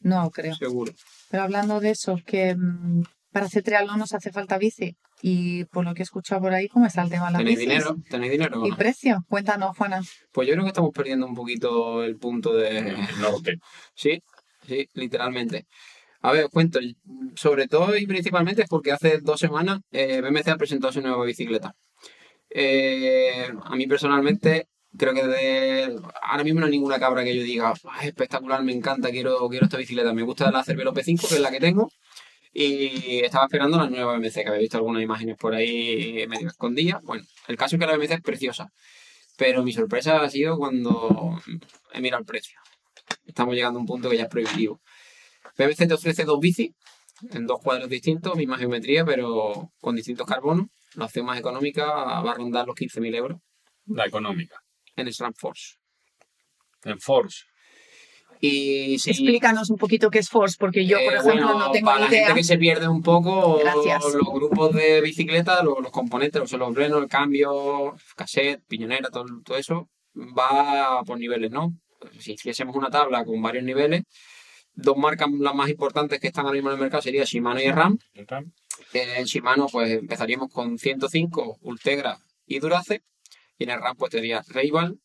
No, 0.00 0.30
creo. 0.30 0.54
seguro. 0.54 0.92
Pero 1.30 1.42
hablando 1.42 1.80
de 1.80 1.90
eso, 1.90 2.18
que 2.26 2.54
mm, 2.54 3.02
para 3.34 3.46
hacer 3.46 3.64
triatlón 3.64 3.98
nos 3.98 4.14
hace 4.14 4.30
falta 4.30 4.58
bici. 4.58 4.96
Y 5.20 5.64
por 5.64 5.84
lo 5.84 5.92
que 5.92 6.02
he 6.02 6.04
escuchado 6.04 6.40
por 6.40 6.54
ahí, 6.54 6.68
¿cómo 6.68 6.86
está 6.86 7.02
el 7.02 7.10
tema 7.10 7.26
de 7.26 7.32
las 7.32 7.38
¿Tenéis 7.40 7.58
bicis? 7.58 7.72
dinero? 7.72 7.96
¿Tenéis 8.08 8.30
dinero? 8.32 8.64
¿Y 8.64 8.70
precio? 8.72 9.24
Cuéntanos, 9.28 9.76
Juana. 9.76 10.00
Pues 10.32 10.46
yo 10.46 10.52
creo 10.54 10.62
que 10.64 10.68
estamos 10.68 10.92
perdiendo 10.94 11.26
un 11.26 11.34
poquito 11.34 12.04
el 12.04 12.16
punto 12.16 12.54
de... 12.54 12.96
Norte. 13.20 13.58
Sí, 13.96 14.22
sí, 14.68 14.88
literalmente. 14.92 15.66
A 16.20 16.30
ver, 16.30 16.44
os 16.44 16.50
cuento, 16.50 16.78
sobre 17.34 17.66
todo 17.66 17.96
y 17.96 18.06
principalmente 18.06 18.62
es 18.62 18.68
porque 18.68 18.92
hace 18.92 19.18
dos 19.18 19.40
semanas 19.40 19.80
eh, 19.90 20.20
BMC 20.20 20.48
ha 20.50 20.56
presentado 20.56 20.92
su 20.92 21.00
nueva 21.00 21.24
bicicleta. 21.24 21.74
Eh, 22.50 23.48
a 23.64 23.74
mí 23.74 23.88
personalmente 23.88 24.68
creo 24.96 25.12
que 25.12 25.26
de, 25.26 26.00
ahora 26.22 26.44
mismo 26.44 26.60
no 26.60 26.66
hay 26.66 26.72
ninguna 26.72 27.00
cabra 27.00 27.24
que 27.24 27.36
yo 27.36 27.42
diga, 27.42 27.74
"Ah, 27.90 27.98
es 28.02 28.06
espectacular, 28.06 28.62
me 28.62 28.72
encanta, 28.72 29.10
quiero, 29.10 29.48
quiero 29.48 29.64
esta 29.66 29.76
bicicleta. 29.76 30.12
Me 30.14 30.22
gusta 30.22 30.52
la 30.52 30.62
Cervelo 30.62 30.94
P5, 30.94 31.28
que 31.28 31.34
es 31.34 31.40
la 31.40 31.50
que 31.50 31.58
tengo, 31.58 31.90
y 32.54 33.18
estaba 33.24 33.44
esperando 33.44 33.76
la 33.76 33.90
nueva 33.90 34.16
BMC, 34.16 34.32
que 34.34 34.48
había 34.48 34.60
visto 34.60 34.78
algunas 34.78 35.02
imágenes 35.02 35.36
por 35.36 35.54
ahí 35.54 36.24
medio 36.28 36.48
escondidas. 36.48 37.02
Bueno, 37.02 37.24
el 37.48 37.56
caso 37.56 37.76
es 37.76 37.80
que 37.80 37.86
la 37.86 37.96
BMC 37.96 38.12
es 38.12 38.22
preciosa, 38.22 38.70
pero 39.36 39.62
mi 39.62 39.72
sorpresa 39.72 40.22
ha 40.22 40.30
sido 40.30 40.56
cuando 40.56 41.38
he 41.92 42.00
mirado 42.00 42.20
el 42.20 42.26
precio 42.26 42.58
estamos 43.26 43.54
llegando 43.54 43.78
a 43.78 43.80
un 43.80 43.86
punto 43.86 44.10
que 44.10 44.16
ya 44.16 44.24
es 44.24 44.28
prohibitivo. 44.28 44.80
BBC 45.56 45.88
te 45.88 45.94
ofrece 45.94 46.24
dos 46.24 46.38
bicis 46.40 46.70
en 47.32 47.46
dos 47.46 47.60
cuadros 47.62 47.88
distintos, 47.88 48.36
misma 48.36 48.58
geometría, 48.58 49.04
pero 49.04 49.72
con 49.80 49.96
distintos 49.96 50.26
carbonos. 50.26 50.66
La 50.94 51.06
opción 51.06 51.26
más 51.26 51.38
económica 51.38 51.84
va 51.86 52.30
a 52.30 52.34
rondar 52.34 52.66
los 52.66 52.76
15.000 52.76 53.16
euros 53.16 53.40
La 53.86 54.06
económica. 54.06 54.56
en 54.96 55.12
SRAM 55.12 55.32
Force. 55.34 55.76
En 56.84 57.00
Force. 57.00 57.44
Y 58.46 58.98
si, 58.98 59.10
Explícanos 59.10 59.70
un 59.70 59.76
poquito 59.78 60.10
qué 60.10 60.18
es 60.18 60.28
Force, 60.28 60.56
porque 60.58 60.84
yo, 60.84 60.96
por 60.98 61.14
eh, 61.14 61.16
ejemplo, 61.16 61.46
bueno, 61.46 61.58
no 61.58 61.70
tengo 61.70 61.86
para 61.86 61.98
ni 61.98 62.02
la 62.04 62.08
idea. 62.10 62.26
gente 62.26 62.40
que 62.40 62.44
se 62.44 62.58
pierde 62.58 62.88
un 62.88 63.02
poco 63.02 63.58
Gracias. 63.58 64.04
los 64.14 64.32
grupos 64.32 64.74
de 64.74 65.00
bicicleta, 65.00 65.62
los, 65.62 65.80
los 65.80 65.90
componentes, 65.90 66.40
los 66.40 66.52
los 66.52 66.74
frenos, 66.74 67.02
el 67.02 67.08
cambio, 67.08 67.96
cassette, 68.16 68.62
piñonera, 68.66 69.08
todo, 69.10 69.24
todo 69.44 69.56
eso, 69.56 69.88
va 70.16 71.02
por 71.04 71.18
niveles, 71.18 71.50
¿no? 71.50 71.72
Si 72.18 72.32
hiciésemos 72.32 72.76
una 72.76 72.90
tabla 72.90 73.24
con 73.24 73.40
varios 73.40 73.64
niveles, 73.64 74.02
dos 74.74 74.96
marcas 74.96 75.28
las 75.38 75.54
más 75.54 75.70
importantes 75.70 76.20
que 76.20 76.26
están 76.26 76.44
ahora 76.44 76.56
mismo 76.56 76.70
en 76.70 76.74
el 76.74 76.80
mercado 76.82 77.02
serían 77.02 77.24
Shimano 77.24 77.60
y 77.60 77.70
RAM. 77.70 77.98
Eh, 78.14 79.14
En 79.16 79.24
Shimano, 79.24 79.68
pues 79.68 79.90
empezaríamos 79.90 80.52
con 80.52 80.78
105, 80.78 81.58
Ultegra 81.62 82.18
y 82.46 82.58
Durace. 82.58 83.02
Y 83.56 83.64
en 83.64 83.70
el 83.70 83.80
RAM, 83.80 83.96
pues 83.96 84.10
tendría 84.10 84.42
Ray-Ban, 84.48 85.00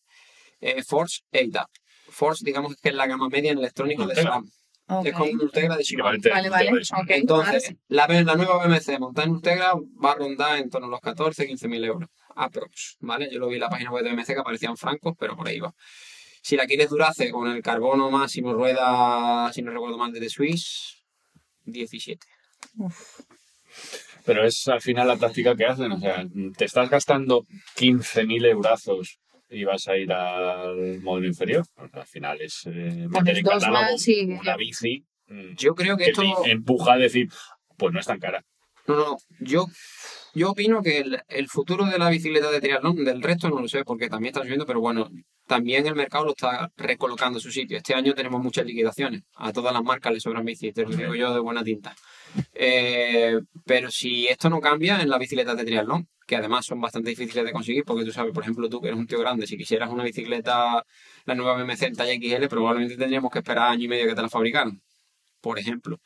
eh, 0.60 0.84
Force 0.84 1.22
e 1.32 1.44
ITAP. 1.44 1.70
Force, 2.10 2.44
digamos 2.44 2.76
que 2.76 2.90
es 2.90 2.96
la 2.96 3.08
gama 3.08 3.30
media 3.30 3.52
en 3.52 3.60
electrónico 3.60 4.06
de. 4.06 4.16
SRAM. 4.16 4.50
Ok. 4.88 5.06
Es 5.06 5.14
como 5.14 5.32
un 5.32 5.42
Ultegra 5.42 5.78
de 5.78 5.84
Shimano. 5.84 6.18
vale, 6.32 6.50
Vale, 6.50 6.72
Entonces, 7.10 7.76
la, 7.90 8.08
nueva 8.08 8.66
BMC 8.66 9.00
montada 9.00 9.28
en 9.28 9.34
Ultegra 9.34 9.74
va 10.04 10.14
a 10.14 10.16
rondar 10.16 10.58
en 10.58 10.70
torno 10.70 10.88
a 10.88 10.90
los 10.90 11.00
14, 11.00 11.46
15 11.46 11.68
mil 11.68 11.84
euros. 11.84 12.10
Aprox, 12.36 12.98
¿vale? 13.02 13.30
Yo 13.32 13.40
lo 13.40 13.50
vi 13.50 13.56
en 13.56 13.62
la 13.62 13.70
página 13.70 13.92
web 13.92 14.04
de 14.04 14.12
BMC 14.12 14.28
que 14.28 14.40
aparecían 14.40 14.78
francos, 14.78 15.14
pero 15.20 15.36
por 15.36 15.48
ahí 15.48 15.60
va. 15.60 15.74
Si 16.42 16.56
la 16.56 16.66
quieres 16.66 16.90
durace 16.90 17.30
con 17.32 17.52
el 17.52 17.62
carbono 17.62 18.10
máximo 18.10 18.54
rueda, 18.54 19.52
si 19.54 19.62
no 19.62 19.72
recuerdo 19.72 19.98
mal, 19.98 20.12
de 20.12 20.22
The 20.22 20.30
Swiss, 20.30 21.04
17. 21.66 22.26
Pero 24.26 24.46
es 24.46 24.68
al 24.68 24.82
final 24.82 25.08
la 25.08 25.18
táctica 25.18 25.56
que 25.56 25.66
hacen. 25.66 25.92
O 25.92 26.00
sea, 26.00 26.26
te 26.58 26.66
estás 26.66 26.90
gastando 26.90 27.46
15.000 27.78 28.46
eurazos 28.48 29.20
y 29.50 29.64
vas 29.64 29.88
a 29.88 29.98
ir 29.98 30.12
al 30.12 31.02
módulo 31.02 31.28
inferior. 31.28 31.66
Pues 31.76 31.94
al 31.94 32.06
final 32.06 32.42
es 32.42 32.66
eh, 32.68 33.08
meter 33.10 33.38
en 33.38 33.44
catálogo 33.46 33.96
y 34.06 34.24
una 34.34 34.58
bici 34.58 35.06
mm, 35.28 35.56
Yo 35.56 35.76
creo 35.76 35.98
que 35.98 36.06
que 36.06 36.12
esto... 36.12 36.24
te 36.44 36.52
empuja 36.52 36.94
a 36.94 36.98
decir, 36.98 37.28
pues 37.78 37.94
no 37.94 38.00
es 38.00 38.06
tan 38.06 38.20
cara. 38.20 38.44
No, 38.88 38.96
no, 38.96 39.18
yo, 39.40 39.68
yo 40.34 40.52
opino 40.52 40.82
que 40.82 41.00
el, 41.00 41.22
el 41.28 41.48
futuro 41.48 41.86
de 41.86 42.00
la 42.00 42.10
bicicleta 42.10 42.50
de 42.50 42.60
triatlón, 42.60 43.04
del 43.04 43.22
resto 43.22 43.50
no 43.50 43.62
lo 43.62 43.68
sé, 43.68 43.84
porque 43.84 44.10
también 44.10 44.32
está 44.32 44.42
subiendo, 44.42 44.66
pero 44.66 44.80
bueno, 44.80 45.10
también 45.46 45.86
el 45.86 45.96
mercado 45.96 46.26
lo 46.26 46.32
está 46.32 46.72
recolocando 46.78 47.40
en 47.40 47.42
su 47.42 47.52
sitio. 47.52 47.78
Este 47.78 47.94
año 47.94 48.14
tenemos 48.14 48.42
muchas 48.42 48.66
liquidaciones. 48.66 49.24
A 49.36 49.52
todas 49.52 49.74
las 49.74 49.84
marcas 49.84 50.14
les 50.14 50.24
sobran 50.24 50.46
bicis, 50.46 50.74
te 50.74 50.84
lo 50.84 50.90
digo 50.90 51.16
yo 51.16 51.34
de 51.34 51.40
buena 51.40 51.64
tinta. 51.64 51.96
Eh, 52.54 53.40
pero 53.66 53.92
si 53.92 54.28
esto 54.28 54.50
no 54.50 54.60
cambia 54.62 55.02
en 55.02 55.10
las 55.10 55.20
bicicletas 55.20 55.58
de 55.58 55.66
triatlón, 55.66 56.08
que 56.30 56.36
además 56.36 56.64
son 56.64 56.80
bastante 56.80 57.10
difíciles 57.10 57.44
de 57.44 57.52
conseguir, 57.52 57.84
porque 57.84 58.06
tú 58.06 58.12
sabes, 58.12 58.32
por 58.32 58.44
ejemplo, 58.44 58.70
tú 58.70 58.80
que 58.80 58.90
eres 58.90 59.00
un 59.00 59.08
tío 59.08 59.18
grande, 59.20 59.48
si 59.48 59.58
quisieras 59.58 59.90
una 59.90 60.04
bicicleta, 60.04 60.86
la 61.26 61.34
nueva 61.36 61.56
BMC 61.56 61.82
en 61.88 61.96
talla 61.96 62.14
XL, 62.14 62.48
probablemente 62.48 62.96
tendríamos 62.98 63.32
que 63.32 63.40
esperar 63.40 63.70
año 63.72 63.86
y 63.86 63.88
medio 63.88 64.06
que 64.08 64.14
te 64.14 64.22
la 64.22 64.30
fabricaran, 64.30 64.80
por 65.42 65.58
ejemplo. 65.58 65.98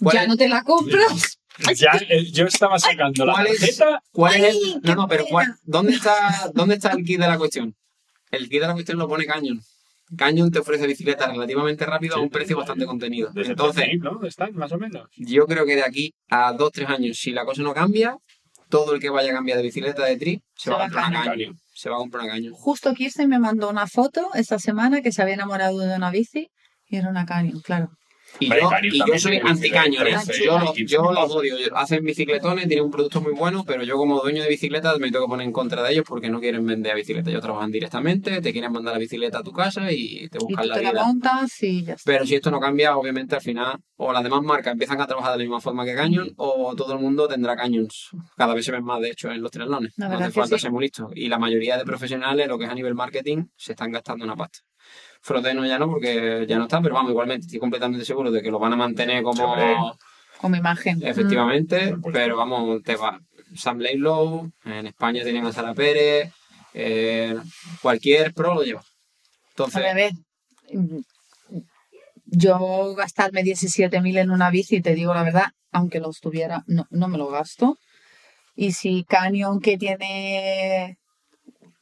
¿Cuál 0.00 0.14
Ya 0.14 0.22
es- 0.22 0.28
no 0.28 0.36
te 0.36 0.48
la 0.48 0.62
compras. 0.62 1.38
Ya, 1.76 1.90
eh, 2.08 2.24
yo 2.32 2.46
estaba 2.46 2.78
sacando 2.78 3.26
la 3.26 3.32
¿Cuál 3.34 3.46
es- 3.48 3.58
tarjeta. 3.60 4.02
¿Cuál 4.10 4.34
es 4.36 4.54
el.? 4.54 4.80
No, 4.84 4.94
no, 4.94 5.06
pero 5.08 5.26
¿cuál- 5.28 5.46
pena. 5.48 5.58
¿dónde, 5.64 5.92
está, 5.92 6.50
¿dónde 6.54 6.76
está 6.76 6.92
el 6.92 7.04
kit 7.04 7.20
de 7.20 7.26
la 7.28 7.36
cuestión? 7.36 7.74
El 8.30 8.48
kit 8.48 8.60
de 8.62 8.66
la 8.68 8.72
cuestión 8.72 8.96
lo 8.98 9.06
pone 9.06 9.26
Canyon. 9.26 9.60
Canyon 10.16 10.50
te 10.50 10.60
ofrece 10.60 10.86
bicicletas 10.86 11.30
relativamente 11.30 11.84
rápido 11.84 12.16
a 12.16 12.20
un 12.20 12.30
precio 12.30 12.56
bastante 12.56 12.86
contenido. 12.86 13.30
Entonces, 13.34 13.84
13.000, 13.86 14.00
¿no? 14.02 14.26
Están 14.26 14.54
más 14.54 14.72
o 14.72 14.78
menos. 14.78 15.10
yo 15.16 15.46
creo 15.46 15.66
que 15.66 15.74
de 15.76 15.82
aquí 15.84 16.14
a 16.30 16.54
2-3 16.54 16.86
años, 16.88 17.18
si 17.18 17.32
la 17.32 17.44
cosa 17.44 17.62
no 17.62 17.74
cambia, 17.74 18.16
todo 18.72 18.94
el 18.94 19.00
que 19.00 19.10
vaya 19.10 19.32
a 19.32 19.34
cambiar 19.34 19.58
de 19.58 19.64
bicicleta 19.64 20.02
de 20.06 20.16
tri 20.16 20.42
se, 20.56 20.70
va 20.70 20.76
a 20.76 20.80
comprar 20.84 21.08
una 21.10 21.18
Canyon. 21.18 21.34
Canyon. 21.34 21.56
Se 21.74 21.90
va 21.90 21.96
a 21.96 21.98
comprar 21.98 22.24
una. 22.24 22.50
Justo 22.52 22.94
Kirsten 22.94 23.28
me 23.28 23.38
mandó 23.38 23.68
una 23.68 23.86
foto 23.86 24.30
esta 24.32 24.58
semana 24.58 25.02
que 25.02 25.12
se 25.12 25.20
había 25.20 25.34
enamorado 25.34 25.78
de 25.78 25.94
una 25.94 26.10
bici 26.10 26.48
y 26.86 26.96
era 26.96 27.10
una 27.10 27.26
Canyon, 27.26 27.60
claro. 27.60 27.90
Y 28.40 28.46
Hombre, 28.50 28.60
yo, 28.60 28.88
y 28.88 28.98
yo 28.98 29.04
también 29.04 29.20
soy. 29.20 29.36
¿eh? 29.36 29.40
13, 29.42 30.44
Yo, 30.44 30.58
los- 30.58 30.72
15. 30.72 30.94
yo 30.94 31.12
los 31.12 31.30
odio. 31.30 31.54
Hacen 31.76 32.04
bicicletones, 32.04 32.66
tienen 32.66 32.84
un 32.86 32.90
producto 32.90 33.20
muy 33.20 33.32
bueno, 33.32 33.62
pero 33.66 33.82
yo 33.84 33.96
como 33.96 34.20
dueño 34.20 34.42
de 34.42 34.48
bicicletas 34.48 34.98
me 34.98 35.10
tengo 35.10 35.26
que 35.26 35.30
poner 35.30 35.46
en 35.46 35.52
contra 35.52 35.82
de 35.82 35.92
ellos 35.92 36.04
porque 36.08 36.28
no 36.30 36.40
quieren 36.40 36.64
vender 36.66 36.92
a 36.92 36.94
bicicleta. 36.94 37.30
Ellos 37.30 37.42
trabajan 37.42 37.70
directamente, 37.70 38.40
te 38.40 38.52
quieren 38.52 38.72
mandar 38.72 38.94
la 38.94 38.98
bicicleta 38.98 39.38
a 39.38 39.42
tu 39.42 39.52
casa 39.52 39.92
y 39.92 40.28
te 40.28 40.38
buscan 40.38 40.66
la 40.66 40.74
te 40.74 40.82
la 40.82 40.90
vida. 40.92 41.04
montas 41.04 41.62
y 41.62 41.84
ya 41.84 41.94
está. 41.94 42.10
Pero 42.10 42.26
si 42.26 42.34
esto 42.34 42.50
no 42.50 42.58
cambia, 42.58 42.96
obviamente 42.96 43.34
al 43.36 43.42
final 43.42 43.78
o 43.96 44.12
las 44.12 44.22
demás 44.24 44.42
marcas 44.42 44.72
empiezan 44.72 45.00
a 45.00 45.06
trabajar 45.06 45.32
de 45.32 45.38
la 45.38 45.44
misma 45.44 45.60
forma 45.60 45.84
que 45.84 45.94
Canyon 45.94 46.32
o 46.36 46.74
todo 46.74 46.94
el 46.94 46.98
mundo 46.98 47.28
tendrá 47.28 47.54
Canyons. 47.54 48.10
Cada 48.36 48.54
vez 48.54 48.64
se 48.64 48.72
ven 48.72 48.82
más, 48.84 49.00
de 49.00 49.10
hecho, 49.10 49.30
en 49.30 49.42
los 49.42 49.50
triatlones. 49.50 49.92
No 49.98 50.06
hace 50.06 50.30
falta 50.32 50.56
sí. 50.56 50.62
ser 50.62 50.72
muy 50.72 50.82
listos. 50.84 51.12
Y 51.14 51.28
la 51.28 51.38
mayoría 51.38 51.76
de 51.76 51.84
profesionales, 51.84 52.48
lo 52.48 52.58
que 52.58 52.64
es 52.64 52.70
a 52.70 52.74
nivel 52.74 52.94
marketing, 52.94 53.44
se 53.56 53.72
están 53.72 53.92
gastando 53.92 54.24
una 54.24 54.34
pasta. 54.36 54.58
Frodeno 55.22 55.64
ya 55.64 55.78
no, 55.78 55.88
porque 55.88 56.44
ya 56.48 56.58
no 56.58 56.64
está, 56.64 56.82
pero 56.82 56.96
vamos, 56.96 57.12
igualmente 57.12 57.46
estoy 57.46 57.60
completamente 57.60 58.04
seguro 58.04 58.30
de 58.30 58.42
que 58.42 58.50
lo 58.50 58.58
van 58.58 58.72
a 58.72 58.76
mantener 58.76 59.22
como... 59.22 59.96
Como 60.38 60.56
imagen. 60.56 61.00
Efectivamente, 61.00 61.90
supuesto. 61.90 62.10
pero 62.12 62.36
vamos, 62.36 62.82
te 62.82 62.96
va. 62.96 63.20
Sam 63.54 63.78
Laidlow, 63.78 64.50
en 64.64 64.88
España 64.88 65.22
tienen 65.22 65.46
a 65.46 65.52
Sara 65.52 65.74
Pérez, 65.74 66.32
eh, 66.74 67.36
cualquier 67.80 68.34
pro 68.34 68.54
lo 68.54 68.64
lleva. 68.64 68.80
Mm. 68.80 69.50
Entonces, 69.50 69.84
A 69.84 69.94
ver, 69.94 70.12
mm, 70.72 70.98
yo 72.26 72.94
gastarme 72.96 73.44
17.000 73.44 74.18
en 74.18 74.30
una 74.30 74.50
bici, 74.50 74.80
te 74.80 74.96
digo 74.96 75.14
la 75.14 75.22
verdad, 75.22 75.52
aunque 75.70 76.00
los 76.00 76.18
tuviera, 76.18 76.64
no, 76.66 76.86
no 76.90 77.06
me 77.06 77.18
lo 77.18 77.28
gasto. 77.28 77.78
Y 78.56 78.72
si 78.72 79.04
Canyon, 79.04 79.60
que 79.60 79.78
tiene 79.78 80.98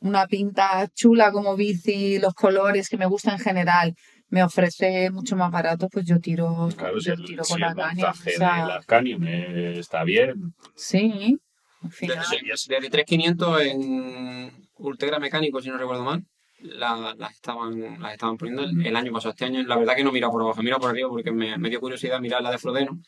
una 0.01 0.27
pinta 0.27 0.89
chula 0.95 1.31
como 1.33 1.57
bici, 1.57 2.19
los 2.19 2.35
colores 2.35 2.89
que 2.89 2.97
me 2.97 3.07
gustan 3.07 3.35
en 3.35 3.41
general, 3.41 3.95
me 4.29 4.43
ofrece 4.43 5.11
mucho 5.11 5.37
más 5.37 5.51
barato, 5.51 5.89
pues 5.91 6.07
yo 6.07 6.19
tiro, 6.21 6.69
Claro, 6.77 7.01
si 7.01 7.07
yo 7.09 7.15
el, 7.15 7.25
tiro 7.25 7.45
si 7.45 7.53
con 7.53 7.63
el 7.63 7.69
la 7.69 7.75
Canyon. 7.75 8.11
o 8.11 8.15
sea, 8.15 8.67
la 8.67 8.81
Canyon 8.87 9.27
eh, 9.27 9.79
está 9.79 10.05
bien, 10.05 10.55
sí, 10.77 11.39
al 11.83 11.91
final. 11.93 12.19
desde, 12.19 12.47
desde 12.47 12.91
3500 12.91 13.63
en 13.63 14.53
Ultegra 14.77 15.19
Mecánico, 15.19 15.61
si 15.61 15.69
no 15.69 15.79
recuerdo 15.79 16.05
mal, 16.05 16.25
la- 16.61 17.15
las, 17.19 17.33
estaban, 17.33 18.01
las 18.01 18.13
estaban 18.13 18.37
poniendo 18.37 18.63
el, 18.65 18.87
el 18.87 18.95
año 18.97 19.13
pasado. 19.13 19.31
Este 19.31 19.47
año, 19.47 19.63
la 19.63 19.77
verdad 19.77 19.97
que 19.97 20.05
no 20.05 20.13
mira 20.13 20.29
por 20.31 20.43
abajo, 20.43 20.63
mira 20.63 20.79
por 20.79 20.91
arriba 20.91 21.09
porque 21.09 21.33
me, 21.33 21.57
me 21.59 21.71
dio 21.71 21.81
curiosidad 21.81 22.21
mirar 22.21 22.43
la 22.43 22.51
de 22.51 22.59
Frodeno 22.59 23.01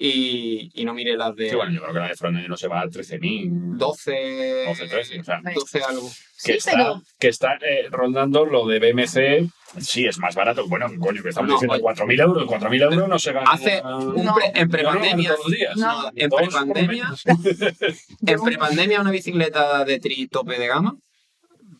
y, 0.00 0.70
y 0.74 0.84
no 0.84 0.94
miré 0.94 1.16
las 1.16 1.34
de 1.34 1.50
Sí, 1.50 1.56
bueno, 1.56 1.72
yo 1.72 1.80
creo 1.82 1.92
que 1.92 1.98
la 2.00 2.08
de 2.08 2.14
Frontend 2.14 2.46
no 2.48 2.56
se 2.56 2.68
va 2.68 2.82
a 2.82 2.84
13.000, 2.86 3.48
12, 3.76 4.64
12, 4.68 4.86
13, 4.88 5.20
o 5.20 5.24
sea, 5.24 5.40
12 5.54 5.82
algo. 5.82 6.08
Sí, 6.08 6.52
que 6.52 6.56
está, 6.58 6.70
pero- 6.70 7.02
que 7.18 7.28
está 7.28 7.54
eh, 7.56 7.88
rondando 7.90 8.44
lo 8.46 8.64
de 8.66 8.78
BMC, 8.78 9.50
sí, 9.80 10.06
es 10.06 10.18
más 10.18 10.36
barato. 10.36 10.68
Bueno, 10.68 10.86
coño, 11.00 11.20
que 11.20 11.30
estamos 11.30 11.48
No, 11.48 11.54
diciendo 11.56 11.74
oye. 11.74 11.82
4.000 11.82 12.20
euros, 12.22 12.46
4.000 12.48 12.82
euros 12.92 13.08
no 13.08 13.18
se 13.18 13.32
gana. 13.32 13.50
Hace 13.50 13.82
un 13.82 14.24
No. 14.24 14.34
pre- 14.36 14.52
en 14.54 14.68
prepandemia, 14.70 15.30
todos 15.34 15.48
los 15.48 15.58
días. 15.58 15.76
No, 15.76 16.10
en 16.14 16.30
prepandemia. 16.30 17.12
En 18.26 18.40
prepandemia, 18.44 19.00
una 19.00 19.10
bicicleta 19.10 19.84
de 19.84 19.98
tri 19.98 20.28
tope 20.28 20.58
de 20.58 20.68
gama 20.68 20.96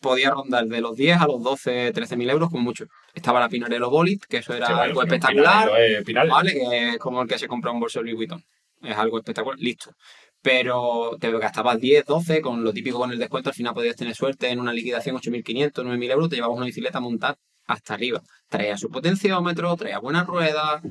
podía 0.01 0.31
rondar 0.31 0.67
de 0.67 0.81
los 0.81 0.97
10 0.97 1.21
a 1.21 1.27
los 1.27 1.43
12, 1.43 1.93
13 1.93 2.17
mil 2.17 2.31
euros 2.31 2.51
con 2.51 2.63
mucho. 2.63 2.87
Estaba 3.15 3.41
la 3.41 3.49
Pinarello 3.49 3.91
Bolit, 3.91 4.25
que 4.25 4.39
eso 4.39 4.55
era 4.55 4.67
Sí, 4.67 4.73
algo 4.73 5.03
espectacular, 5.03 5.67
Pinarello, 5.67 5.99
eh, 5.99 6.05
Pinarello. 6.05 6.35
¿vale? 6.35 6.53
Que 6.53 6.89
es 6.91 6.99
como 6.99 7.23
el 7.23 7.29
que 7.29 7.39
se 7.39 7.49
compra 7.49 7.71
un 7.71 7.81
bolso 7.81 7.99
de 7.99 8.05
Louis 8.05 8.17
Vuitton. 8.17 8.45
Es 8.83 8.97
algo 8.97 9.19
espectacular, 9.19 9.59
listo. 9.59 9.93
Pero 10.41 11.17
te 11.21 11.31
gastabas 11.39 11.81
10, 11.81 12.05
12, 12.05 12.41
con 12.41 12.63
lo 12.63 12.73
típico 12.73 12.99
con 12.99 13.11
el 13.11 13.19
descuento, 13.19 13.51
al 13.51 13.55
final 13.55 13.75
podías 13.75 13.97
tener 13.97 14.15
suerte 14.15 14.49
en 14.49 14.61
una 14.61 14.73
liquidación 14.73 15.17
8.500, 15.17 15.73
9.000 15.85 16.11
euros, 16.13 16.29
te 16.29 16.37
llevabas 16.37 16.57
una 16.57 16.67
bicicleta 16.67 16.99
a 16.99 17.01
montar 17.01 17.39
hasta 17.67 17.95
arriba. 17.95 18.23
Traía 18.49 18.79
su 18.79 18.89
potenciómetro, 18.89 19.77
traía 19.77 19.99
buenas 19.99 20.27
ruedas. 20.27 20.83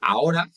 Ahora 0.00 0.48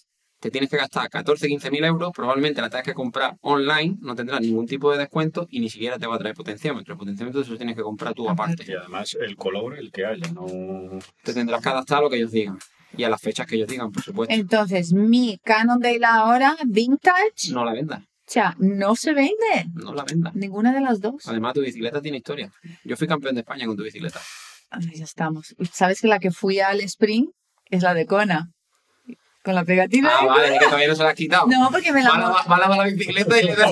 te 0.46 0.52
tienes 0.52 0.70
que 0.70 0.78
gastar 0.78 1.10
14, 1.10 1.48
15 1.48 1.72
mil 1.72 1.84
euros, 1.84 2.12
probablemente 2.14 2.62
la 2.62 2.70
tengas 2.70 2.86
que 2.86 2.94
comprar 2.94 3.36
online, 3.42 3.98
no 4.00 4.14
tendrás 4.14 4.42
ningún 4.42 4.68
tipo 4.68 4.92
de 4.92 5.00
descuento 5.00 5.48
y 5.50 5.60
ni 5.60 5.72
siquiera 5.72 5.98
te 5.98 6.06
va 6.06 6.14
a 6.14 6.20
traer 6.20 6.36
potenciómetro. 6.36 6.94
El 6.94 7.00
potenciómetro 7.00 7.42
eso 7.42 7.54
lo 7.54 7.58
tienes 7.58 7.76
que 7.76 7.82
comprar 7.82 8.14
tú 8.14 8.30
aparte. 8.30 8.64
Y 8.68 8.74
además 8.74 9.18
el 9.20 9.36
color, 9.38 9.76
el 9.80 9.92
que 9.92 10.06
haya, 10.06 10.32
no... 10.34 10.46
Te 11.24 11.34
tendrás 11.34 11.64
que 11.64 11.70
adaptar 11.70 11.98
a 11.98 12.02
lo 12.02 12.12
que 12.12 12.18
ellos 12.18 12.32
digan 12.32 12.60
y 12.96 13.04
a 13.04 13.10
las 13.10 13.20
fechas 13.20 13.48
que 13.48 13.56
ellos 13.56 13.68
digan, 13.68 13.92
por 13.92 14.04
supuesto. 14.04 14.36
Entonces, 14.36 14.94
mi 14.94 15.40
Cannondale 15.44 16.06
ahora, 16.06 16.56
vintage, 16.64 17.52
No 17.52 17.66
la 17.66 17.74
vendas, 17.74 18.02
o 18.04 18.06
sea, 18.28 18.56
no 18.60 18.96
se 18.96 19.16
vende. 19.16 19.66
no 19.74 19.96
la 19.96 20.04
vendas. 20.04 20.36
Ninguna 20.36 20.72
de 20.74 20.82
las 20.82 21.02
dos. 21.02 21.28
Además, 21.28 21.56
tu 21.56 21.62
bicicleta 21.62 22.04
tiene 22.04 22.18
historia. 22.18 22.52
Yo 22.84 22.96
fui 22.96 23.08
campeón 23.08 23.34
de 23.34 23.42
España 23.42 23.66
con 23.66 23.76
tu 23.76 23.82
bicicleta. 23.82 24.22
Ay, 24.70 24.92
ya 24.94 25.06
estamos. 25.06 25.56
Sabes 25.72 26.02
que 26.02 26.08
la 26.08 26.20
que 26.20 26.30
fui 26.30 26.60
al 26.60 26.82
sprint 26.82 27.32
es 27.72 27.82
la 27.82 27.96
de 27.96 28.06
Kona. 28.06 28.52
Con 29.46 29.56
la 29.56 29.64
pegatina. 29.64 30.10
Ah, 30.20 30.26
vale, 30.26 30.48
Kona. 30.48 30.60
que 30.60 30.66
todavía 30.66 30.88
no 30.88 30.96
se 30.96 31.04
la 31.04 31.10
has 31.10 31.16
quitado. 31.16 31.48
No, 31.48 31.70
porque 31.72 31.92
me 31.94 32.02
la, 32.04 32.10
Va 32.10 32.44
va 32.50 32.56
a 32.56 32.60
lavar 32.60 32.78
la 32.80 32.84
bicicleta 32.86 33.40
y 33.40 33.44
le 33.46 33.56
da. 33.56 33.68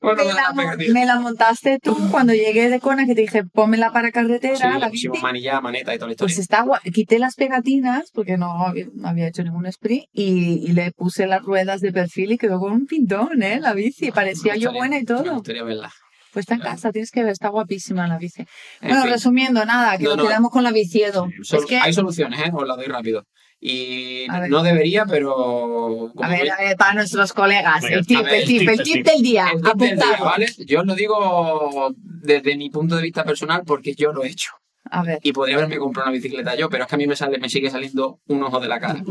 bueno, 0.00 0.24
me, 0.24 0.32
la 0.32 0.52
pegatina. 0.56 0.94
me 0.94 1.06
la 1.06 1.20
montaste 1.20 1.78
tú 1.82 1.96
cuando 2.10 2.32
llegué 2.32 2.68
de 2.70 2.80
Kona, 2.80 3.06
que 3.06 3.14
te 3.14 3.20
dije, 3.20 3.44
pónmela 3.44 3.92
para 3.92 4.10
carretera, 4.12 4.56
Sí, 4.56 4.78
la 4.80 4.88
pusimos 4.88 5.22
manilla, 5.22 5.60
maneta 5.60 5.94
y 5.94 5.98
toda 5.98 6.08
la 6.08 6.12
historia. 6.12 6.34
Pues 6.34 6.38
está 6.38 6.62
guay. 6.62 6.80
Quité 6.92 7.18
las 7.18 7.34
pegatinas 7.34 8.10
porque 8.12 8.36
no 8.36 8.66
había, 8.66 8.86
no 8.94 9.08
había 9.08 9.28
hecho 9.28 9.42
ningún 9.44 9.66
sprint 9.66 10.04
y, 10.12 10.64
y 10.66 10.72
le 10.72 10.92
puse 10.92 11.26
las 11.26 11.42
ruedas 11.42 11.80
de 11.80 11.92
perfil 11.92 12.32
y 12.32 12.38
quedó 12.38 12.58
con 12.58 12.72
un 12.72 12.86
pintón, 12.86 13.42
¿eh? 13.42 13.60
La 13.60 13.74
bici. 13.74 14.10
Parecía 14.10 14.54
Me 14.54 14.60
yo 14.60 14.72
buena 14.72 14.96
y 14.96 15.00
Me 15.00 15.06
todo. 15.06 15.34
gustaría 15.34 15.62
verla. 15.64 15.92
Pues 16.32 16.42
está 16.44 16.54
en 16.54 16.60
casa, 16.60 16.92
tienes 16.92 17.10
que 17.10 17.22
ver, 17.22 17.32
está 17.32 17.48
guapísima 17.48 18.06
la 18.06 18.18
bici. 18.18 18.42
En 18.82 18.88
bueno, 18.88 19.02
fin. 19.04 19.12
resumiendo, 19.12 19.64
nada, 19.64 19.96
que 19.96 20.04
No, 20.04 20.10
nos 20.10 20.18
no. 20.18 20.26
quedamos 20.26 20.50
con 20.50 20.64
la 20.64 20.70
biciedo. 20.70 21.28
Sol- 21.42 21.60
es 21.60 21.66
que, 21.66 21.78
Hay 21.78 21.94
soluciones, 21.94 22.38
¿eh? 22.40 22.50
Os 22.52 22.66
la 22.68 22.76
doy 22.76 22.86
rápido. 22.86 23.24
Y 23.58 24.30
A 24.30 24.40
ver. 24.40 24.50
no 24.50 24.62
debería, 24.62 25.06
pero... 25.06 26.12
a 26.22 26.28
ver, 26.28 26.50
a 26.50 26.56
ver, 26.56 26.76
para 26.76 26.94
nuestros 26.94 27.32
colegas, 27.32 27.82
Venga, 27.82 27.96
el 27.96 28.06
tip, 28.06 28.22
ver, 28.22 28.34
el 28.34 28.46
tip, 28.46 28.68
el 28.68 28.82
tip 28.82 29.06
del 29.06 29.22
día, 29.22 29.48
el 29.52 29.62
tip 29.62 29.74
del 29.74 29.96
día, 29.96 30.04
apuntado. 30.04 30.24
¿vale? 30.24 30.46
Yo 30.66 30.80
os 30.80 30.86
lo 30.86 30.94
digo 30.94 31.94
desde 31.98 32.56
mi 32.56 32.70
punto 32.70 32.96
de 32.96 33.02
vista 33.02 33.24
personal 33.24 33.62
porque 33.66 33.94
yo 33.94 34.12
lo 34.12 34.22
he 34.24 34.28
hecho. 34.28 34.50
A 34.90 35.02
ver, 35.02 35.18
Y 35.22 35.32
podría 35.32 35.56
haberme 35.56 35.78
comprado 35.78 36.08
una 36.08 36.14
bicicleta 36.16 36.54
yo, 36.54 36.68
pero 36.68 36.84
es 36.84 36.88
que 36.88 36.94
a 36.94 36.98
mí 36.98 37.06
me 37.06 37.16
sale, 37.16 37.38
me 37.38 37.48
sigue 37.48 37.70
saliendo 37.70 38.20
un 38.26 38.42
ojo 38.42 38.60
de 38.60 38.68
la 38.68 38.78
cara. 38.78 39.02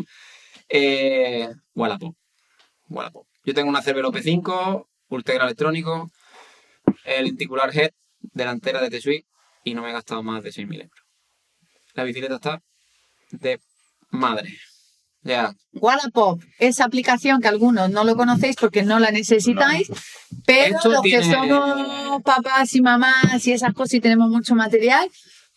Eh, 0.69 1.49
Wallapop. 1.73 2.15
Wallapop. 2.89 3.27
Yo 3.43 3.53
tengo 3.53 3.69
una 3.69 3.81
Cervelo 3.81 4.11
P5, 4.11 4.87
Ultegra 5.09 5.45
electrónico, 5.45 6.11
el 7.03 7.25
lenticular 7.25 7.75
head, 7.75 7.91
delantera 8.19 8.81
de 8.81 8.89
T-Suite 8.89 9.25
y 9.63 9.73
no 9.73 9.81
me 9.81 9.89
he 9.89 9.93
gastado 9.93 10.23
más 10.23 10.43
de 10.43 10.51
6.000 10.51 10.83
euros. 10.83 10.99
La 11.93 12.03
bicicleta 12.03 12.35
está 12.35 12.61
de 13.31 13.59
madre. 14.09 14.57
Ya. 15.25 15.55
Wallapop, 15.73 16.39
esa 16.59 16.85
aplicación 16.85 17.41
que 17.41 17.47
algunos 17.47 17.89
no 17.89 18.03
lo 18.03 18.15
conocéis 18.15 18.55
porque 18.55 18.83
no 18.83 18.99
la 18.99 19.09
necesitáis, 19.09 19.89
pero 20.45 20.75
Esto 20.75 20.89
los 20.89 21.01
que 21.01 21.23
somos 21.23 22.21
papás 22.23 22.75
y 22.75 22.81
mamás 22.81 23.45
y 23.47 23.51
esas 23.51 23.73
cosas 23.73 23.95
y 23.95 24.01
tenemos 24.01 24.29
mucho 24.29 24.53
material, 24.53 25.09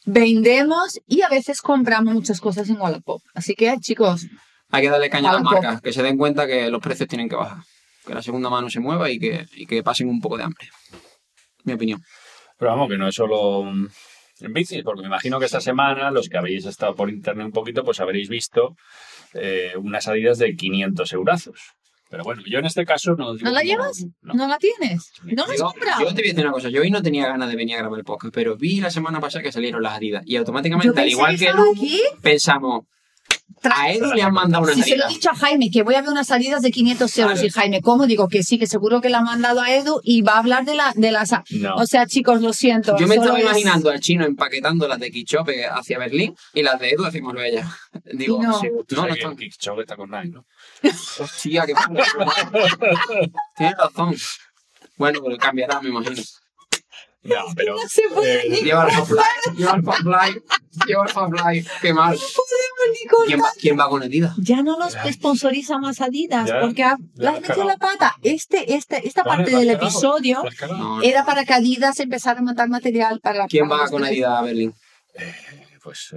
vendemos 0.06 0.98
y 1.06 1.20
a 1.20 1.28
veces 1.28 1.60
compramos 1.60 2.14
muchas 2.14 2.40
cosas 2.40 2.70
en 2.70 2.80
Wallapop. 2.80 3.20
Así 3.34 3.54
que, 3.54 3.76
chicos, 3.78 4.26
Hay 4.70 4.82
que 4.82 4.88
darle 4.88 5.10
caña 5.10 5.30
a 5.30 5.34
las 5.34 5.42
marcas, 5.42 5.82
que 5.82 5.92
se 5.92 6.02
den 6.02 6.16
cuenta 6.16 6.46
que 6.46 6.70
los 6.70 6.80
precios 6.80 7.06
tienen 7.06 7.28
que 7.28 7.36
bajar. 7.36 7.58
Que 8.06 8.14
la 8.14 8.22
segunda 8.22 8.48
mano 8.48 8.70
se 8.70 8.80
mueva 8.80 9.10
y 9.10 9.18
que, 9.18 9.46
y 9.52 9.66
que 9.66 9.82
pasen 9.82 10.08
un 10.08 10.20
poco 10.20 10.38
de 10.38 10.44
hambre. 10.44 10.66
Mi 11.64 11.74
opinión. 11.74 12.02
Pero 12.56 12.70
vamos, 12.70 12.88
que 12.88 12.96
no 12.96 13.06
es 13.06 13.14
solo 13.14 13.70
en 14.40 14.52
bicis, 14.52 14.82
porque 14.82 15.02
me 15.02 15.08
imagino 15.08 15.38
que 15.38 15.46
esta 15.46 15.60
semana, 15.60 16.10
los 16.10 16.28
que 16.28 16.38
habéis 16.38 16.64
estado 16.66 16.94
por 16.94 17.10
internet 17.10 17.46
un 17.46 17.52
poquito, 17.52 17.84
pues 17.84 18.00
habréis 18.00 18.28
visto 18.28 18.76
eh, 19.34 19.72
unas 19.76 20.04
salidas 20.04 20.38
de 20.38 20.54
500 20.54 21.12
eurazos. 21.12 21.60
Pero 22.10 22.24
bueno, 22.24 22.42
yo 22.46 22.58
en 22.58 22.64
este 22.64 22.86
caso 22.86 23.14
no... 23.16 23.34
¿no 23.34 23.50
la 23.50 23.62
llevas? 23.62 24.06
No. 24.22 24.32
¿No 24.32 24.48
la 24.48 24.56
tienes? 24.56 25.12
¿No 25.24 25.46
la 25.46 25.52
has 25.52 25.62
comprado? 25.62 26.00
yo 26.00 26.08
te 26.08 26.14
voy 26.14 26.30
a 26.30 26.32
decir 26.32 26.44
una 26.44 26.52
cosa, 26.52 26.68
yo 26.70 26.80
hoy 26.80 26.90
no 26.90 27.02
tenía 27.02 27.26
ganas 27.26 27.50
de 27.50 27.56
venir 27.56 27.74
a 27.74 27.78
grabar 27.80 27.98
el 27.98 28.04
podcast, 28.04 28.34
pero 28.34 28.56
vi 28.56 28.80
la 28.80 28.90
semana 28.90 29.20
pasada 29.20 29.42
que 29.42 29.52
salieron 29.52 29.82
las 29.82 29.94
Adidas 29.98 30.22
y 30.24 30.36
automáticamente, 30.36 30.98
al 30.98 31.08
igual 31.08 31.38
que 31.38 31.52
Lu, 31.52 31.72
aquí. 31.72 32.00
pensamos, 32.22 32.84
a 33.62 33.92
Edu 33.92 34.12
le 34.14 34.22
han 34.22 34.32
mandado 34.32 34.64
unas 34.64 34.76
Si 34.76 34.82
se 34.82 34.96
lo 34.96 35.04
he 35.06 35.08
dicho 35.08 35.30
a 35.30 35.34
Jaime, 35.34 35.70
que 35.70 35.82
voy 35.82 35.94
a 35.94 36.00
ver 36.00 36.10
unas 36.10 36.26
salidas 36.26 36.62
de 36.62 36.70
500 36.70 37.18
euros. 37.18 37.42
Y 37.42 37.50
Jaime, 37.50 37.80
¿cómo? 37.82 38.06
Digo 38.06 38.28
que 38.28 38.42
sí, 38.42 38.58
que 38.58 38.66
seguro 38.66 39.00
que 39.00 39.08
la 39.08 39.18
ha 39.18 39.22
mandado 39.22 39.60
a 39.60 39.72
Edu 39.74 40.00
y 40.02 40.22
va 40.22 40.32
a 40.34 40.38
hablar 40.38 40.64
de, 40.64 40.74
la, 40.74 40.92
de 40.94 41.10
las... 41.12 41.30
No. 41.50 41.74
O 41.76 41.86
sea, 41.86 42.06
chicos, 42.06 42.40
lo 42.42 42.52
siento. 42.52 42.96
Yo 42.98 43.06
me 43.06 43.16
estaba 43.16 43.38
es- 43.38 43.44
imaginando 43.44 43.90
al 43.90 44.00
chino 44.00 44.24
empaquetando 44.24 44.86
las 44.88 44.98
de 44.98 45.10
Kichope 45.10 45.66
hacia 45.66 45.98
Berlín 45.98 46.34
y 46.54 46.62
las 46.62 46.78
de 46.80 46.90
Edu 46.90 47.04
hacia 47.04 47.22
Marbella. 47.22 47.68
Digo, 48.12 48.42
no. 48.42 48.60
sí, 48.60 48.68
Tú 48.86 48.96
no, 48.96 49.02
no 49.02 49.08
que 49.36 49.46
están. 49.46 49.78
está 49.80 49.96
con 49.96 50.10
Nike, 50.10 50.28
¿no? 50.30 50.44
Hostia, 51.20 51.66
qué. 51.66 51.74
Tienes 53.56 53.76
razón. 53.76 54.14
Bueno, 54.96 55.20
pero 55.24 55.36
cambiará, 55.36 55.80
me 55.80 55.88
imagino. 55.90 56.22
No, 57.22 57.34
pero... 57.56 57.76
No 57.76 57.88
se 57.88 58.02
puede 58.12 58.46
eh, 58.46 58.50
ni 58.50 58.56
Lleva 58.62 58.84
el 58.84 58.92
Fab 58.92 59.10
Life, 59.10 59.56
lleva 59.56 59.74
el 59.76 59.82
Fab 59.82 60.04
Life, 60.04 60.40
lleva 60.86 61.04
el 61.04 61.08
Fab 61.10 61.32
Life. 61.32 61.70
Qué 61.80 61.92
mal. 61.92 62.16
podemos 62.16 63.00
ni 63.00 63.08
cortar. 63.08 63.26
¿Quién 63.26 63.40
va, 63.40 63.48
quién 63.60 63.78
va 63.78 63.88
con 63.88 64.02
Adidas? 64.02 64.34
Ya 64.38 64.62
no 64.62 64.78
los 64.78 64.96
sponsoriza 65.12 65.78
más 65.78 66.00
Adidas 66.00 66.48
Ya, 66.48 66.60
porque 66.60 66.82
le 66.82 67.24
la 67.24 67.30
has 67.32 67.40
metido 67.40 67.64
la 67.64 67.76
pata. 67.76 68.16
Este, 68.22 68.74
este, 68.74 69.06
esta 69.06 69.22
Vale, 69.22 69.44
parte 69.44 69.56
del 69.56 69.70
episodio. 69.70 70.42
No, 70.68 70.76
no. 70.76 71.02
era 71.02 71.24
para 71.24 71.44
que 71.44 71.54
Adidas 71.54 72.00
empezara 72.00 72.40
a 72.40 72.42
montar 72.42 72.68
material 72.68 73.20
para 73.20 73.46
¿Quién 73.46 73.68
para 73.68 73.84
va 73.84 73.90
con 73.90 74.04
Adidas 74.04 74.38
a 74.38 74.42
Berlín? 74.42 74.74
Pues 75.88 76.14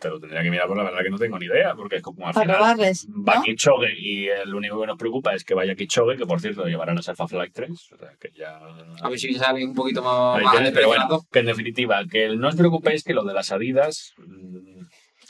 te 0.00 0.08
lo 0.08 0.18
tendría 0.18 0.42
que 0.42 0.50
mirar, 0.50 0.66
por 0.66 0.74
la 0.78 0.84
verdad 0.84 1.02
que 1.02 1.10
no 1.10 1.18
tengo 1.18 1.38
ni 1.38 1.44
idea, 1.44 1.74
porque 1.74 1.96
es 1.96 2.02
como 2.02 2.26
al 2.26 2.32
Para 2.32 2.46
final 2.46 2.58
robarles, 2.60 3.06
va 3.10 3.34
¿no? 3.34 3.42
Kichoge 3.42 3.92
y 3.94 4.26
el 4.26 4.54
único 4.54 4.80
que 4.80 4.86
nos 4.86 4.96
preocupa 4.96 5.34
es 5.34 5.44
que 5.44 5.52
vaya 5.52 5.74
Kichoge, 5.74 6.16
que 6.16 6.24
por 6.24 6.40
cierto 6.40 6.64
llevarán 6.64 6.96
a 6.96 7.02
Self 7.02 7.20
Flight 7.28 7.52
3, 7.52 7.70
o 7.70 7.98
sea 7.98 8.16
que 8.18 8.30
ya... 8.34 8.56
A 9.02 9.10
ver 9.10 9.18
si 9.18 9.34
sale 9.34 9.66
un 9.66 9.74
poquito 9.74 10.02
más, 10.02 10.50
tienes, 10.50 10.72
pero 10.72 10.88
bueno, 10.88 11.20
que 11.30 11.40
en 11.40 11.44
definitiva, 11.44 12.06
que 12.10 12.34
no 12.36 12.48
os 12.48 12.56
preocupéis 12.56 13.04
que 13.04 13.12
lo 13.12 13.22
de 13.22 13.34
las 13.34 13.52
Adidas 13.52 14.14
mm, 14.16 14.80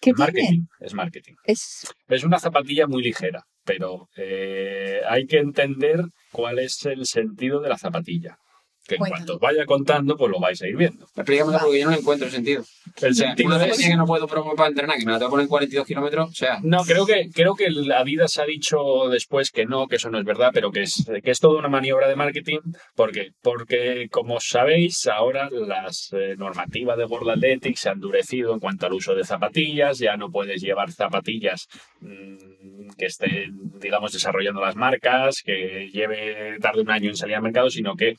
¿Qué 0.01 0.11
es 0.11 0.17
tiene? 0.17 0.33
marketing, 0.33 0.61
es 0.79 0.95
marketing. 0.95 1.35
Es 1.43 1.95
Es 2.07 2.23
una 2.23 2.39
zapatilla 2.39 2.87
muy 2.87 3.03
ligera, 3.03 3.43
pero 3.65 4.09
eh, 4.17 5.01
hay 5.09 5.27
que 5.27 5.39
entender 5.39 6.05
cuál 6.31 6.61
es 6.61 6.87
el 6.87 7.05
sentido 7.07 7.61
de 7.61 7.69
la 7.69 7.79
zapatilla. 7.79 8.39
Que 8.87 8.97
en 8.97 8.99
cuanto 9.01 9.35
os 9.35 9.41
vaya 9.41 9.65
contando, 9.65 10.17
pues 10.17 10.31
lo 10.31 10.41
vais 10.41 10.61
a 10.61 10.67
ir 10.67 10.77
viendo. 10.77 11.07
Explícamelo 11.15 11.59
porque 11.61 11.79
yo 11.81 11.85
no 11.87 11.93
le 11.93 11.99
encuentro 12.01 12.29
sentido. 12.29 12.65
El 13.01 13.13
O 13.13 13.15
sea, 13.15 13.29
sentido 13.29 13.55
una 13.55 13.65
es- 13.67 13.79
que 13.79 13.97
no 13.97 14.05
puedo 14.07 14.27
para 14.27 14.69
entrenar, 14.69 14.99
que 14.99 15.07
me 15.07 15.13
la 15.13 15.19
tengo 15.19 15.29
que 15.29 15.33
poner 15.33 15.45
en 15.45 15.49
42 15.49 15.87
kilómetros, 15.87 16.31
o 16.31 16.35
sea, 16.35 16.59
No, 16.63 16.83
creo 16.85 17.07
que, 17.07 17.29
creo 17.33 17.55
que 17.55 17.67
el 17.67 17.91
Adidas 17.93 18.39
ha 18.39 18.45
dicho 18.45 19.09
después 19.09 19.51
que 19.53 19.67
no, 19.67 19.87
que 19.87 19.97
eso 19.97 20.11
no 20.11 20.19
es 20.19 20.25
verdad, 20.25 20.51
pero 20.53 20.73
que 20.73 20.83
es, 20.83 21.05
que 21.23 21.31
es 21.31 21.39
toda 21.39 21.59
una 21.61 21.69
maniobra 21.69 22.09
de 22.09 22.17
marketing. 22.17 22.59
¿Por 22.97 23.13
qué? 23.13 23.31
Porque, 23.41 24.09
como 24.11 24.41
sabéis, 24.41 25.07
ahora 25.07 25.49
las 25.51 26.11
eh, 26.13 26.35
normativas 26.37 26.99
de 26.99 27.05
World 27.05 27.31
Athletics 27.31 27.81
se 27.81 27.89
han 27.89 27.95
endurecido 27.95 28.53
en 28.53 28.59
cuanto 28.59 28.87
al 28.87 28.93
uso 28.95 29.15
de 29.15 29.25
zapatillas. 29.25 29.99
Ya 29.99 30.17
no 30.17 30.29
puedes 30.31 30.61
llevar 30.61 30.91
zapatillas 30.91 31.69
mm, 32.01 32.91
que 32.99 33.07
estén, 33.07 33.53
digamos, 33.81 34.13
desarrollando 34.13 34.61
las 34.61 34.77
marcas, 34.77 35.41
que 35.45 35.89
lleve 35.93 36.59
tarde 36.61 36.83
un 36.83 36.91
año 36.91 37.11
en 37.11 37.17
salir 37.17 37.37
al 37.37 37.43
mercado, 37.43 37.71
sino 37.71 37.95
que 37.95 38.17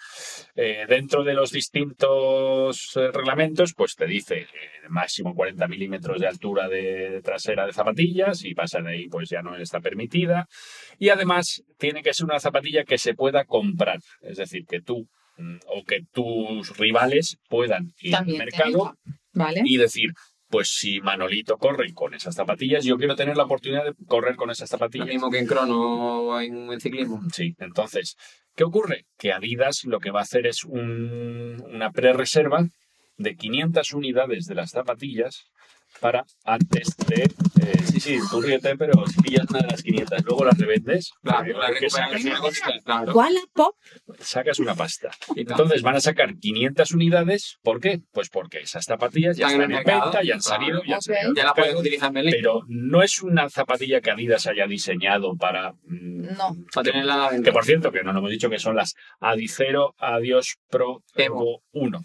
eh, 0.56 0.86
dentro 0.88 1.24
de 1.24 1.34
los 1.34 1.52
distintos 1.52 2.96
eh, 2.96 3.12
reglamentos, 3.12 3.74
pues 3.74 3.96
te 3.96 4.06
dice 4.06 4.42
eh, 4.42 4.48
máximo 4.88 5.34
40 5.34 5.68
milímetros 5.68 6.22
de 6.22 6.28
altura 6.28 6.70
de, 6.70 7.22
trasera 7.24 7.66
de 7.66 7.74
zapatillas 7.74 8.46
y 8.46 8.54
pasa 8.54 8.80
de 8.82 8.92
ahí, 8.92 9.08
pues 9.08 9.30
ya 9.30 9.42
no 9.42 9.56
está 9.56 9.80
permitida. 9.80 10.48
Y 11.00 11.10
además 11.10 11.64
tiene 11.80 12.04
que 12.04 12.14
ser 12.14 12.26
una 12.26 12.40
zapatilla 12.40 12.84
que 12.84 13.00
se 13.00 13.16
pueda 13.16 13.46
comprar, 13.46 14.00
es 14.22 14.38
decir, 14.38 14.66
que 14.68 14.80
tú 14.80 15.08
mm, 15.38 15.58
o 15.68 15.84
que 15.86 16.02
tus 16.12 16.78
rivales 16.78 17.38
puedan 17.50 17.92
ir 18.02 18.16
al 18.16 18.20
También 18.20 18.38
mercado 18.38 18.96
¿vale? 19.34 19.62
y 19.66 19.78
decir, 19.78 20.12
pues 20.54 20.70
si 20.70 21.02
Manolito 21.02 21.58
corre 21.58 21.92
con 21.96 22.14
esas 22.14 22.36
zapatillas, 22.36 22.86
yo 22.86 22.96
quiero 22.98 23.16
tener 23.16 23.36
la 23.36 23.46
oportunidad 23.46 23.86
de 23.86 23.94
correr 24.06 24.36
con 24.36 24.52
esas 24.52 24.70
lo 24.70 24.78
zapatillas. 24.78 25.08
mismo 25.08 25.32
que 25.32 25.40
en 25.40 25.48
crono 25.48 25.80
o 26.22 26.40
en, 26.40 26.72
en 26.72 26.80
ciclismo. 26.80 27.22
Sí, 27.34 27.56
entonces, 27.58 28.16
¿qué 28.56 28.64
ocurre? 28.64 29.08
Que 29.18 29.34
Adidas 29.34 29.80
lo 29.86 30.00
que 30.00 30.12
va 30.12 30.20
a 30.20 30.24
hacer 30.24 30.46
es 30.46 30.64
un- 30.64 31.60
una 31.74 31.90
pre-reserva 31.92 32.68
de 33.18 33.36
500 33.36 33.94
unidades 33.94 34.46
de 34.46 34.54
las 34.54 34.70
zapatillas 34.70 35.46
para 36.00 36.26
antes 36.44 36.96
de... 37.08 37.24
eh, 37.24 37.84
sí, 37.86 38.00
sí, 38.00 38.20
tú 38.30 38.42
ríete, 38.42 38.76
pero 38.78 38.94
si 39.08 39.22
pillas 39.22 39.46
una 39.50 39.60
de 39.60 39.68
las 39.68 39.82
500, 39.84 40.24
luego 40.26 40.46
las 40.46 40.58
revendes, 40.58 41.12
Claro, 41.24 41.58
la 41.60 41.90
sacas, 41.90 42.24
una 42.26 42.40
claro. 42.84 43.14
Wallapop 43.14 43.76
sacas 44.20 44.60
una 44.60 44.76
pasta. 44.76 45.12
Entonces 45.36 45.82
van 45.82 45.96
a 45.96 46.02
sacar 46.02 46.38
500 46.38 46.92
unidades, 46.92 47.58
¿por 47.64 47.80
qué? 47.80 48.02
Pues 48.12 48.30
porque 48.30 48.60
esas 48.60 48.86
zapatillas 48.86 49.38
ya 49.38 49.48
Están 49.48 49.62
en 49.64 49.70
mercado, 49.70 50.02
venta, 50.12 50.24
ya 50.24 50.34
han 50.36 50.40
claro. 50.42 50.62
salido, 50.64 50.84
ya 50.84 50.96
han 50.96 50.98
Ok. 51.00 51.04
salido 51.04 51.30
al 51.30 51.36
ya 51.36 51.44
la 51.44 51.54
puedes 51.54 51.68
mercado, 51.70 51.80
utilizar 51.82 52.12
en. 52.12 52.32
Pero 52.36 52.62
no 52.68 53.02
es 53.04 53.22
una 53.22 53.50
zapatilla 53.50 54.02
que 54.02 54.12
Adidas 54.12 54.48
haya 54.48 54.68
diseñado 54.68 55.36
para... 55.38 55.74
mm, 55.84 56.24
No. 56.38 56.56
Para 56.74 56.84
tenerla 56.84 57.14
a 57.14 57.18
la 57.18 57.30
venta. 57.30 57.50
Que 57.50 57.54
por 57.54 57.66
cierto, 57.66 57.92
que 57.92 58.04
no 58.04 58.12
lo 58.14 58.20
hemos 58.20 58.32
dicho 58.32 58.50
que 58.50 58.60
son 58.60 58.76
las 58.76 58.96
Adicero 59.20 59.94
Adios 59.98 60.56
Pro 60.70 61.04
Evo. 61.16 61.42
Evo 61.42 61.64
1. 61.72 62.02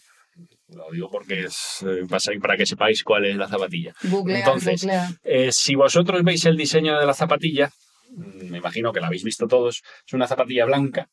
Lo 0.68 0.90
digo 0.90 1.10
porque 1.10 1.44
es 1.44 1.84
eh, 1.86 2.06
para 2.40 2.56
que 2.56 2.66
sepáis 2.66 3.02
cuál 3.02 3.24
es 3.24 3.36
la 3.36 3.48
zapatilla. 3.48 3.94
Entonces. 4.02 4.86
Eh, 5.22 5.50
si 5.50 5.74
vosotros 5.74 6.22
veis 6.22 6.44
el 6.44 6.56
diseño 6.56 6.98
de 6.98 7.06
la 7.06 7.14
zapatilla, 7.14 7.70
mm, 8.10 8.50
me 8.50 8.58
imagino 8.58 8.92
que 8.92 9.00
la 9.00 9.06
habéis 9.06 9.24
visto 9.24 9.46
todos, 9.46 9.82
es 10.06 10.12
una 10.12 10.26
zapatilla 10.26 10.66
blanca 10.66 11.08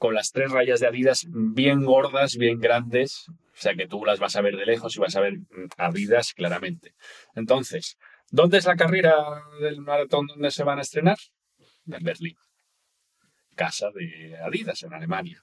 con 0.00 0.14
las 0.14 0.30
tres 0.30 0.50
rayas 0.50 0.80
de 0.80 0.86
Adidas 0.86 1.26
bien 1.28 1.84
gordas, 1.84 2.36
bien 2.36 2.58
grandes, 2.58 3.26
o 3.28 3.60
sea 3.60 3.74
que 3.74 3.86
tú 3.86 4.06
las 4.06 4.18
vas 4.18 4.34
a 4.34 4.40
ver 4.40 4.56
de 4.56 4.64
lejos 4.64 4.96
y 4.96 4.98
vas 4.98 5.14
a 5.14 5.20
ver 5.20 5.34
mm, 5.34 5.68
Adidas 5.76 6.32
claramente. 6.32 6.94
Entonces, 7.34 7.98
¿dónde 8.30 8.56
es 8.56 8.64
la 8.64 8.76
carrera 8.76 9.14
del 9.60 9.82
maratón 9.82 10.26
donde 10.26 10.50
se 10.50 10.64
van 10.64 10.78
a 10.78 10.82
estrenar? 10.82 11.18
En 11.86 12.02
Berlín. 12.02 12.36
Casa 13.56 13.90
de 13.94 14.38
Adidas 14.38 14.82
en 14.84 14.94
Alemania. 14.94 15.42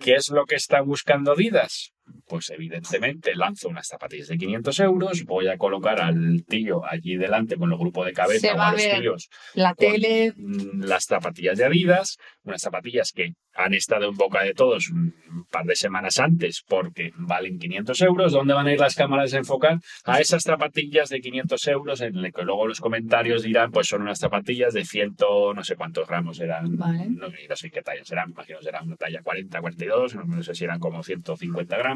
¿Qué 0.00 0.14
es 0.14 0.30
lo 0.30 0.46
que 0.46 0.54
está 0.54 0.80
buscando 0.80 1.32
Adidas? 1.32 1.92
Pues 2.26 2.50
evidentemente 2.50 3.34
lanzo 3.34 3.68
unas 3.68 3.86
zapatillas 3.86 4.28
de 4.28 4.38
500 4.38 4.80
euros, 4.80 5.24
voy 5.24 5.48
a 5.48 5.58
colocar 5.58 6.00
al 6.00 6.44
tío 6.46 6.84
allí 6.84 7.16
delante 7.16 7.56
con 7.56 7.70
el 7.70 7.78
grupo 7.78 8.04
de 8.04 8.12
cabeza 8.12 8.48
Se 8.48 8.52
o 8.52 8.56
va 8.56 8.68
a 8.68 8.72
los 8.72 8.82
ver 8.82 9.00
tíos 9.00 9.28
La 9.54 9.74
tele, 9.74 10.32
mm, 10.36 10.82
las 10.84 11.04
zapatillas 11.04 11.58
de 11.58 11.64
Adidas, 11.64 12.16
unas 12.44 12.60
zapatillas 12.60 13.12
que 13.12 13.34
han 13.54 13.74
estado 13.74 14.08
en 14.08 14.16
boca 14.16 14.42
de 14.42 14.54
todos 14.54 14.88
un 14.90 15.14
par 15.50 15.64
de 15.66 15.76
semanas 15.76 16.18
antes 16.18 16.62
porque 16.66 17.12
valen 17.16 17.58
500 17.58 18.00
euros. 18.02 18.32
¿Dónde 18.32 18.54
van 18.54 18.66
a 18.66 18.72
ir 18.72 18.80
las 18.80 18.94
cámaras 18.94 19.34
a 19.34 19.38
enfocar? 19.38 19.78
A 20.04 20.20
esas 20.20 20.42
zapatillas 20.42 21.10
de 21.10 21.20
500 21.20 21.68
euros 21.68 22.00
en 22.00 22.14
que 22.32 22.42
luego 22.42 22.66
los 22.66 22.80
comentarios 22.80 23.42
dirán 23.42 23.70
pues 23.70 23.88
son 23.88 24.02
unas 24.02 24.18
zapatillas 24.18 24.72
de 24.72 24.84
ciento 24.84 25.52
no 25.54 25.62
sé 25.64 25.76
cuántos 25.76 26.08
gramos 26.08 26.40
eran. 26.40 26.76
Vale. 26.76 27.06
No, 27.10 27.28
no 27.28 27.56
sé 27.56 27.70
qué 27.70 27.82
tallas 27.82 28.10
eran, 28.10 28.30
imagino 28.30 28.58
eran 28.66 28.86
una 28.86 28.96
talla 28.96 29.22
40, 29.22 29.60
42, 29.60 30.14
no, 30.14 30.24
no 30.24 30.42
sé 30.42 30.54
si 30.54 30.64
eran 30.64 30.78
como 30.78 31.02
150 31.02 31.76
gramos. 31.76 31.91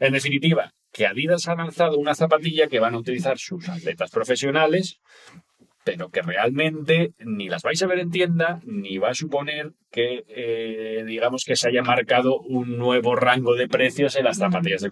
En 0.00 0.12
definitiva, 0.12 0.72
que 0.92 1.06
Adidas 1.06 1.48
ha 1.48 1.54
lanzado 1.54 1.98
una 1.98 2.14
zapatilla 2.14 2.68
que 2.68 2.80
van 2.80 2.94
a 2.94 2.98
utilizar 2.98 3.38
sus 3.38 3.68
atletas 3.68 4.10
profesionales, 4.10 5.00
pero 5.84 6.10
que 6.10 6.22
realmente 6.22 7.12
ni 7.18 7.48
las 7.48 7.62
vais 7.62 7.82
a 7.82 7.86
ver 7.86 7.98
en 7.98 8.10
tienda, 8.10 8.60
ni 8.64 8.98
va 8.98 9.10
a 9.10 9.14
suponer 9.14 9.72
que, 9.90 10.22
eh, 10.28 11.02
digamos, 11.06 11.44
que 11.44 11.56
se 11.56 11.68
haya 11.68 11.82
marcado 11.82 12.38
un 12.40 12.76
nuevo 12.76 13.16
rango 13.16 13.54
de 13.54 13.68
precios 13.68 14.14
en 14.16 14.24
las 14.24 14.36
zapatillas 14.38 14.82
de 14.82 14.90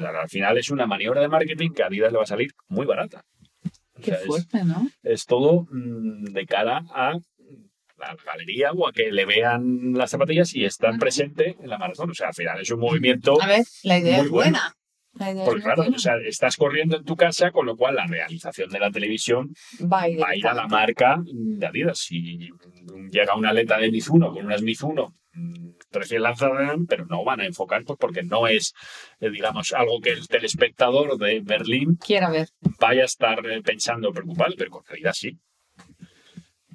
sea, 0.00 0.10
al 0.20 0.28
final 0.28 0.56
es 0.56 0.70
una 0.70 0.86
maniobra 0.86 1.20
de 1.20 1.28
marketing 1.28 1.70
que 1.70 1.82
a 1.82 1.86
Adidas 1.86 2.12
le 2.12 2.18
va 2.18 2.24
a 2.24 2.28
salir 2.28 2.52
muy 2.68 2.86
barata. 2.86 3.24
O 3.64 4.00
qué 4.00 4.10
sea, 4.12 4.18
es- 4.20 4.26
fuerte, 4.26 4.64
¿no? 4.64 4.88
es 5.02 5.24
todo 5.24 5.66
mm, 5.70 6.24
de 6.26 6.46
cara 6.46 6.82
a 6.94 7.14
la 7.98 8.16
galería 8.24 8.72
o 8.72 8.88
a 8.88 8.92
que 8.92 9.10
le 9.10 9.24
vean 9.24 9.92
las 9.94 10.10
zapatillas 10.10 10.54
y 10.54 10.64
estar 10.64 10.90
Ajá. 10.90 10.98
presente 10.98 11.56
en 11.60 11.68
la 11.70 11.78
maratón. 11.78 12.10
O 12.10 12.14
sea, 12.14 12.28
al 12.28 12.34
final 12.34 12.60
es 12.60 12.70
un 12.70 12.80
movimiento 12.80 13.40
A 13.42 13.46
ver, 13.46 13.64
la 13.82 13.98
idea 13.98 14.16
Muy 14.18 14.26
es 14.26 14.30
bueno. 14.30 14.58
buena. 14.58 14.72
Idea 15.32 15.44
Porque 15.46 15.62
claro, 15.62 15.84
o 15.94 15.98
sea, 15.98 16.16
estás 16.26 16.56
corriendo 16.56 16.98
en 16.98 17.04
tu 17.04 17.16
casa, 17.16 17.50
con 17.50 17.64
lo 17.64 17.74
cual 17.74 17.94
la 17.94 18.06
realización 18.06 18.68
de 18.68 18.78
la 18.78 18.90
televisión 18.90 19.54
buena. 19.80 19.88
va 19.96 20.02
a 20.02 20.08
ir, 20.10 20.20
va 20.22 20.28
a 20.28 20.36
ir 20.36 20.46
a 20.46 20.52
la 20.54 20.68
marca 20.68 21.16
de 21.24 21.66
Adidas. 21.66 21.98
Si 22.00 22.50
llega 23.10 23.34
una 23.34 23.48
aleta 23.50 23.78
de 23.78 23.90
Mizuno 23.90 24.30
con 24.32 24.44
unas 24.44 24.60
Mizuno 24.60 25.16
mm, 25.32 25.68
recién 25.92 26.20
lanzadas, 26.22 26.76
pero 26.86 27.06
no 27.06 27.24
van 27.24 27.40
a 27.40 27.46
enfocar 27.46 27.82
pues 27.84 27.98
porque 27.98 28.24
no 28.24 28.46
es, 28.46 28.74
eh, 29.20 29.30
digamos, 29.30 29.72
algo 29.72 30.00
que 30.02 30.10
el 30.10 30.28
telespectador 30.28 31.16
de 31.16 31.40
Berlín 31.40 31.96
Quiero 31.96 32.30
ver. 32.30 32.48
vaya 32.78 33.00
a 33.00 33.06
estar 33.06 33.38
eh, 33.46 33.62
pensando 33.62 34.12
preocupado, 34.12 34.54
pero 34.58 34.70
con 34.70 34.84
realidad 34.84 35.14
sí. 35.14 35.38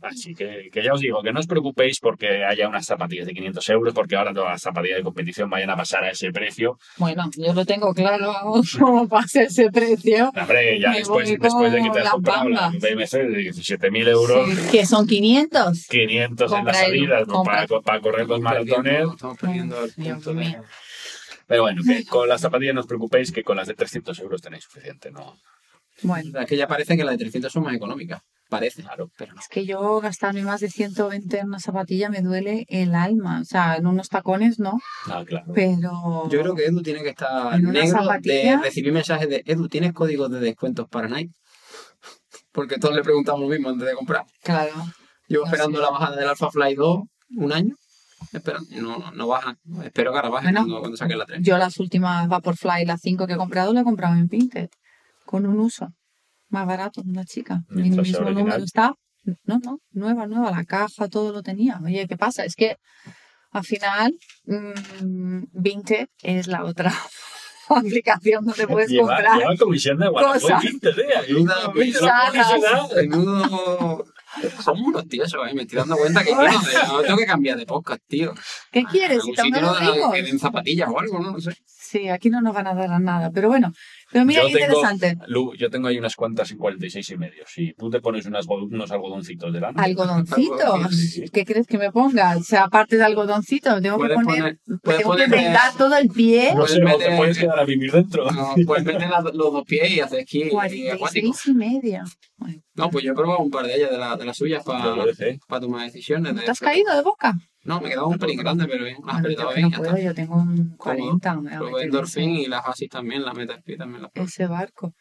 Así 0.02 0.34
que, 0.34 0.70
que 0.72 0.84
ya 0.84 0.94
os 0.94 1.00
digo, 1.00 1.22
que 1.22 1.32
no 1.32 1.40
os 1.40 1.48
preocupéis 1.48 2.00
porque 2.00 2.44
haya 2.44 2.68
unas 2.68 2.86
zapatillas 2.86 3.28
de 3.28 3.34
500 3.34 3.70
euros, 3.70 3.94
porque 3.94 4.16
ahora 4.16 4.34
todas 4.34 4.52
las 4.52 4.62
zapatillas 4.62 4.98
de 4.98 5.04
competición 5.04 5.50
vayan 5.50 5.70
a 5.70 5.76
pasar 5.78 6.04
a 6.04 6.10
ese 6.10 6.32
precio. 6.32 6.80
Bueno, 6.98 7.30
yo 7.38 7.54
lo 7.54 7.66
tengo 7.66 7.94
claro 7.94 8.34
cómo 8.80 9.08
pasa 9.08 9.44
ese 9.44 9.70
precio. 9.72 10.32
Hombre, 10.36 10.80
ya 10.80 10.92
después, 10.94 11.30
después 11.40 11.72
de 11.72 11.82
que 11.84 11.90
te 11.92 12.00
has 12.00 12.06
la 12.06 12.12
comprado 12.12 12.50
la. 12.50 12.70
BMC 12.70 13.12
de 13.12 13.52
17.000 13.52 14.08
euros, 14.08 14.50
Sí, 14.50 14.72
que 14.72 14.86
son 14.86 15.06
500. 15.08 15.88
500 15.88 16.52
en 16.52 16.58
Compra 16.58 16.74
las 16.74 16.82
el- 16.82 16.88
salidas 16.88 17.28
¿no? 17.28 17.34
compra. 17.34 17.68
para, 17.68 17.82
para 17.82 18.02
correr 18.02 18.28
los 18.28 18.42
maratones. 18.42 19.08
Estamos 19.12 19.38
perdiendo 19.38 19.84
el 19.86 19.92
punto 19.94 20.34
de... 20.34 20.58
Pero 21.48 21.64
bueno, 21.64 21.82
que 21.86 22.06
con 22.06 22.30
las 22.30 22.42
zapatillas 22.42 22.74
no 22.74 22.82
os 22.82 22.88
preocupéis, 22.88 23.32
que 23.32 23.44
con 23.44 23.58
las 23.58 23.68
de 23.68 23.74
300 23.74 24.18
euros 24.20 24.42
tenéis 24.42 24.64
suficiente, 24.64 25.12
¿no? 25.12 25.36
Bueno, 26.04 26.40
Es 26.40 26.48
que 26.48 26.56
ya 26.58 26.68
parece 26.68 26.96
que 26.98 27.04
las 27.04 27.18
de 27.18 27.26
300 27.26 27.52
son 27.52 27.64
más 27.64 27.76
económicas. 27.76 28.22
Parece. 28.52 28.84
Claro. 28.84 29.10
Pero 29.18 29.34
no. 29.34 29.40
es 29.40 29.48
que 29.48 29.66
yo 29.66 30.02
gastarme 30.02 30.44
más 30.44 30.60
de 30.60 30.70
120 30.70 31.40
en 31.40 31.48
una 31.48 31.60
zapatilla 31.60 32.10
me 32.10 32.20
duele 32.22 32.66
el 32.68 32.94
alma. 32.96 33.40
O 33.40 33.46
sea, 33.46 33.78
en 33.78 33.88
unos 33.88 34.10
tacones 34.10 34.60
no, 34.60 34.78
Ah, 35.08 35.24
claro. 35.26 35.46
pero... 35.56 36.28
Yo 36.30 36.42
creo 36.42 36.54
que 36.54 36.66
Edu 36.66 36.82
tiene 36.82 37.02
que 37.02 37.10
estar 37.12 37.54
¿En 37.56 37.66
una 37.68 37.80
negro 37.80 38.00
de 38.00 38.04
zapatilla? 38.04 38.62
recibir 38.62 38.92
mensajes 38.92 39.30
de 39.30 39.42
Edu, 39.46 39.70
¿tienes 39.70 39.94
códigos 39.94 40.30
de 40.30 40.42
descuentos 40.42 40.90
para 40.90 41.08
Nike? 41.08 41.32
Porque 42.52 42.78
todos 42.78 42.94
le 42.94 43.04
preguntamos 43.04 43.40
lo 43.42 43.48
mismo 43.48 43.70
antes 43.70 43.88
de 43.88 43.94
comprar. 43.96 44.26
Claro. 44.44 44.74
Llevo 45.28 45.46
No 45.46 45.52
esperando 45.52 45.78
sé. 45.78 45.84
la 45.86 45.90
bajada 45.92 46.16
del 46.18 46.28
Alpha 46.28 46.52
Fly 46.52 46.76
2 46.76 47.00
un 47.38 47.54
año. 47.54 47.76
Esperando. 48.34 48.68
y 48.70 48.76
No, 48.82 48.98
no, 49.00 49.12
no 49.12 49.28
baja. 49.28 49.56
Espero 49.86 50.12
que 50.12 50.18
ahora 50.18 50.30
baje 50.30 50.48
Bueno, 50.48 50.60
cuando, 50.62 50.80
cuando 50.82 50.98
saquen 50.98 51.18
la 51.20 51.26
3. 51.26 51.40
Yo 51.42 51.58
las 51.58 51.80
últimas 51.80 52.28
Vaporfly, 52.28 52.84
las 52.86 53.00
5 53.02 53.26
que 53.28 53.34
he 53.34 53.38
comprado, 53.38 53.74
las 53.74 53.82
he 53.82 53.86
comprado 53.86 54.16
en 54.16 54.28
Vinted, 54.28 54.70
con 55.26 55.46
un 55.46 55.58
uso 55.62 55.88
más 56.52 56.68
barato, 56.68 57.02
una 57.06 57.26
chica. 57.26 57.64
Y 57.72 57.80
el 57.80 57.90
mismo 57.90 58.02
original. 58.02 58.34
número 58.34 58.64
está, 58.64 58.94
no, 59.46 59.60
no, 59.64 59.80
nueva, 59.92 60.28
nueva, 60.28 60.52
la 60.52 60.64
caja, 60.66 61.08
todo 61.08 61.32
lo 61.32 61.42
tenía. 61.44 61.80
Oye, 61.84 62.08
¿qué 62.08 62.18
pasa? 62.18 62.44
Es 62.46 62.56
que 62.56 62.78
al 63.52 63.64
final 63.64 64.16
mm, 64.46 65.44
Vinted 65.54 66.08
es 66.22 66.48
la 66.48 66.64
otra 66.66 66.94
aplicación 67.70 68.46
donde 68.46 68.68
puedes 68.68 68.90
Lleva, 68.90 69.16
comprar. 69.16 69.38
lleva 69.40 69.56
comisión 69.58 69.98
de 70.00 70.08
Guanajuato. 70.10 70.42
cosas. 70.42 70.62
Vinted, 70.64 71.00
¿eh? 71.00 71.18
Ayuda, 71.18 71.74
pisadas. 71.74 72.94
Menudo. 72.96 74.06
Somos 74.64 74.88
unos 74.88 75.08
tíos, 75.10 75.34
¿eh? 75.34 75.54
me 75.54 75.64
estoy 75.64 75.80
dando 75.80 75.98
cuenta 75.98 76.24
que 76.24 76.34
no 76.34 77.02
tengo 77.02 77.18
que 77.18 77.26
cambiar 77.26 77.58
de 77.58 77.66
podcast, 77.66 78.02
tío. 78.08 78.34
¿Qué 78.72 78.84
quieres? 78.86 79.22
Si 79.24 79.32
den 80.24 80.40
zapatillas 80.40 80.90
o 80.90 81.00
algo, 81.00 81.20
¿no? 81.20 81.32
No 81.32 81.40
sé. 81.42 81.52
Sí, 81.92 82.08
aquí 82.08 82.30
no 82.30 82.40
nos 82.40 82.54
van 82.56 82.68
a 82.68 82.74
dar 82.74 82.90
a 82.90 83.00
nada. 83.00 83.32
Pero 83.34 83.50
bueno, 83.50 83.74
pero 84.12 84.24
mira 84.24 84.44
Yo 84.44 84.48
qué 84.48 84.54
tengo- 84.54 84.78
interesante. 84.80 85.18
Lu, 85.28 85.54
yo 85.56 85.70
tengo 85.70 85.90
ahí 85.90 85.98
unas 85.98 86.16
cuantas 86.16 86.50
en 86.52 86.58
46 86.58 87.10
y 87.10 87.18
medio. 87.18 87.44
Si 87.48 87.74
tú 87.74 87.90
te 87.90 88.00
pones 88.00 88.26
unas, 88.26 88.46
unos 88.48 88.92
algodoncitos 88.92 89.52
de 89.52 89.60
lana. 89.60 89.84
Algodoncitos. 89.84 90.62
Algodoncitos, 90.62 91.32
¿Qué 91.32 91.46
crees 91.46 91.68
que 91.68 91.78
me 91.78 91.92
ponga? 91.92 92.38
O 92.38 92.44
sea, 92.44 92.64
aparte 92.64 92.96
de 92.96 93.04
algodoncito, 93.04 93.76
me 93.76 93.82
tengo 93.82 93.98
que 94.00 94.14
poner, 94.14 94.24
poner- 94.26 94.60
me 94.84 94.94
tengo 94.94 95.16
que 95.16 95.28
vendar 95.28 95.74
todo 95.78 95.98
el 95.98 96.08
pie. 96.08 96.54
No 96.56 96.64
o 96.64 96.66
te 96.98 97.16
puedes 97.18 97.38
quedar 97.38 97.60
a 97.60 97.66
vivir 97.66 97.92
dentro. 97.92 98.32
No, 98.32 98.54
puedes 98.66 98.86
meter 98.86 99.10
los 99.34 99.34
dos 99.52 99.64
pies 99.66 99.92
y 99.92 100.00
hacer 100.00 100.20
esquí 100.20 100.44
acuático. 100.44 100.98
46 101.00 101.48
y 101.48 101.54
media. 101.54 102.04
Bueno, 102.38 102.62
No, 102.76 102.90
pues 102.90 103.04
yo 103.04 103.12
he 103.12 103.16
probado 103.16 103.40
un 103.40 103.52
par 103.52 103.66
de 103.66 103.76
ellas 103.76 103.92
de, 103.92 103.98
la- 103.98 104.16
de 104.16 104.26
las 104.26 104.38
suyas 104.38 104.64
para 104.64 104.96
dejé. 105.06 105.40
tomar 105.60 105.84
decisiones. 105.86 106.36
de- 106.36 106.42
¿Te 106.44 106.52
has 106.52 106.60
caído 106.60 106.96
de 106.96 107.02
boca? 107.02 107.34
No, 107.64 107.80
me 107.80 107.90
quedaba 107.90 108.08
un 108.08 108.18
pelín 108.18 108.40
grande, 108.40 108.68
pero 108.68 108.86
bien. 108.86 108.98
Las 109.06 109.22
Bueno, 109.22 109.30
yo 109.30 109.50
bien. 109.54 109.70
no 109.70 109.78
puedo, 109.78 109.92
está. 109.96 110.02
yo 110.04 110.14
tengo 110.16 110.36
un 110.36 110.76
40. 110.78 111.36
me 111.36 111.52
ese- 112.02 112.22
y 112.24 112.46
las 112.48 112.66
Asis 112.66 112.90
también, 112.90 113.24
las 113.24 113.36
Metaspeed 113.36 113.78
también 113.78 114.02
las 114.04 114.12
ese 114.16 114.48
barco. 114.48 114.94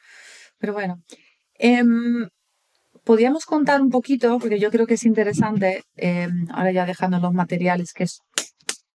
Pero 0.58 0.74
bueno, 0.74 1.00
em, 1.54 2.28
podríamos 3.04 3.46
contar 3.46 3.80
un 3.80 3.88
poquito, 3.90 4.38
porque 4.38 4.58
yo 4.58 4.70
creo 4.70 4.86
que 4.86 4.94
es 4.94 5.04
interesante, 5.04 5.82
em, 5.96 6.46
ahora 6.52 6.70
ya 6.72 6.84
dejando 6.84 7.18
los 7.18 7.32
materiales, 7.32 7.92
que 7.94 8.04
es 8.04 8.20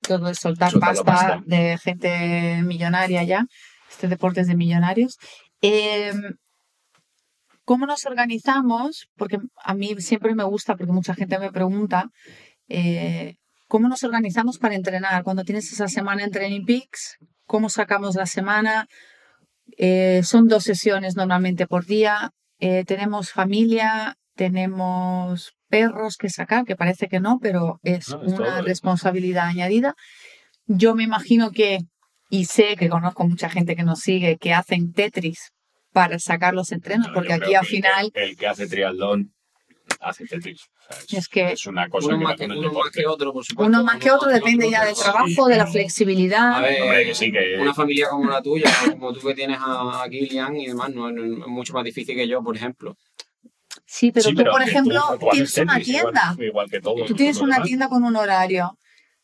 todo 0.02 0.28
es 0.30 0.40
soltar 0.40 0.72
Soltar 0.72 0.96
la 0.96 1.04
pasta, 1.04 1.28
pasta. 1.28 1.44
de 1.46 1.78
gente 1.78 2.62
millonaria 2.64 3.24
ya, 3.24 3.46
este 3.90 4.10
deporte 4.10 4.42
es 4.42 4.48
de 4.48 4.56
millonarios. 4.56 5.18
Em, 5.62 6.34
¿Cómo 7.66 7.86
nos 7.86 8.06
organizamos? 8.06 9.08
Porque 9.16 9.38
a 9.64 9.74
mí 9.74 9.96
siempre 10.00 10.36
me 10.36 10.44
gusta, 10.44 10.76
porque 10.76 10.92
mucha 10.92 11.14
gente 11.16 11.40
me 11.40 11.50
pregunta, 11.50 12.10
eh, 12.68 13.36
¿cómo 13.74 13.90
nos 13.90 14.04
organizamos 14.04 14.60
para 14.60 14.76
entrenar? 14.76 15.24
Cuando 15.24 15.44
tienes 15.44 15.74
esa 15.74 15.88
semana 15.88 16.24
en 16.24 16.30
Training 16.30 16.64
Peaks, 16.64 17.18
¿cómo 17.48 17.70
sacamos 17.70 18.14
la 18.14 18.28
semana? 18.28 18.86
Eh, 19.80 20.22
son 20.24 20.48
dos 20.48 20.64
sesiones 20.64 21.16
normalmente 21.16 21.66
por 21.66 21.84
día. 21.88 22.30
Eh, 22.60 22.84
tenemos 22.86 23.32
familia, 23.32 24.14
tenemos 24.36 25.54
perros 25.70 26.18
que 26.18 26.30
sacar, 26.30 26.66
que 26.66 26.76
parece 26.76 27.08
que 27.08 27.20
no, 27.20 27.40
pero 27.42 27.80
es 27.82 28.10
No, 28.10 28.20
una 28.20 28.36
todo. 28.58 28.62
responsabilidad 28.62 29.48
añadida. 29.48 29.96
Yo 30.68 30.94
me 30.94 31.02
imagino 31.04 31.50
que, 31.50 31.80
y 32.30 32.46
sé 32.46 32.76
que 32.78 32.90
conozco 32.90 33.28
mucha 33.28 33.50
gente 33.50 33.76
que 33.76 33.82
nos 33.84 34.02
sigue, 34.02 34.38
que 34.38 34.54
hacen 34.54 34.94
Tetris 34.94 35.50
para 35.92 36.20
sacar 36.20 36.54
los 36.54 36.72
entrenos, 36.72 37.08
No, 37.08 37.14
porque 37.16 37.34
aquí 37.34 37.56
al 37.56 37.66
final 37.66 38.12
El, 38.14 38.30
el 38.30 38.38
que 38.38 38.46
hace 38.46 38.68
triatlón 38.68 39.33
hace 40.00 40.26
Tetris. 40.26 40.62
O 40.90 40.94
sea, 41.08 41.20
Es 41.20 41.28
que 41.28 41.52
es 41.52 41.66
una 41.66 41.88
cosa 41.90 42.08
Uno 42.08 42.18
que 42.20 42.24
más 42.24 42.36
que, 42.36 42.48
más 42.48 42.58
otro, 43.08 43.34
por 43.34 43.44
supuesto. 43.46 43.68
uno 43.70 43.84
más 43.84 43.98
que 44.00 44.12
otro 44.12 44.30
depende 44.30 44.70
ya 44.70 44.86
del 44.86 44.96
Sí. 44.96 45.02
trabajo, 45.04 45.48
de 45.48 45.58
la 45.58 45.64
A 45.64 45.68
flexibilidad. 45.68 46.62
ver, 46.62 46.82
Hombre, 46.82 47.06
que 47.06 47.16
sí, 47.16 47.32
que- 47.32 47.58
una 47.60 47.74
familia 47.74 48.10
como 48.10 48.30
la 48.30 48.42
tuya, 48.42 48.66
como 49.00 49.14
tú 49.14 49.22
que 49.28 49.34
tienes 49.34 49.58
a, 49.60 50.04
a 50.04 50.10
Kilian 50.10 50.56
y 50.58 50.68
demás, 50.68 50.90
no, 50.94 51.12
no- 51.12 51.44
es 51.44 51.48
mucho 51.48 51.74
más 51.74 51.84
difícil 51.84 52.16
que 52.16 52.28
yo, 52.28 52.44
por 52.44 52.56
ejemplo. 52.56 52.96
Sí, 53.86 54.12
pero 54.12 54.30
Sí, 54.30 54.36
tú, 54.36 54.44
por 54.44 54.62
ejemplo, 54.62 55.02
tú- 55.12 55.18
tú 55.20 55.30
haces 55.32 55.54
tienes 55.54 55.58
una 55.58 55.80
tienda. 55.80 56.36
Igual, 56.40 56.70
que 56.70 56.80
todos. 56.82 57.06
Tú 57.08 57.14
tienes 57.16 57.38
una 57.40 57.56
demás. 57.56 57.68
tienda 57.68 57.88
con 57.90 58.04
un 58.04 58.16
horario. 58.16 58.78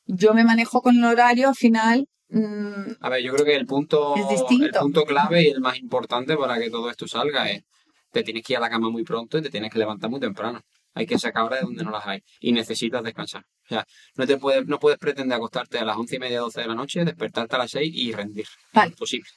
Yo 0.06 0.34
me 0.34 0.44
manejo 0.44 0.82
con 0.82 0.96
el 0.98 1.04
horario, 1.06 1.50
al 1.50 1.56
final. 1.56 2.08
mm, 2.32 2.92
A 3.02 3.10
ver, 3.10 3.24
yo 3.24 3.34
creo 3.34 3.46
que 3.46 3.56
el 3.56 3.66
punto, 3.66 4.16
Es 4.16 4.30
distinto. 4.30 4.66
el 4.66 4.72
punto 4.74 5.04
clave 5.06 5.44
y 5.44 5.48
el 5.48 5.62
más 5.62 5.78
importante 5.80 6.38
para 6.38 6.60
que 6.60 6.70
todo 6.70 6.90
esto 6.92 7.08
salga 7.08 7.50
es 7.50 7.64
te 8.12 8.24
tienes 8.24 8.44
que 8.44 8.54
ir 8.54 8.58
a 8.58 8.62
la 8.62 8.70
cama 8.70 8.90
muy 8.90 9.04
pronto 9.04 9.38
y 9.38 9.42
te 9.42 9.50
tienes 9.50 9.72
que 9.72 9.80
levantar 9.80 10.10
muy 10.10 10.20
temprano. 10.20 10.62
Hay 10.94 11.06
que 11.06 11.20
sacar 11.20 11.44
horas 11.44 11.60
de 11.60 11.66
donde 11.66 11.84
no 11.84 11.92
las 11.92 12.06
hay 12.06 12.24
y 12.40 12.52
necesitas 12.52 13.04
descansar. 13.04 13.44
O 13.66 13.68
sea, 13.68 13.86
no 14.16 14.26
te 14.26 14.38
puedes, 14.38 14.66
no 14.66 14.80
puedes 14.80 14.98
pretender 14.98 15.36
acostarte 15.38 15.78
a 15.78 15.86
las 15.86 15.98
once 15.98 16.16
y 16.16 16.20
media, 16.20 16.40
12 16.40 16.62
de 16.62 16.68
la 16.68 16.76
noche, 16.76 17.06
despertarte 17.06 17.56
a 17.56 17.60
las 17.60 17.72
6 17.72 17.92
y 17.94 18.12
rendir. 18.12 18.46
Vale. 18.74 18.90
Imposible. 18.92 19.30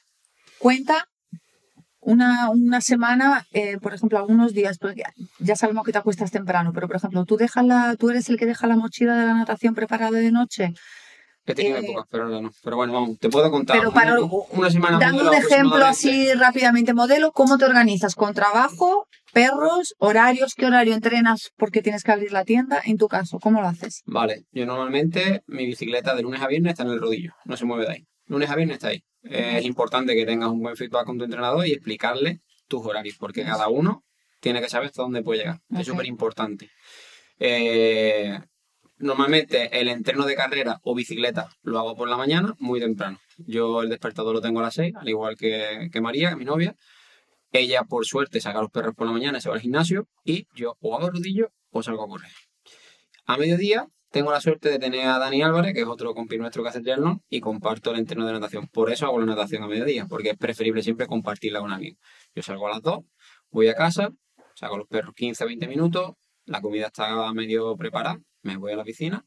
cuenta 0.58 1.06
una, 2.00 2.50
una 2.50 2.80
semana, 2.80 3.46
eh, 3.52 3.78
por 3.78 3.94
ejemplo, 3.94 4.18
algunos 4.18 4.52
días, 4.52 4.78
porque 4.78 5.04
ya 5.38 5.54
sabemos 5.54 5.84
que 5.84 5.92
te 5.92 5.98
acuestas 5.98 6.32
temprano, 6.32 6.72
pero 6.72 6.88
por 6.88 6.96
ejemplo, 6.96 7.24
tú 7.24 7.36
dejas 7.36 7.64
la, 7.64 7.94
tú 7.96 8.10
eres 8.10 8.28
el 8.28 8.38
que 8.38 8.46
deja 8.46 8.66
la 8.66 8.76
mochila 8.76 9.16
de 9.16 9.26
la 9.26 9.34
natación 9.34 9.74
preparada 9.74 10.18
de 10.18 10.32
noche. 10.32 10.74
He 11.45 11.55
tenido 11.55 11.76
Eh, 11.78 11.80
épocas, 11.84 12.07
pero 12.11 12.24
ahora 12.24 12.40
no. 12.40 12.51
Pero 12.62 12.76
bueno, 12.76 12.93
vamos, 12.93 13.18
te 13.18 13.28
puedo 13.28 13.51
contar. 13.51 13.76
Pero 13.78 13.90
para 13.93 14.20
un- 14.20 14.30
una 14.53 14.70
semana 14.70 14.99
dando 14.99 15.24
modelo 15.24 15.30
un 15.38 15.45
ejemplo 15.53 15.84
así 15.84 16.32
rápidamente, 16.34 16.95
modelo, 16.95 17.32
¿cómo 17.32 17.59
te 17.59 17.64
organizas? 17.64 18.14
¿Con 18.14 18.32
trabajo, 18.32 19.07
perros, 19.32 19.95
horarios? 19.99 20.55
¿Qué 20.55 20.66
horario 20.66 20.95
entrenas 20.95 21.51
porque 21.57 21.82
tienes 21.82 22.05
que 22.05 22.12
abrir 22.12 22.30
la 22.32 22.45
tienda? 22.45 22.80
En 22.84 22.97
tu 22.97 23.09
caso, 23.09 23.38
¿cómo 23.40 23.61
lo 23.61 23.66
haces? 23.66 24.03
Vale, 24.07 24.45
yo 24.53 24.66
normalmente 24.66 25.43
mi 25.47 25.66
bicicleta 25.66 26.14
de 26.14 26.22
lunes 26.22 26.40
a 26.43 26.47
viernes 26.47 26.72
está 26.72 26.84
en 26.84 26.90
el 26.90 27.01
rodillo, 27.01 27.32
no 27.45 27.57
se 27.57 27.64
mueve 27.64 27.86
de 27.86 27.93
ahí. 27.93 28.07
Lunes 28.26 28.49
a 28.49 28.55
viernes 28.55 28.76
está 28.76 28.88
ahí. 28.88 29.03
Eh, 29.24 29.57
es 29.59 29.64
importante 29.64 30.14
que 30.14 30.24
tengas 30.24 30.49
un 30.51 30.61
buen 30.61 30.76
feedback 30.76 31.07
con 31.07 31.18
tu 31.18 31.24
entrenador 31.24 31.66
y 31.66 31.72
explicarle 31.72 32.40
tus 32.68 32.86
horarios, 32.86 33.16
porque 33.18 33.43
cada 33.45 33.68
uno 33.68 34.05
tiene 34.40 34.61
que 34.61 34.68
saber 34.68 34.86
hasta 34.88 35.03
dónde 35.03 35.22
puede 35.22 35.40
llegar. 35.40 35.59
Es 35.76 35.86
súper 35.86 36.07
importante. 36.07 36.70
Eh, 37.38 38.38
normalmente 39.03 39.80
el 39.80 39.88
entreno 39.88 40.24
de 40.24 40.34
carrera 40.34 40.80
o 40.82 40.94
bicicleta 40.94 41.50
lo 41.62 41.78
hago 41.78 41.96
por 41.96 42.09
la 42.09 42.16
mañana, 42.16 42.55
muy 42.59 42.80
temprano. 42.80 43.18
Yo 43.36 43.82
el 43.82 43.90
despertador 43.90 44.34
lo 44.34 44.40
tengo 44.40 44.61
a 44.61 44.64
las 44.64 44.74
6, 44.74 44.94
al 44.96 45.09
igual 45.09 45.36
que, 45.36 45.90
que 45.92 46.00
María, 46.00 46.34
mi 46.36 46.44
novia. 46.44 46.76
Ella, 47.50 47.82
por 47.82 48.07
suerte, 48.07 48.40
saca 48.40 48.61
a 48.61 48.62
los 48.62 48.70
perros 48.70 48.94
por 48.94 49.07
la 49.07 49.12
mañana, 49.12 49.40
se 49.40 49.48
va 49.48 49.57
al 49.57 49.61
gimnasio 49.61 50.09
y 50.24 50.46
yo 50.55 50.76
o 50.80 50.96
hago 50.96 51.11
rodillo 51.11 51.53
o 51.70 51.82
salgo 51.82 52.05
a 52.05 52.09
correr. 52.09 52.30
A 53.26 53.36
mediodía 53.36 53.88
tengo 54.11 54.30
la 54.30 54.40
suerte 54.40 54.70
de 54.70 54.78
tener 54.78 55.07
a 55.09 55.18
Dani 55.18 55.42
Álvarez, 55.42 55.74
que 55.74 55.80
es 55.80 55.86
otro 55.86 56.14
compi 56.14 56.38
nuestro 56.38 56.62
que 56.62 56.68
hace 56.68 56.80
triatlón, 56.80 57.22
y 57.28 57.40
comparto 57.40 57.90
el 57.90 57.98
entreno 57.98 58.26
de 58.26 58.32
natación. 58.32 58.68
Por 58.68 58.92
eso 58.92 59.07
hago 59.07 59.18
la 59.18 59.26
natación 59.26 59.62
a 59.64 59.66
mediodía, 59.66 60.07
porque 60.07 60.30
es 60.30 60.36
preferible 60.36 60.82
siempre 60.82 61.07
compartirla 61.07 61.61
con 61.61 61.72
alguien. 61.72 61.98
Yo 62.34 62.42
salgo 62.42 62.68
a 62.68 62.70
las 62.70 62.82
2, 62.82 63.00
voy 63.50 63.68
a 63.68 63.74
casa, 63.74 64.11
saco 64.55 64.74
a 64.76 64.78
los 64.78 64.86
perros 64.86 65.14
15 65.14 65.44
20 65.44 65.66
minutos, 65.66 66.12
la 66.44 66.61
comida 66.61 66.86
está 66.86 67.32
medio 67.32 67.76
preparada, 67.76 68.18
me 68.43 68.57
voy 68.57 68.72
a 68.72 68.76
la 68.76 68.84
piscina, 68.84 69.24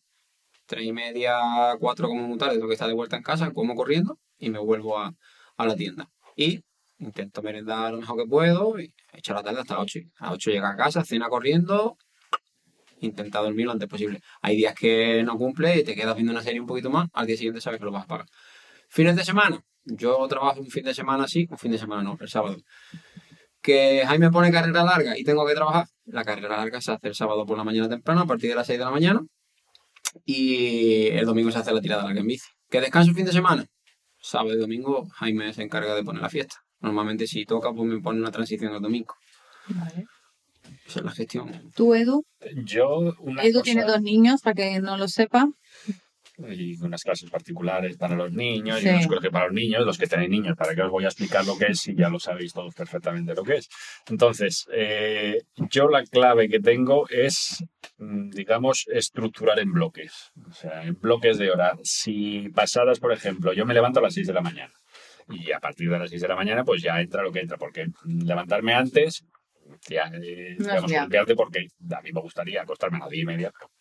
tres 0.65 0.85
y 0.85 0.93
media, 0.93 1.37
cuatro 1.79 2.07
como 2.07 2.27
muy 2.27 2.37
tarde, 2.37 2.55
tengo 2.55 2.67
que 2.67 2.73
estar 2.73 2.87
de 2.87 2.93
vuelta 2.93 3.17
en 3.17 3.23
casa, 3.23 3.51
como 3.51 3.75
corriendo 3.75 4.19
y 4.37 4.49
me 4.49 4.59
vuelvo 4.59 4.99
a, 4.99 5.15
a 5.57 5.65
la 5.65 5.75
tienda. 5.75 6.09
Y 6.35 6.63
intento 6.99 7.41
merendar 7.41 7.91
lo 7.91 7.99
mejor 7.99 8.17
que 8.17 8.27
puedo 8.27 8.79
y 8.79 8.93
la 9.27 9.43
tarde 9.43 9.61
hasta 9.61 9.75
las 9.75 9.83
8. 9.83 9.99
A 10.19 10.25
las 10.25 10.33
8 10.35 10.51
llega 10.51 10.69
a 10.69 10.75
casa, 10.75 11.03
cena 11.03 11.27
corriendo, 11.29 11.97
intenta 12.99 13.39
dormir 13.39 13.65
lo 13.65 13.71
antes 13.73 13.87
posible. 13.87 14.21
Hay 14.41 14.55
días 14.55 14.75
que 14.75 15.23
no 15.23 15.37
cumple 15.37 15.79
y 15.79 15.83
te 15.83 15.95
quedas 15.95 16.15
viendo 16.15 16.31
una 16.31 16.41
serie 16.41 16.59
un 16.59 16.67
poquito 16.67 16.89
más, 16.89 17.09
al 17.13 17.27
día 17.27 17.37
siguiente 17.37 17.61
sabes 17.61 17.79
que 17.79 17.85
lo 17.85 17.91
vas 17.91 18.05
a 18.05 18.07
pagar. 18.07 18.27
Fines 18.89 19.15
de 19.15 19.23
semana, 19.23 19.63
yo 19.83 20.27
trabajo 20.27 20.61
un 20.61 20.69
fin 20.69 20.83
de 20.83 20.93
semana 20.93 21.25
así, 21.25 21.47
un 21.49 21.57
fin 21.57 21.71
de 21.71 21.77
semana 21.77 22.03
no, 22.03 22.17
el 22.19 22.29
sábado. 22.29 22.57
Que 23.65 24.03
Jaime 24.05 24.29
pone 24.29 24.51
carrera 24.51 24.83
larga 24.83 25.17
y 25.17 25.23
tengo 25.23 25.43
que 25.47 25.55
trabajar, 25.55 25.87
la 26.05 26.23
carrera 26.23 26.55
larga 26.57 26.79
se 26.81 26.91
hace 26.91 27.07
el 27.07 27.15
sábado 27.15 27.45
por 27.47 27.57
la 27.57 27.63
mañana 27.63 27.89
temprano, 27.89 28.21
a 28.21 28.25
partir 28.27 28.49
de 28.49 28.55
las 28.55 28.67
6 28.67 28.77
de 28.77 28.85
la 28.85 28.91
mañana, 28.91 29.21
y 30.23 31.07
el 31.07 31.25
domingo 31.25 31.51
se 31.51 31.57
hace 31.59 31.73
la 31.73 31.81
tirada 31.81 32.03
larga 32.03 32.19
en 32.21 32.27
bici. 32.27 32.47
¿Que 32.69 32.79
descanso 32.79 33.09
el 33.09 33.15
fin 33.15 33.25
de 33.25 33.31
semana? 33.31 33.65
Sábado 34.19 34.53
y 34.55 34.59
domingo 34.59 35.07
Jaime 35.15 35.51
se 35.53 35.63
encarga 35.63 35.95
de 35.95 36.03
poner 36.03 36.21
la 36.21 36.29
fiesta. 36.29 36.57
Normalmente 36.79 37.25
si 37.25 37.45
toca, 37.45 37.71
pues 37.73 37.89
me 37.89 37.99
pone 38.01 38.19
una 38.19 38.31
transición 38.31 38.73
el 38.75 38.81
domingo. 38.81 39.15
Vale. 39.69 40.05
Esa 40.87 40.99
es 40.99 41.05
la 41.05 41.11
gestión. 41.11 41.71
¿Tú, 41.75 41.95
Edu? 41.95 42.23
Yo, 42.65 43.15
una 43.19 43.43
Edu 43.43 43.53
cosa- 43.53 43.63
tiene 43.63 43.83
dos 43.85 44.01
niños, 44.01 44.41
para 44.41 44.53
que 44.55 44.79
no 44.79 44.97
lo 44.97 45.07
sepa. 45.07 45.47
Y 46.37 46.75
unas 46.81 47.01
clases 47.03 47.29
particulares 47.29 47.97
para 47.97 48.15
los 48.15 48.31
niños 48.31 48.79
Sí. 48.79 48.87
y 48.87 48.89
unos 48.89 49.07
colegios 49.07 49.31
para 49.31 49.45
los 49.45 49.53
niños, 49.53 49.85
los 49.85 49.97
que 49.97 50.07
tenéis 50.07 50.29
niños, 50.29 50.55
para 50.57 50.75
que 50.75 50.81
os 50.81 50.91
voy 50.91 51.05
a 51.05 51.07
explicar 51.07 51.45
lo 51.45 51.57
que 51.57 51.67
es 51.67 51.79
si 51.79 51.95
ya 51.95 52.09
lo 52.09 52.19
sabéis 52.19 52.53
todos 52.53 52.73
perfectamente 52.75 53.33
lo 53.33 53.43
que 53.43 53.57
es. 53.57 53.69
Entonces, 54.09 54.65
eh, 54.73 55.41
yo 55.69 55.87
la 55.87 56.03
clave 56.03 56.49
que 56.49 56.59
tengo 56.59 57.07
es, 57.09 57.63
mm, 57.97 58.29
digamos, 58.31 58.85
estructurar 58.91 59.59
en 59.59 59.71
bloques, 59.71 60.31
o 60.47 60.51
sea, 60.53 60.83
en 60.83 60.99
bloques 60.99 61.37
de 61.37 61.51
hora. 61.51 61.73
Si 61.83 62.49
pasadas, 62.49 62.99
por 62.99 63.11
ejemplo, 63.13 63.53
yo 63.53 63.65
me 63.65 63.73
levanto 63.73 63.99
a 63.99 64.03
las 64.03 64.13
6 64.13 64.27
de 64.27 64.33
la 64.33 64.41
mañana 64.41 64.73
y 65.29 65.51
a 65.51 65.59
partir 65.59 65.89
de 65.89 65.97
las 65.99 66.09
6 66.09 66.21
de 66.21 66.27
la 66.27 66.35
mañana, 66.35 66.63
pues 66.63 66.81
ya 66.81 66.99
entra 67.01 67.23
lo 67.23 67.31
que 67.31 67.39
entra, 67.39 67.57
porque 67.57 67.87
levantarme 68.05 68.73
antes, 68.73 69.23
ya, 69.89 70.11
eh, 70.21 70.55
No 70.59 70.81
digamos, 71.07 71.33
porque 71.35 71.67
a 71.95 72.01
mí 72.01 72.11
me 72.11 72.21
gustaría 72.21 72.61
acostarme 72.61 72.97
a 72.97 73.01
las 73.01 73.09
10 73.09 73.23
y 73.23 73.25
media, 73.25 73.51
pero 73.51 73.71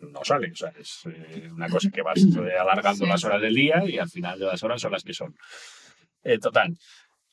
no 0.00 0.24
sale. 0.24 0.50
O 0.52 0.56
sea, 0.56 0.72
es 0.78 1.00
eh, 1.06 1.48
una 1.52 1.68
cosa 1.68 1.90
que 1.90 2.02
vas 2.02 2.18
eh, 2.18 2.58
alargando 2.58 3.04
Sí. 3.04 3.10
las 3.10 3.24
horas 3.24 3.40
del 3.40 3.54
día 3.54 3.82
y 3.86 3.98
al 3.98 4.08
final 4.08 4.38
de 4.38 4.46
las 4.46 4.62
horas 4.62 4.80
son 4.80 4.92
las 4.92 5.02
que 5.02 5.14
son. 5.14 5.34
Eh, 6.22 6.38
total. 6.38 6.76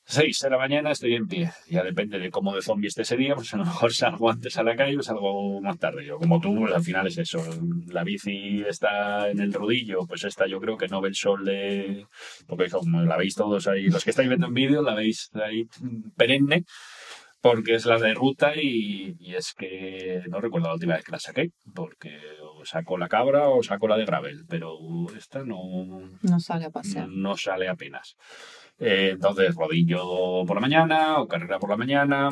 6 0.06 0.40
de 0.40 0.50
la 0.50 0.58
mañana 0.58 0.90
estoy 0.90 1.14
en 1.14 1.26
pie. 1.26 1.50
Ya 1.68 1.82
depende 1.82 2.18
de 2.18 2.30
cómo 2.30 2.54
de 2.54 2.60
zombie 2.60 2.88
esté 2.88 3.02
ese 3.02 3.16
día, 3.16 3.34
pues 3.34 3.54
a 3.54 3.56
lo 3.56 3.64
mejor 3.64 3.92
salgo 3.94 4.30
antes 4.30 4.56
a 4.58 4.62
la 4.62 4.76
calle 4.76 4.98
o 4.98 5.02
salgo 5.02 5.60
más 5.62 5.78
tarde. 5.78 6.04
Yo, 6.04 6.18
como 6.18 6.40
tú, 6.40 6.54
pues 6.54 6.74
al 6.74 6.82
final 6.84 7.06
es 7.06 7.16
eso. 7.16 7.42
La 7.86 8.04
bici 8.04 8.62
está 8.68 9.30
en 9.30 9.40
el 9.40 9.52
rodillo, 9.54 10.06
pues 10.06 10.24
esta 10.24 10.46
yo 10.46 10.60
creo 10.60 10.76
que 10.76 10.88
no 10.88 11.00
ve 11.00 11.08
el 11.08 11.14
sol 11.14 11.44
de. 11.44 12.06
Porque 12.46 12.68
como 12.68 13.00
la 13.02 13.16
veis 13.16 13.34
todos 13.34 13.66
ahí, 13.66 13.88
los 13.88 14.04
que 14.04 14.10
estáis 14.10 14.28
viendo 14.28 14.46
en 14.46 14.54
vídeo, 14.54 14.82
la 14.82 14.94
veis 14.94 15.30
ahí 15.42 15.66
mm, 15.80 16.10
perenne 16.16 16.64
porque 17.44 17.74
es 17.74 17.84
la 17.84 17.98
de 17.98 18.14
ruta 18.14 18.52
y, 18.56 19.16
y 19.18 19.34
es 19.34 19.52
que 19.52 20.22
no 20.30 20.40
recuerdo 20.40 20.68
la 20.68 20.74
última 20.74 20.94
vez 20.94 21.04
que 21.04 21.12
la 21.12 21.18
saqué, 21.18 21.50
porque 21.74 22.08
o 22.40 22.64
saco 22.64 22.96
la 22.96 23.06
cabra 23.06 23.50
o 23.50 23.62
saco 23.62 23.86
la 23.86 23.98
de 23.98 24.06
gravel, 24.06 24.46
pero 24.48 24.78
esta 25.14 25.44
no, 25.44 25.58
No 26.22 26.40
sale 26.40 26.64
a 26.64 26.70
pasear. 26.70 27.06
no 27.06 27.36
sale 27.36 27.68
apenas. 27.68 28.16
Eh, 28.78 29.10
entonces, 29.12 29.54
rodillo 29.54 30.46
por 30.46 30.54
la 30.56 30.62
mañana 30.62 31.18
o 31.20 31.28
carrera 31.28 31.58
por 31.58 31.68
la 31.68 31.76
mañana, 31.76 32.30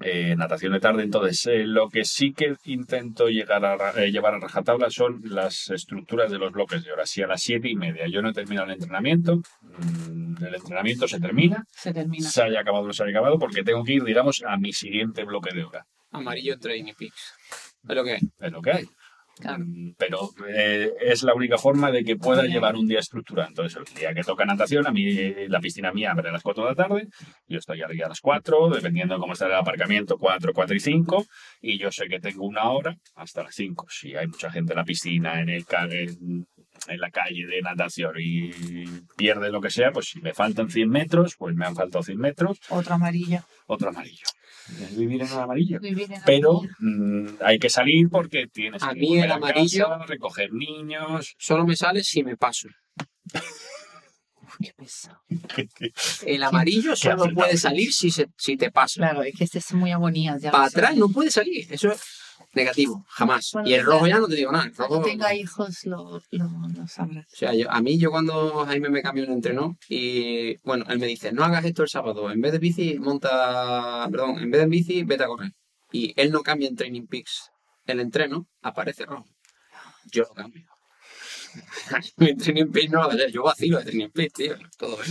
eh, 0.00 0.34
natación 0.36 0.72
de 0.72 0.80
tarde. 0.80 1.02
Entonces, 1.02 1.46
eh, 1.46 1.64
lo 1.66 1.88
que 1.88 2.04
sí 2.04 2.32
que 2.32 2.54
intento 2.64 3.28
llegar 3.28 3.64
a, 3.64 4.02
eh, 4.02 4.10
llevar 4.10 4.34
a 4.34 4.40
rajatabla 4.40 4.90
son 4.90 5.20
las 5.24 5.70
estructuras 5.70 6.30
de 6.30 6.38
los 6.38 6.52
bloques 6.52 6.84
de 6.84 6.92
horas. 6.92 7.10
Si 7.10 7.22
a 7.22 7.26
las 7.26 7.40
siete 7.40 7.68
y 7.68 7.76
media 7.76 8.06
yo 8.08 8.20
no 8.22 8.30
he 8.30 8.32
terminado 8.32 8.66
el 8.66 8.74
entrenamiento, 8.74 9.36
mm, 9.62 10.44
el 10.44 10.54
entrenamiento 10.54 11.06
se 11.06 11.20
termina, 11.20 11.64
Se 11.70 11.92
termina. 11.92 12.28
se 12.28 12.42
haya 12.42 12.60
acabado 12.60 12.84
o 12.84 12.86
no 12.88 12.92
se 12.92 13.04
haya 13.04 13.12
acabado, 13.12 13.38
porque 13.38 13.62
tengo 13.62 13.84
que 13.84 13.94
ir, 13.94 14.04
digamos, 14.04 14.42
a 14.46 14.56
mi 14.56 14.72
siguiente 14.72 15.24
bloque 15.24 15.54
de 15.54 15.64
hora. 15.64 15.86
Amarillo 16.10 16.58
Training 16.58 16.94
Peaks. 16.96 17.34
Es 17.88 17.94
lo 17.94 18.04
que 18.04 18.14
es. 18.14 18.22
Es 18.40 18.52
lo 18.52 18.62
que 18.62 18.70
hay. 18.72 18.84
Claro. 19.40 19.64
Mm, 19.66 19.94
Pero 19.98 20.30
eh, 20.48 20.92
es 21.00 21.22
la 21.24 21.34
única 21.34 21.58
forma 21.58 21.90
de 21.90 22.04
que 22.04 22.16
pueda 22.16 22.44
llevar 22.44 22.76
un 22.76 22.86
día 22.86 23.00
estructurado. 23.00 23.48
Entonces, 23.48 23.78
el 23.88 23.94
día 23.98 24.14
que 24.14 24.22
toca 24.22 24.44
natación, 24.44 24.86
a 24.86 24.92
mí 24.92 25.04
eh, 25.08 25.46
la 25.48 25.60
piscina 25.60 25.92
mía 25.92 26.12
abre 26.12 26.28
a 26.28 26.32
las 26.32 26.42
4 26.42 26.62
de 26.64 26.70
la 26.70 26.74
tarde, 26.76 27.08
yo 27.48 27.58
estoy 27.58 27.82
ahí 27.82 28.00
a 28.00 28.08
las 28.08 28.20
4, 28.20 28.70
dependiendo 28.70 29.14
de 29.14 29.20
cómo 29.20 29.32
está 29.32 29.46
el 29.46 29.54
aparcamiento, 29.54 30.18
4, 30.18 30.52
4 30.54 30.76
y 30.76 30.80
5, 30.80 31.26
y 31.60 31.78
yo 31.78 31.90
sé 31.90 32.06
que 32.08 32.20
tengo 32.20 32.44
una 32.46 32.70
hora 32.70 32.96
hasta 33.16 33.42
las 33.42 33.54
5. 33.54 33.86
Si 33.90 34.14
hay 34.14 34.26
mucha 34.28 34.50
gente 34.50 34.72
en 34.72 34.76
la 34.78 34.84
piscina, 34.84 35.40
en, 35.40 35.48
el, 35.48 35.64
en, 35.90 36.46
en 36.88 37.00
la 37.00 37.10
calle 37.10 37.46
de 37.46 37.60
natación 37.62 38.14
y 38.18 38.50
pierde 39.16 39.50
lo 39.50 39.60
que 39.60 39.70
sea, 39.70 39.90
pues 39.90 40.06
si 40.06 40.20
me 40.20 40.32
faltan 40.32 40.70
100 40.70 40.88
metros, 40.88 41.34
pues 41.36 41.54
me 41.56 41.66
han 41.66 41.74
faltado 41.74 42.02
100 42.04 42.18
metros, 42.18 42.58
Otro 42.68 42.94
amarillo. 42.94 43.40
otro 43.66 43.88
amarillo. 43.88 44.26
Es 44.80 44.96
vivir 44.96 45.22
en 45.22 45.32
un 45.32 45.38
amarillo. 45.38 45.78
Vivir 45.80 46.10
en 46.12 46.20
Pero 46.24 46.62
mm, 46.78 47.26
hay 47.42 47.58
que 47.58 47.68
salir 47.70 48.08
porque 48.08 48.46
tienes 48.46 48.82
A 48.82 48.90
que 48.94 49.00
mí 49.00 49.18
el 49.18 49.30
amarillo- 49.30 49.88
casa, 49.88 50.06
recoger 50.06 50.52
niños. 50.52 51.34
Solo 51.38 51.66
me 51.66 51.76
sale 51.76 52.02
si 52.02 52.22
me 52.24 52.36
paso. 52.36 52.68
Qué 54.62 54.72
pesado. 54.76 55.20
El 56.26 56.42
amarillo 56.44 56.94
solo 56.96 57.24
puede 57.34 57.56
salir 57.56 57.92
si, 57.92 58.10
se, 58.10 58.28
si 58.36 58.56
te 58.56 58.70
pasas. 58.70 58.96
Claro, 58.96 59.22
es 59.22 59.34
que 59.36 59.44
este 59.44 59.58
es 59.58 59.72
muy 59.72 59.90
agonías. 59.90 60.40
Ya 60.40 60.50
lo 60.50 60.52
Para 60.52 60.66
atrás 60.66 60.96
no 60.96 61.08
puede 61.08 61.30
salir. 61.30 61.66
Eso 61.72 61.90
es 61.92 62.00
negativo. 62.52 63.04
Jamás. 63.08 63.50
Bueno, 63.52 63.68
y 63.68 63.74
el 63.74 63.84
rojo 63.84 64.06
ya 64.06 64.18
no 64.18 64.26
te 64.28 64.34
digo 64.36 64.52
nada. 64.52 64.64
El 64.64 64.74
rojo- 64.74 64.88
Cuando 64.88 65.06
tenga 65.08 65.34
hijos 65.34 65.84
lo, 65.86 66.20
lo, 66.30 66.50
lo 66.74 66.86
sabrás. 66.88 67.26
O 67.32 67.36
sea, 67.36 67.54
yo- 67.54 67.70
a 67.70 67.80
mí 67.80 67.98
yo 67.98 68.10
cuando 68.10 68.64
Jaime 68.66 68.88
me 68.90 69.02
cambió 69.02 69.24
un 69.24 69.32
entrenó 69.32 69.76
y 69.88 70.56
bueno, 70.62 70.84
él 70.88 70.98
me 70.98 71.06
dice, 71.06 71.32
no 71.32 71.44
hagas 71.44 71.64
esto 71.64 71.82
el 71.82 71.88
sábado, 71.88 72.30
en 72.30 72.40
vez 72.40 72.52
de 72.52 72.58
bici, 72.58 72.98
monta, 72.98 74.06
perdón, 74.10 74.38
en 74.40 74.50
vez 74.50 74.60
de 74.62 74.66
bici, 74.66 75.02
vete 75.04 75.24
a 75.24 75.26
correr. 75.26 75.52
Y 75.92 76.12
él 76.16 76.30
no 76.32 76.42
cambia 76.42 76.68
en 76.68 76.76
Training 76.76 77.06
Peaks 77.06 77.50
el 77.86 78.00
entreno, 78.00 78.46
aparece 78.62 79.04
rojo. 79.06 79.26
Yo 80.10 80.22
lo 80.24 80.30
cambio. 80.34 80.66
Mi 82.16 82.34
Training 82.36 82.70
Peaks 82.72 82.90
no 82.90 82.98
lo 82.98 83.10
hago, 83.10 83.18
yo 83.30 83.42
vacilo 83.42 83.78
de 83.78 83.84
Training 83.84 84.10
Peaks, 84.10 84.32
tío, 84.34 84.54
todo 84.78 85.00
¿eh? 85.02 85.06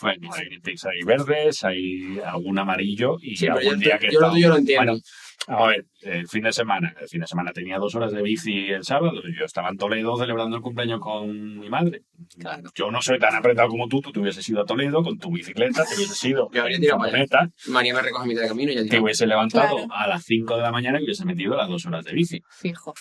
Bueno, 0.00 0.30
hay, 0.32 0.46
hay 0.46 1.02
verdes, 1.04 1.62
hay 1.64 2.18
algún 2.24 2.58
amarillo 2.58 3.18
y 3.20 3.36
Sí, 3.36 3.48
algún 3.48 3.74
yo- 3.74 3.76
día 3.76 3.98
que 3.98 4.06
yo 4.10 4.20
está- 4.20 4.48
lo 4.48 4.56
entiendo. 4.56 4.92
Bueno, 4.92 5.02
a 5.48 5.66
ver, 5.66 5.86
el 6.02 6.28
fin 6.28 6.42
de 6.42 6.52
semana. 6.52 6.94
El 7.00 7.08
fin 7.08 7.20
de 7.20 7.26
semana 7.26 7.52
tenía 7.52 7.78
dos 7.78 7.94
horas 7.94 8.12
de 8.12 8.22
bici 8.22 8.68
el 8.70 8.84
sábado. 8.84 9.20
Yo 9.38 9.44
estaba 9.44 9.68
en 9.70 9.76
Toledo 9.76 10.16
celebrando 10.16 10.56
el 10.56 10.62
cumpleaños 10.62 11.00
con 11.00 11.58
mi 11.58 11.68
madre. 11.68 12.02
Claro. 12.38 12.70
Yo 12.74 12.90
no 12.90 13.00
soy 13.02 13.18
tan 13.18 13.34
apretado 13.34 13.68
como 13.68 13.88
tú. 13.88 14.00
Tú 14.00 14.12
te 14.12 14.20
hubieses 14.20 14.48
ido 14.48 14.60
a 14.60 14.64
Toledo 14.64 15.02
con 15.02 15.18
tu 15.18 15.30
bicicleta, 15.32 15.84
te 15.84 15.94
hubieses 15.96 16.22
ido 16.24 16.50
Yo 16.52 16.62
habría 16.62 16.78
tirado 16.78 16.98
para 17.00 17.16
allá. 17.16 17.26
furgoneta, 17.26 17.54
María 17.68 17.94
me 17.94 18.02
recoge 18.02 18.24
a 18.24 18.26
mitad 18.26 18.42
de 18.42 18.48
camino 18.48 18.72
y 18.72 18.74
ya 18.74 18.82
te 18.82 18.88
digo, 18.90 19.04
hubiese 19.04 19.26
levantado 19.26 19.76
Claro. 19.76 19.92
a 19.92 20.06
las 20.06 20.24
5 20.24 20.56
de 20.56 20.62
la 20.62 20.70
mañana 20.70 21.00
y 21.00 21.04
hubiese 21.04 21.24
metido 21.24 21.56
las 21.56 21.68
dos 21.68 21.86
horas 21.86 22.04
de 22.04 22.12
bici. 22.12 22.42
Fijo. 22.50 22.94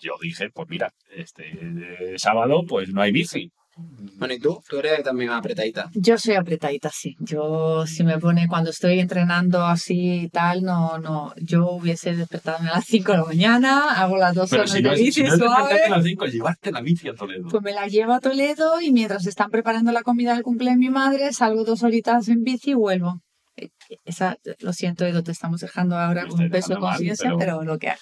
Yo 0.00 0.14
dije, 0.20 0.50
pues 0.50 0.68
mira, 0.68 0.92
este 1.14 1.44
eh, 1.52 2.14
sábado 2.18 2.62
pues 2.68 2.88
no 2.90 3.00
hay 3.02 3.12
bici. 3.12 3.52
Bueno, 3.76 4.34
¿y 4.34 4.38
tú? 4.38 4.62
Tú 4.68 4.78
eres 4.78 5.02
también 5.02 5.30
apretadita. 5.30 5.90
Yo 5.94 6.18
soy 6.18 6.34
apretadita, 6.34 6.90
sí. 6.92 7.16
Yo, 7.20 7.86
si 7.86 8.04
me 8.04 8.18
pone 8.18 8.46
cuando 8.48 8.70
estoy 8.70 9.00
entrenando 9.00 9.64
así 9.64 10.24
y 10.24 10.28
tal, 10.28 10.62
no, 10.62 10.98
no. 10.98 11.32
Yo 11.36 11.70
hubiese 11.70 12.14
despertado 12.14 12.58
a 12.58 12.62
las 12.76 12.84
5 12.84 13.12
de 13.12 13.18
la 13.18 13.24
mañana, 13.24 13.94
hago 14.02 14.16
las 14.18 14.34
dos 14.34 14.52
horas 14.52 14.70
si 14.70 14.82
no 14.82 14.90
de 14.90 14.96
bici 14.96 15.12
si 15.12 15.22
no 15.22 15.36
suave, 15.36 15.82
a 15.84 15.88
las 15.90 16.04
5, 16.04 16.24
es 16.26 16.32
llevarte 16.34 16.70
la 16.72 16.80
bici 16.82 17.08
a 17.08 17.14
Toledo. 17.14 17.48
pues 17.50 17.62
me 17.62 17.72
la 17.72 17.86
llevo 17.86 18.12
a 18.12 18.20
Toledo 18.20 18.80
y 18.80 18.92
mientras 18.92 19.26
están 19.26 19.50
preparando 19.50 19.90
la 19.92 20.02
comida 20.02 20.34
del 20.34 20.42
cumpleaños 20.42 20.78
de 20.80 20.86
mi 20.86 20.90
madre, 20.90 21.32
salgo 21.32 21.64
dos 21.64 21.82
horitas 21.82 22.28
en 22.28 22.42
bici 22.42 22.70
y 22.72 22.74
vuelvo. 22.74 23.20
Eh, 23.56 23.68
Esa, 24.04 24.36
lo 24.60 24.72
siento, 24.72 25.04
Edo, 25.04 25.22
te 25.22 25.32
estamos 25.32 25.60
dejando 25.60 25.98
ahora 25.98 26.26
con 26.26 26.40
un 26.40 26.50
peso 26.50 26.68
de 26.74 26.80
conciencia, 26.80 27.30
pero- 27.30 27.38
pero 27.38 27.62
lo 27.64 27.78
que 27.78 27.90
hay. 27.90 27.96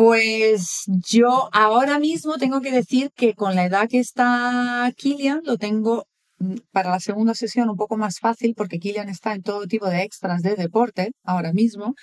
Pues 0.00 0.84
yo 0.86 1.50
ahora 1.52 1.98
mismo 1.98 2.38
tengo 2.38 2.62
que 2.62 2.72
decir 2.72 3.10
que 3.14 3.34
con 3.34 3.54
la 3.54 3.66
edad 3.66 3.86
que 3.86 3.98
está 3.98 4.90
Kilian, 4.96 5.42
lo 5.44 5.58
tengo 5.58 6.06
mm, 6.38 6.54
para 6.72 6.88
la 6.88 7.00
segunda 7.00 7.34
sesión 7.34 7.68
un 7.68 7.76
poco 7.76 7.98
más 7.98 8.18
fácil 8.18 8.54
porque 8.56 8.78
Kilian 8.78 9.10
está 9.10 9.34
en 9.34 9.42
todo 9.42 9.66
tipo 9.66 9.90
de 9.90 10.00
extras 10.00 10.40
de 10.40 10.54
deporte 10.56 11.12
ahora 11.22 11.52
mismo. 11.52 11.96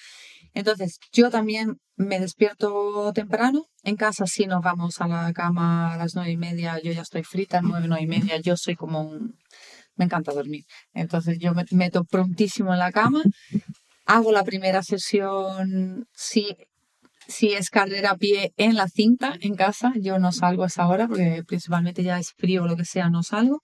Entonces, 0.54 1.00
yo 1.12 1.32
también 1.32 1.78
me 1.95 2.20
despierto 2.20 3.12
temprano. 3.14 3.66
En 3.82 3.95
casa, 3.95 4.28
si 4.28 4.45
nos 4.45 4.62
vamos 4.62 5.02
a 5.02 5.08
la 5.08 5.34
cama 5.34 5.95
a 5.95 5.98
las 5.98 6.14
nueve 6.14 6.30
y 6.30 6.38
media, 6.38 6.80
yo 6.84 6.91
ya 6.91 7.02
estoy 7.02 7.24
frita, 7.24 7.62
nueve, 7.64 7.88
nueve 7.88 8.04
y 8.04 8.08
media. 8.08 8.39
Yo 8.39 8.58
soy 8.58 8.76
como 8.76 9.02
un. 9.02 9.39
Me 9.95 10.06
encanta 10.06 10.34
dormir. 10.34 10.66
Entonces, 10.93 11.39
yo 11.39 11.56
me 11.56 11.66
meto 11.72 12.04
prontísimo 12.04 12.74
en 12.74 12.78
la 12.80 12.91
cama. 12.91 13.24
Hago 14.06 14.32
la 14.32 14.43
primera 14.43 14.84
sesión, 14.84 16.06
si, 16.14 16.56
si 17.28 17.54
es 17.54 17.70
carrera 17.70 18.12
a 18.12 18.18
pie, 18.18 18.54
en 18.58 18.76
la 18.76 18.88
cinta, 18.88 19.36
en 19.42 19.56
casa. 19.56 19.94
Yo 20.00 20.20
no 20.20 20.32
salgo 20.32 20.64
a 20.64 20.68
esa 20.68 20.88
hora 20.88 21.08
porque 21.08 21.44
principalmente 21.48 22.04
ya 22.04 22.20
es 22.20 22.32
frío 22.38 22.64
o 22.64 22.68
lo 22.68 22.76
que 22.78 22.86
sea, 22.86 23.10
no 23.10 23.24
salgo 23.24 23.62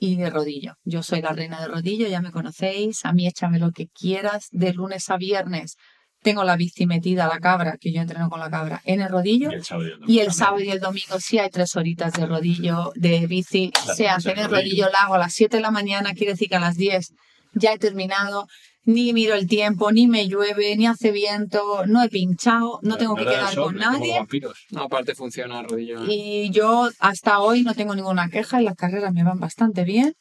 y 0.00 0.16
de 0.16 0.30
rodillo. 0.30 0.74
Yo 0.84 1.02
soy 1.02 1.22
la 1.22 1.32
reina 1.32 1.60
de 1.60 1.68
rodillo, 1.68 2.06
ya 2.08 2.20
me 2.20 2.30
conocéis. 2.30 3.04
A 3.04 3.12
mí 3.12 3.26
échame 3.26 3.58
lo 3.58 3.72
que 3.72 3.88
quieras. 3.88 4.46
De 4.52 4.72
lunes 4.72 5.10
a 5.10 5.16
viernes 5.16 5.76
tengo 6.22 6.42
la 6.44 6.56
bici 6.56 6.86
metida, 6.86 7.28
la 7.28 7.38
cabra, 7.38 7.76
que 7.80 7.92
yo 7.92 8.00
entreno 8.00 8.28
con 8.28 8.40
la 8.40 8.50
cabra, 8.50 8.80
en 8.84 9.00
el 9.00 9.08
rodillo. 9.08 9.50
Y 9.52 9.54
el 9.54 9.64
sábado 9.64 9.84
y 9.86 9.90
el 9.90 9.98
domingo 10.00 10.12
Y 10.12 10.18
el 10.18 10.26
también. 10.26 10.32
sábado 10.32 10.60
y 10.64 10.70
el 10.70 10.80
domingo 10.80 11.20
sí 11.20 11.38
hay 11.38 11.48
tres 11.50 11.76
horitas 11.76 12.12
de 12.14 12.26
rodillo, 12.26 12.92
de 12.96 13.26
bici. 13.26 13.70
Claro, 13.70 13.94
Se 13.94 14.08
hace 14.08 14.30
en 14.32 14.38
el 14.38 14.44
rodillo. 14.50 14.62
rodillo, 14.86 14.88
la 14.90 14.98
hago 15.02 15.14
a 15.14 15.18
las 15.18 15.32
7 15.34 15.56
de 15.56 15.62
la 15.62 15.70
mañana, 15.70 16.14
quiere 16.14 16.32
decir 16.32 16.48
que 16.48 16.56
a 16.56 16.60
las 16.60 16.76
10 16.76 17.12
ya 17.54 17.72
he 17.72 17.78
terminado. 17.78 18.46
Ni 18.88 19.12
miro 19.12 19.34
el 19.34 19.46
tiempo, 19.46 19.92
ni 19.92 20.06
me 20.06 20.26
llueve, 20.28 20.74
ni 20.74 20.86
hace 20.86 21.12
viento, 21.12 21.84
no 21.86 22.02
he 22.02 22.08
pinchado, 22.08 22.80
no 22.80 22.96
tengo 22.96 23.16
que 23.16 23.26
quedar 23.26 23.52
sol, 23.52 23.64
con 23.64 23.76
nadie. 23.76 24.14
vampiros. 24.14 24.64
No, 24.70 24.84
aparte 24.84 25.14
funciona 25.14 25.60
el 25.60 25.68
rodillo. 25.68 26.06
Y 26.08 26.48
yo 26.52 26.88
hasta 26.98 27.40
hoy 27.40 27.64
no 27.64 27.74
tengo 27.74 27.94
ninguna 27.94 28.30
queja 28.30 28.62
y 28.62 28.64
las 28.64 28.76
carreras 28.76 29.12
me 29.12 29.24
van 29.24 29.40
bastante 29.40 29.84
bien. 29.84 30.14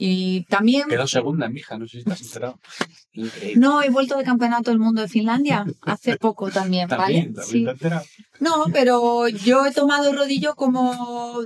Y 0.00 0.44
también, 0.44 0.88
Quedó 0.88 1.06
segunda 1.06 1.48
Mija, 1.48 1.76
no 1.76 1.86
sé 1.86 1.98
si 1.98 2.04
te 2.04 2.12
has 2.12 2.22
enterado. 2.22 2.60
No, 3.56 3.82
he 3.82 3.90
vuelto 3.90 4.16
de 4.16 4.22
campeonato 4.22 4.70
del 4.70 4.78
mundo 4.78 5.02
de 5.02 5.08
Finlandia 5.08 5.66
hace 5.82 6.16
poco 6.18 6.50
también, 6.50 6.88
¿vale? 6.88 7.02
También, 7.02 7.34
también 7.34 7.64
te 7.64 7.70
has 7.70 7.74
enterado. 7.74 8.04
No, 8.40 8.66
pero 8.72 9.26
yo 9.28 9.66
he 9.66 9.72
tomado 9.72 10.10
el 10.10 10.16
rodillo 10.16 10.54
como, 10.54 11.40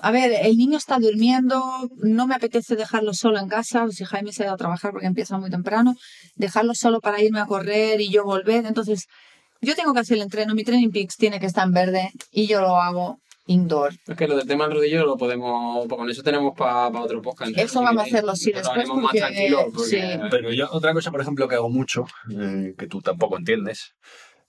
a 0.00 0.10
ver, 0.12 0.32
el 0.42 0.56
niño 0.56 0.78
está 0.78 0.98
durmiendo, 0.98 1.62
no 1.96 2.26
me 2.26 2.36
apetece 2.36 2.76
dejarlo 2.76 3.12
solo 3.12 3.40
en 3.40 3.48
casa, 3.48 3.86
si 3.90 4.04
Jaime 4.04 4.32
se 4.32 4.44
ha 4.44 4.46
ido 4.46 4.54
a 4.54 4.58
trabajar 4.58 4.92
porque 4.92 5.06
empieza 5.06 5.38
muy 5.38 5.50
temprano, 5.50 5.96
dejarlo 6.36 6.74
solo 6.74 7.00
para 7.00 7.20
irme 7.20 7.40
a 7.40 7.46
correr 7.46 8.00
y 8.00 8.10
yo 8.10 8.24
volver, 8.24 8.64
entonces 8.66 9.06
yo 9.60 9.74
tengo 9.74 9.92
que 9.92 10.00
hacer 10.00 10.18
el 10.18 10.22
entreno, 10.22 10.54
mi 10.54 10.62
training 10.62 10.90
peaks 10.90 11.16
tiene 11.16 11.40
que 11.40 11.46
estar 11.46 11.66
en 11.66 11.72
verde 11.72 12.12
y 12.30 12.46
yo 12.46 12.60
lo 12.60 12.80
hago 12.80 13.18
indoor. 13.46 13.94
Es 14.06 14.16
que 14.16 14.26
lo 14.28 14.36
del 14.36 14.46
tema 14.46 14.64
del 14.66 14.74
rodillo 14.76 15.06
lo 15.06 15.16
podemos. 15.16 15.86
Con 15.88 16.10
eso 16.10 16.22
tenemos 16.22 16.54
para 16.56 16.88
otro 16.88 17.22
podcast. 17.22 17.52
Eso 17.56 17.80
vamos 17.82 18.04
a 18.04 18.06
hacerlo, 18.06 18.34
sí, 18.36 18.52
después, 18.52 18.86
porque- 18.88 19.02
más 19.02 19.12
tranquilo. 19.12 19.66
Porque, 19.72 19.88
sí. 19.88 19.98
Pero 20.30 20.52
yo, 20.52 20.68
otra 20.70 20.92
cosa, 20.92 21.10
por 21.10 21.20
ejemplo, 21.20 21.48
que 21.48 21.54
hago 21.54 21.70
mucho, 21.70 22.04
eh, 22.30 22.74
que 22.76 22.86
tú 22.86 23.00
tampoco 23.00 23.38
entiendes, 23.38 23.94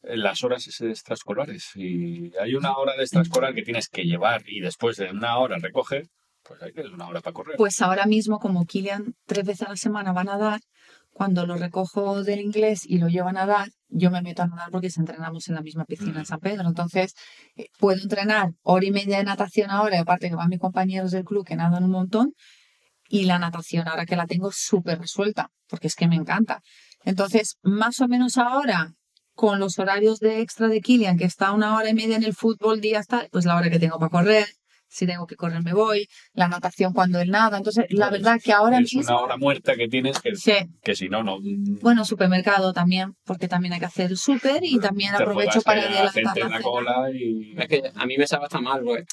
eh, 0.03 0.17
las 0.17 0.43
horas 0.43 0.67
extraescolares. 0.81 1.69
Y 1.75 2.31
hay 2.37 2.55
una 2.55 2.75
hora 2.77 2.95
de 2.95 3.03
extraescolar 3.03 3.53
que 3.53 3.63
tienes 3.63 3.87
que 3.87 4.03
llevar 4.03 4.43
y 4.47 4.59
después 4.61 4.97
de 4.97 5.11
una 5.11 5.37
hora 5.37 5.57
recoger, 5.57 6.07
pues 6.43 6.61
ahí 6.61 6.71
tienes 6.71 6.91
una 6.93 7.07
hora 7.07 7.21
para 7.21 7.33
correr. 7.33 7.55
Pues 7.57 7.81
ahora 7.81 8.05
mismo, 8.05 8.39
como 8.39 8.65
Kilian 8.65 9.13
tres 9.25 9.45
veces 9.45 9.67
a 9.67 9.69
la 9.71 9.75
semana 9.77 10.11
va 10.13 10.21
a 10.21 10.25
nadar, 10.25 10.59
cuando 11.11 11.45
lo 11.45 11.55
recojo 11.55 12.23
del 12.23 12.39
inglés 12.41 12.81
y 12.85 12.99
lo 12.99 13.07
llevo 13.07 13.29
a 13.29 13.33
nadar, 13.33 13.69
yo 13.89 14.11
me 14.11 14.21
meto 14.21 14.43
a 14.43 14.47
nadar 14.47 14.69
porque 14.71 14.89
entrenamos 14.95 15.47
en 15.47 15.55
la 15.55 15.61
misma 15.61 15.85
piscina 15.85 16.19
en 16.19 16.25
San 16.25 16.39
Pedro. 16.39 16.67
Entonces, 16.67 17.13
eh, 17.55 17.67
puedo 17.79 18.01
entrenar 18.01 18.51
hora 18.61 18.85
y 18.85 18.91
media 18.91 19.17
de 19.17 19.23
natación 19.23 19.71
ahora, 19.71 19.97
y 19.97 19.99
aparte 19.99 20.29
que 20.29 20.35
van 20.35 20.49
mis 20.49 20.59
compañeros 20.59 21.11
del 21.11 21.23
club 21.23 21.45
que 21.45 21.55
nadan 21.55 21.83
un 21.83 21.91
montón, 21.91 22.33
y 23.09 23.25
la 23.25 23.39
natación 23.39 23.87
ahora 23.87 24.05
que 24.05 24.15
la 24.15 24.25
tengo 24.25 24.51
súper 24.51 24.99
resuelta, 24.99 25.49
porque 25.67 25.87
es 25.87 25.95
que 25.95 26.07
me 26.07 26.15
encanta. 26.15 26.61
Entonces, 27.05 27.57
más 27.61 28.01
o 28.01 28.07
menos 28.07 28.37
ahora, 28.37 28.93
con 29.33 29.59
los 29.59 29.79
horarios 29.79 30.19
de 30.19 30.41
extra 30.41 30.67
de 30.67 30.81
Kilian, 30.81 31.17
que 31.17 31.25
está 31.25 31.51
una 31.51 31.75
hora 31.75 31.89
y 31.89 31.93
media 31.93 32.17
en 32.17 32.23
el 32.23 32.33
fútbol, 32.33 32.81
día 32.81 32.99
está, 32.99 33.27
pues 33.31 33.45
la 33.45 33.55
hora 33.55 33.69
que 33.69 33.79
tengo 33.79 33.99
para 33.99 34.09
correr, 34.09 34.47
si 34.97 35.05
tengo 35.07 35.27
que 35.27 35.35
correr 35.35 35.61
me 35.63 35.73
voy, 35.73 36.07
la 36.33 36.47
natación 36.47 36.93
cuando 36.93 37.19
él 37.19 37.29
nada. 37.29 37.57
Entonces, 37.57 37.85
la 37.89 38.09
Pues, 38.09 38.21
verdad 38.21 38.39
que 38.43 38.51
ahora 38.51 38.77
es 38.79 38.93
mismo... 38.93 39.01
una 39.01 39.19
hora 39.21 39.37
muerta 39.37 39.75
que 39.75 39.87
tienes 39.87 40.19
que, 40.19 40.35
Sí, 40.35 40.53
que 40.83 40.95
si 40.95 41.07
no, 41.09 41.23
no. 41.23 41.37
bueno, 41.81 42.03
supermercado 42.05 42.73
también, 42.73 43.13
porque 43.25 43.47
también 43.47 43.73
hay 43.73 43.79
que 43.79 43.85
hacer 43.85 44.11
el 44.11 44.17
súper 44.17 44.63
y 44.63 44.79
también 44.79 45.15
te 45.15 45.23
aprovecho 45.23 45.61
para 45.61 45.81
adelantar 45.83 46.23
la 46.23 46.33
la 46.33 46.33
cena. 46.33 46.61
cola 46.61 47.09
y. 47.13 47.53
Es 47.57 47.67
que 47.67 47.83
a 47.95 48.05
mí 48.05 48.17
me 48.17 48.27
sabe 48.27 48.45
hasta 48.45 48.59
mal, 48.59 48.81
pues. 48.83 49.05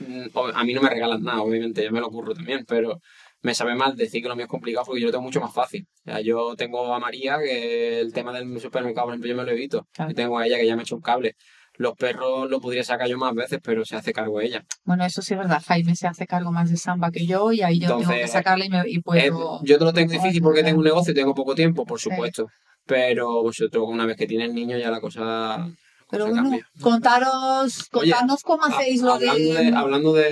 mm, 0.00 0.26
A 0.54 0.64
mí 0.64 0.74
no 0.74 0.82
me 0.82 0.90
regalan 0.90 1.22
nada, 1.22 1.42
obviamente, 1.42 1.84
yo 1.84 1.92
me 1.92 2.00
lo 2.00 2.08
ocurro 2.08 2.34
también, 2.34 2.64
pero 2.66 3.00
me 3.42 3.54
sabe 3.54 3.74
mal 3.74 3.96
decir 3.96 4.22
que 4.22 4.28
lo 4.28 4.36
mío 4.36 4.44
es 4.44 4.50
complicado 4.50 4.84
porque 4.86 5.00
yo 5.00 5.06
lo 5.06 5.12
tengo 5.12 5.24
mucho 5.24 5.40
más 5.40 5.52
fácil. 5.52 5.86
O 6.06 6.10
sea, 6.10 6.20
yo 6.20 6.54
tengo 6.56 6.94
a 6.94 6.98
María, 7.00 7.38
que 7.38 7.98
el 8.00 8.12
tema 8.12 8.32
del 8.32 8.60
supermercado, 8.60 9.06
por 9.06 9.14
ejemplo, 9.14 9.30
yo 9.30 9.36
me 9.36 9.44
lo 9.44 9.50
evito. 9.50 9.86
Claro. 9.92 10.10
Y 10.12 10.14
tengo 10.14 10.38
a 10.38 10.46
ella, 10.46 10.58
que 10.58 10.66
ya 10.66 10.76
me 10.76 10.82
ha 10.82 10.84
hecho 10.84 10.94
un 10.96 11.02
cable. 11.02 11.34
Los 11.78 11.94
perros 11.94 12.50
lo 12.50 12.60
podría 12.60 12.84
sacar 12.84 13.08
yo 13.08 13.16
más 13.16 13.34
veces, 13.34 13.58
pero 13.62 13.84
se 13.84 13.96
hace 13.96 14.12
cargo 14.12 14.40
ella. 14.40 14.62
Bueno, 14.84 15.04
eso 15.06 15.22
sí 15.22 15.32
es 15.34 15.38
verdad. 15.40 15.62
Jaime 15.66 15.96
se 15.96 16.06
hace 16.06 16.26
cargo 16.26 16.52
más 16.52 16.70
de 16.70 16.76
samba 16.76 17.10
que 17.10 17.26
yo 17.26 17.50
y 17.52 17.62
ahí 17.62 17.78
yo 17.80 17.96
tengo 17.96 18.10
que 18.12 18.28
sacarle 18.28 18.66
y, 18.66 18.68
me, 18.68 18.82
y 18.86 18.96
Eh, 18.96 19.00
puedo... 19.02 19.60
yo 19.64 19.78
te 19.78 19.84
lo 19.84 19.92
tengo 19.92 20.12
difícil 20.12 20.42
porque 20.42 20.62
tengo 20.62 20.78
un 20.78 20.84
negocio 20.84 21.12
y 21.12 21.14
tengo 21.14 21.34
poco 21.34 21.54
tiempo, 21.54 21.84
por 21.86 21.98
supuesto. 21.98 22.46
Pero 22.84 23.42
vosotros, 23.42 23.84
una 23.88 24.04
vez 24.06 24.16
que 24.16 24.26
tienes 24.26 24.52
niños, 24.52 24.80
ya 24.80 24.90
la 24.90 25.00
cosa, 25.00 25.66
Pero 26.10 26.26
bueno, 26.26 26.42
cambia. 26.42 26.66
contaros, 26.80 27.88
Oye, 27.92 28.10
contarnos 28.10 28.42
cómo 28.42 28.64
hacéis 28.64 29.00
lo 29.02 29.14
hablando 29.14 29.54
de... 29.54 29.64
de, 29.64 29.76
hablando 29.76 30.12
de, 30.12 30.22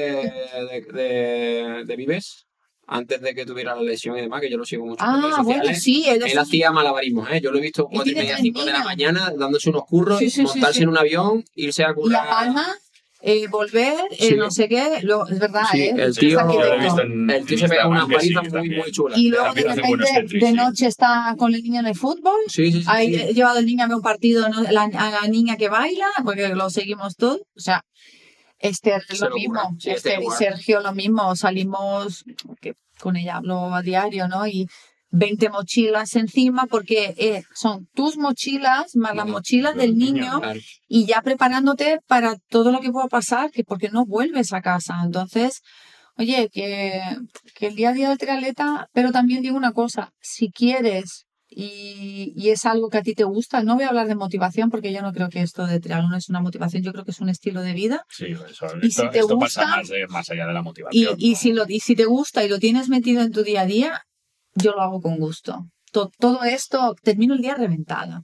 de, 0.70 0.92
de- 0.92 1.84
de 1.86 1.96
Vives, 1.96 2.46
antes 2.90 3.20
de 3.22 3.34
que 3.34 3.46
tuviera 3.46 3.74
la 3.76 3.82
lesión 3.82 4.18
y 4.18 4.20
demás, 4.22 4.40
que 4.40 4.50
yo 4.50 4.58
lo 4.58 4.64
sigo 4.64 4.84
mucho 4.84 5.04
en 5.04 5.22
redes 5.22 5.34
Ah, 5.38 5.42
bueno, 5.42 5.64
sí, 5.74 6.04
él, 6.08 6.22
él 6.26 6.38
hacía 6.38 6.70
malabarismos, 6.72 7.28
¿eh? 7.30 7.40
Yo 7.40 7.50
lo 7.52 7.58
he 7.58 7.62
visto 7.62 7.88
Y 7.90 7.94
cuatro 7.94 8.12
y 8.12 8.14
media, 8.16 8.36
cinco 8.38 8.64
de 8.64 8.72
la 8.72 8.84
mañana, 8.84 9.32
dándose 9.38 9.70
unos 9.70 9.84
curros, 9.86 10.18
Sí, 10.18 10.28
sí, 10.28 10.36
sí, 10.38 10.42
montarse 10.42 10.78
sí. 10.78 10.82
en 10.82 10.88
un 10.90 10.98
avión, 10.98 11.44
irse 11.54 11.84
a 11.84 11.90
y 11.90 11.94
currar. 11.94 12.24
La 12.24 12.30
Palma, 12.30 12.66
eh, 13.22 13.46
volver, 13.48 13.94
eh, 14.18 14.34
no 14.34 14.50
sé 14.50 14.66
qué, 14.68 15.00
lo, 15.02 15.26
es 15.28 15.38
verdad, 15.38 15.62
Sí, 15.70 15.82
¿eh? 15.82 15.94
el 15.96 16.16
tío- 16.16 16.40
arquitecto. 16.40 16.64
Yo 16.64 16.74
lo 16.74 16.80
he 16.80 16.84
visto 16.84 17.02
en- 17.02 17.30
El 17.30 17.46
tío 17.46 17.58
se 17.58 17.68
pega 17.68 17.86
unas 17.86 18.06
palizas 18.06 18.42
muy, 18.44 18.50
también. 18.52 18.76
muy 18.80 18.90
chulas. 18.90 19.18
Y 19.18 19.28
luego 19.28 19.52
de 19.54 19.62
repente 19.62 20.38
de 20.46 20.52
noche 20.52 20.86
está 20.86 21.34
con 21.38 21.54
el 21.54 21.62
niño 21.62 21.80
en 21.80 21.86
el 21.86 21.94
fútbol. 21.94 22.40
Sí, 22.48 22.72
sí, 22.72 22.80
sí. 22.80 22.86
Hay 22.88 23.14
sí. 23.14 23.20
he 23.28 23.34
llevado 23.34 23.58
al 23.58 23.66
niño 23.66 23.84
a 23.84 23.88
ver 23.88 23.96
un 23.96 24.02
partido, 24.02 24.48
¿no? 24.48 24.62
la, 24.62 24.82
a 24.84 25.10
la 25.22 25.28
niña 25.28 25.56
que 25.56 25.68
baila, 25.68 26.06
porque 26.24 26.48
lo 26.48 26.70
seguimos 26.70 27.14
todos. 27.16 27.40
O 27.54 27.60
sea, 27.60 27.84
Esther 28.60 29.02
Se 29.08 29.28
lo 29.28 29.34
mismo. 29.34 29.76
Sí, 29.78 29.90
Esther 29.90 30.20
Esther 30.20 30.22
y. 30.22 30.36
Sergio 30.36 30.80
lo 30.80 30.92
mismo. 30.92 31.34
Salimos, 31.34 32.24
que 32.60 32.74
con 33.00 33.16
ella 33.16 33.36
hablo 33.36 33.74
a 33.74 33.82
diario, 33.82 34.28
¿no? 34.28 34.46
Y 34.46 34.68
20 35.10 35.48
mochilas 35.48 36.14
encima, 36.14 36.66
porque 36.66 37.14
eh, 37.16 37.42
son 37.54 37.88
tus 37.94 38.16
mochilas 38.16 38.94
más 38.94 39.16
las 39.16 39.26
mochilas 39.26 39.74
del 39.74 39.96
niño, 39.96 40.40
y 40.86 41.06
ya 41.06 41.20
preparándote 41.22 41.98
para 42.06 42.36
todo 42.48 42.70
lo 42.70 42.80
que 42.80 42.92
pueda 42.92 43.08
pasar, 43.08 43.50
que 43.50 43.64
porque 43.64 43.88
no 43.88 44.06
vuelves 44.06 44.52
a 44.52 44.60
casa. 44.60 45.00
Entonces, 45.04 45.62
oye, 46.16 46.48
que, 46.52 47.02
que 47.54 47.66
el 47.68 47.74
día 47.74 47.90
a 47.90 47.92
día 47.92 48.08
del 48.10 48.18
triatleta, 48.18 48.88
pero 48.92 49.10
también 49.10 49.42
digo 49.42 49.56
una 49.56 49.72
cosa, 49.72 50.12
si 50.20 50.50
quieres 50.50 51.26
y, 51.50 52.32
y 52.36 52.50
es 52.50 52.64
algo 52.64 52.88
que 52.88 52.98
a 52.98 53.02
ti 53.02 53.14
te 53.14 53.24
gusta, 53.24 53.62
no 53.62 53.74
voy 53.74 53.84
a 53.84 53.88
hablar 53.88 54.06
de 54.06 54.14
motivación 54.14 54.70
porque 54.70 54.92
yo 54.92 55.02
no 55.02 55.12
creo 55.12 55.28
que 55.28 55.42
esto 55.42 55.66
de 55.66 55.80
triatlón 55.80 56.14
es 56.14 56.28
una 56.28 56.40
motivación, 56.40 56.82
yo 56.82 56.92
creo 56.92 57.04
que 57.04 57.10
es 57.10 57.20
un 57.20 57.28
estilo 57.28 57.60
de 57.62 57.72
vida. 57.72 58.04
Sí, 58.08 58.26
eso, 58.26 58.66
Y 58.80 58.86
esto, 58.88 59.02
si 59.02 59.10
te 59.10 59.18
esto 59.18 59.36
gusta- 59.36 59.62
pasa 59.62 59.76
más, 59.76 59.88
de- 59.88 60.06
más 60.06 60.30
allá 60.30 60.46
de 60.46 60.52
la 60.52 60.60
Y, 60.60 60.62
motivación. 60.62 61.14
y 61.18 61.30
¿no? 61.32 61.36
si 61.36 61.52
lo, 61.52 61.64
y 61.68 61.80
si 61.80 61.96
te 61.96 62.04
gusta 62.04 62.44
y 62.44 62.48
lo 62.48 62.58
tienes 62.58 62.88
metido 62.88 63.20
en 63.22 63.32
tu 63.32 63.42
día 63.42 63.62
a 63.62 63.66
día, 63.66 64.02
yo 64.54 64.72
lo 64.72 64.80
hago 64.82 65.00
con 65.00 65.18
gusto. 65.18 65.66
To- 65.92 66.10
todo 66.18 66.44
esto, 66.44 66.94
termino 67.02 67.34
el 67.34 67.40
día 67.40 67.56
reventada, 67.56 68.22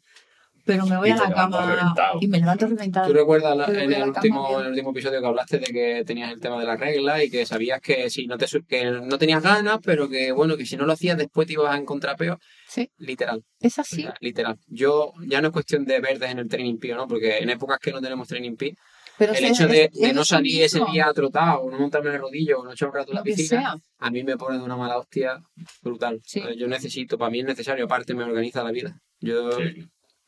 pero 0.66 0.84
me 0.84 0.96
voy 0.98 1.10
a 1.10 1.16
la 1.16 1.32
cama 1.32 1.64
reventado. 1.64 2.18
y 2.20 2.26
me 2.28 2.38
levanto 2.40 2.66
reventada. 2.66 3.06
¿Tú 3.06 3.12
recuerdas 3.14 3.56
la- 3.56 3.66
en 3.66 3.92
el, 3.92 3.98
cama 4.00 4.06
último, 4.06 4.48
bien. 4.48 4.60
en 4.60 4.64
el 4.66 4.72
último 4.72 4.90
episodio 4.90 5.20
que 5.20 5.26
hablaste 5.26 5.58
de 5.58 5.66
que 5.66 6.02
tenías 6.04 6.32
el 6.32 6.40
tema 6.40 6.58
de 6.60 6.66
la 6.66 6.76
regla 6.76 7.22
y 7.24 7.30
que 7.30 7.46
sabías 7.46 7.80
que 7.80 8.10
si 8.10 8.26
no 8.26 8.36
te 8.36 8.46
que 8.68 8.84
no 8.90 9.16
tenías 9.16 9.42
ganas, 9.42 9.78
pero 9.82 10.08
que 10.08 10.32
bueno, 10.32 10.56
que 10.56 10.66
si 10.66 10.76
no 10.76 10.84
lo 10.84 10.92
hacías 10.92 11.16
después 11.16 11.46
te 11.46 11.54
ibas 11.54 11.74
a 11.74 11.78
encontrar 11.78 12.16
peor? 12.16 12.38
Sí, 12.68 12.90
Literal. 12.98 13.42
es 13.60 13.78
o 13.78 13.80
así. 13.80 14.02
sea, 14.02 14.14
literal. 14.20 14.58
Yo 14.66 15.12
ya 15.26 15.40
no 15.40 15.48
es 15.48 15.52
cuestión 15.52 15.84
de 15.84 16.00
verdes 16.00 16.30
en 16.30 16.40
el 16.40 16.48
training 16.48 16.78
pie, 16.78 16.94
¿no? 16.94 17.06
Porque 17.06 17.38
en 17.38 17.48
épocas 17.50 17.78
que 17.78 17.92
no 17.92 18.00
tenemos 18.00 18.26
training 18.28 18.56
pie, 18.56 18.74
Pero 19.18 19.32
el 19.32 19.38
si 19.38 19.44
hecho 19.46 19.64
es- 19.64 19.70
de, 19.70 19.84
es- 19.84 19.92
de 19.92 20.06
es 20.08 20.14
no 20.14 20.24
salir 20.24 20.62
ese 20.64 20.80
día 20.92 21.06
a 21.06 21.14
trotar 21.14 21.58
o 21.62 21.70
no 21.70 21.78
montarme 21.78 22.08
en 22.10 22.16
el 22.16 22.20
rodillo 22.22 22.58
o 22.60 22.64
no 22.64 22.72
echar 22.72 22.88
un 22.88 22.94
rato 22.96 23.12
en 23.12 23.16
la 23.16 23.22
piscina, 23.22 23.48
sea. 23.48 23.76
a 24.00 24.10
mí 24.10 24.24
me 24.24 24.36
pone 24.36 24.58
de 24.58 24.64
una 24.64 24.76
mala 24.76 24.98
hostia 24.98 25.40
brutal. 25.80 26.20
Sí. 26.24 26.40
Eh, 26.40 26.56
Yo 26.58 26.66
necesito, 26.66 27.16
para 27.16 27.30
mí 27.30 27.38
es 27.40 27.46
necesario, 27.46 27.84
aparte 27.84 28.12
me 28.14 28.24
organiza 28.24 28.62
la 28.64 28.72
vida. 28.72 29.00
Yo 29.20 29.52
Sí. 29.52 29.86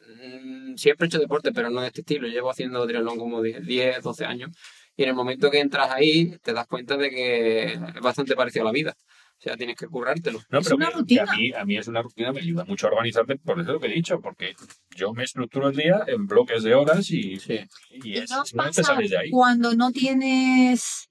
Mm, 0.09 0.77
siempre 0.77 1.07
he 1.07 1.09
hecho 1.09 1.19
deporte, 1.19 1.53
pero 1.53 1.71
no 1.71 1.81
de 1.81 1.89
este 1.89 2.01
estilo. 2.01 2.27
Llevo 2.29 2.51
haciendo 2.51 2.87
triatlón 2.87 3.19
como 3.19 3.43
10, 3.43 3.65
10, 3.67 4.03
12 4.03 4.25
años. 4.25 4.51
Y 4.97 5.05
en 5.05 5.11
el 5.11 5.15
momento 5.15 5.51
que 5.51 5.61
entras 5.61 5.91
ahí, 5.91 6.37
te 6.43 6.53
das 6.53 6.67
cuenta 6.67 6.97
de 6.97 7.11
que 7.11 7.65
es 7.75 7.81
bastante 8.03 8.35
parecido 8.35 8.65
a 8.65 8.67
la 8.67 8.73
vida. 8.73 8.95
O 8.99 9.41
sea, 9.41 9.57
tienes 9.57 9.77
que 9.77 9.87
currártelo. 9.87 10.41
No, 10.51 10.59
Es 10.59 10.65
pero 10.65 10.77
una 10.77 10.87
que- 10.87 10.93
que 10.93 10.99
rutina. 10.99 11.23
a, 11.23 11.37
mí, 11.37 11.53
a 11.53 11.65
mí 11.65 11.77
es 11.77 11.87
una 11.87 12.03
rutina, 12.03 12.33
me 12.33 12.41
ayuda 12.41 12.65
mucho 12.65 12.89
a 12.89 12.91
organizarte, 12.91 13.37
por 13.37 13.61
eso 13.61 13.75
lo 13.75 13.79
que 13.81 13.87
he 13.87 13.91
dicho, 13.95 14.21
porque 14.21 14.55
yo 14.97 15.13
me 15.13 15.23
estructuro 15.23 15.69
el 15.69 15.77
día 15.77 16.03
en 16.09 16.27
bloques 16.27 16.65
de 16.65 16.75
horas 16.75 17.09
y, 17.13 17.37
Sí. 17.39 17.61
y 17.91 18.09
¿Y 18.09 18.19
es, 18.19 18.31
no 18.31 18.43
pasa 18.57 18.83
sales 18.83 19.11
de 19.11 19.19
ahí. 19.19 19.31
cuando 19.31 19.75
no 19.77 19.93
tienes, 19.93 21.09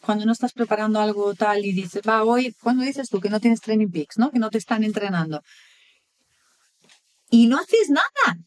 cuando 0.00 0.24
no 0.24 0.30
estás 0.30 0.52
preparando 0.52 1.00
algo 1.00 1.34
tal 1.34 1.64
y 1.64 1.72
dices, 1.72 2.02
va, 2.08 2.22
hoy, 2.22 2.54
cuando 2.62 2.84
dices 2.84 3.08
tú 3.10 3.18
que 3.20 3.28
no 3.30 3.40
tienes 3.40 3.60
training 3.60 3.88
peaks, 3.90 4.18
¿no? 4.18 4.30
Que 4.30 4.38
no 4.38 4.50
te 4.50 4.58
están 4.58 4.84
entrenando. 4.84 5.42
Y 7.30 7.46
no 7.46 7.58
haces 7.58 7.90
nada. 7.90 8.38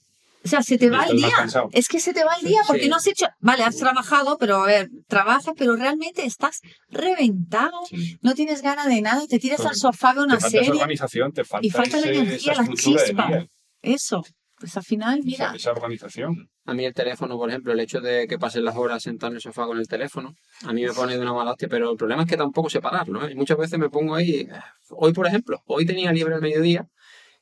O 0.44 0.48
sea, 0.48 0.64
se 0.64 0.80
te 0.80 0.86
Y 0.88 0.90
va 0.90 1.06
el 1.06 1.18
día. 1.18 1.30
Es 1.72 1.88
que 1.88 2.00
se 2.00 2.14
te 2.16 2.24
va 2.24 2.34
el 2.42 2.48
día 2.48 2.62
porque 2.66 2.84
Sí. 2.84 2.90
no 2.90 2.96
has 2.96 3.06
hecho, 3.06 3.28
vale, 3.40 3.64
has 3.64 3.78
trabajado, 3.78 4.38
pero 4.40 4.64
a 4.64 4.66
ver, 4.66 4.90
trabajas, 5.08 5.54
pero 5.56 5.76
realmente 5.76 6.26
estás 6.26 6.62
reventado. 6.90 7.78
Sí. 7.88 8.18
No 8.22 8.34
tienes 8.34 8.62
ganas 8.62 8.88
de 8.88 9.02
nada, 9.02 9.22
te 9.28 9.38
tiras 9.40 9.64
al 9.66 9.76
sofá 9.76 10.14
de 10.16 10.22
una 10.22 10.36
te 10.38 10.42
falta 10.42 10.58
esa 10.58 10.66
serie. 10.66 10.82
organización, 10.82 11.32
te 11.32 11.44
falta, 11.44 11.68
y 11.68 11.70
falta 11.70 11.98
la 12.00 12.08
ese- 12.08 12.20
energía, 12.20 12.52
esa 12.54 12.62
la 12.64 12.68
estructura 12.74 13.04
del 13.04 13.08
chispa. 13.08 13.46
Eso. 13.84 14.24
Pues 14.58 14.78
al 14.78 14.84
final, 14.84 15.20
esa, 15.20 15.26
mira, 15.26 15.54
esa 15.56 15.72
organización. 15.72 16.50
A 16.66 16.74
mí 16.76 16.86
el 16.86 16.94
teléfono, 16.94 17.36
por 17.38 17.50
ejemplo, 17.50 17.74
el 17.74 17.80
hecho 17.80 18.00
de 18.00 18.28
que 18.28 18.38
pasen 18.38 18.64
las 18.64 18.76
horas 18.76 19.02
sentado 19.02 19.32
en 19.32 19.36
el 19.38 19.42
sofá 19.42 19.66
con 19.66 19.80
el 19.80 19.88
teléfono, 19.88 20.34
a 20.66 20.72
mí 20.74 20.84
me 20.86 20.94
pone 20.94 21.14
de 21.16 21.20
una 21.20 21.34
mala 21.34 21.52
hostia, 21.52 21.68
pero 21.68 21.90
el 21.92 21.98
problema 21.98 22.24
es 22.24 22.30
que 22.30 22.38
tampoco 22.38 22.70
sé 22.70 22.80
pararlo. 22.80 23.28
¿eh? 23.28 23.32
Y 23.32 23.36
muchas 23.36 23.58
veces 23.58 23.80
me 23.80 23.90
pongo 23.90 24.14
ahí, 24.16 24.48
hoy 24.92 25.14
por 25.14 25.26
ejemplo, 25.26 25.62
hoy 25.66 25.86
tenía 25.88 26.12
libre 26.12 26.36
al 26.36 26.42
mediodía 26.42 26.86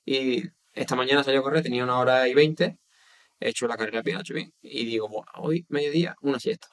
y 0.06 0.44
esta 0.82 0.96
mañana 0.96 1.24
salí 1.24 1.38
a 1.38 1.42
correr, 1.42 1.64
tenía 1.64 1.84
una 1.84 1.98
hora 1.98 2.28
y 2.28 2.34
veinte, 2.34 2.78
he 3.40 3.50
hecho 3.50 3.68
la 3.68 3.78
carrera 3.78 4.02
bien, 4.02 4.20
hecho 4.20 4.34
bien, 4.34 4.54
y 4.62 4.86
digo, 4.86 5.08
bueno, 5.08 5.32
hoy 5.36 5.66
mediodía, 5.70 6.16
una 6.22 6.40
siesta. 6.40 6.68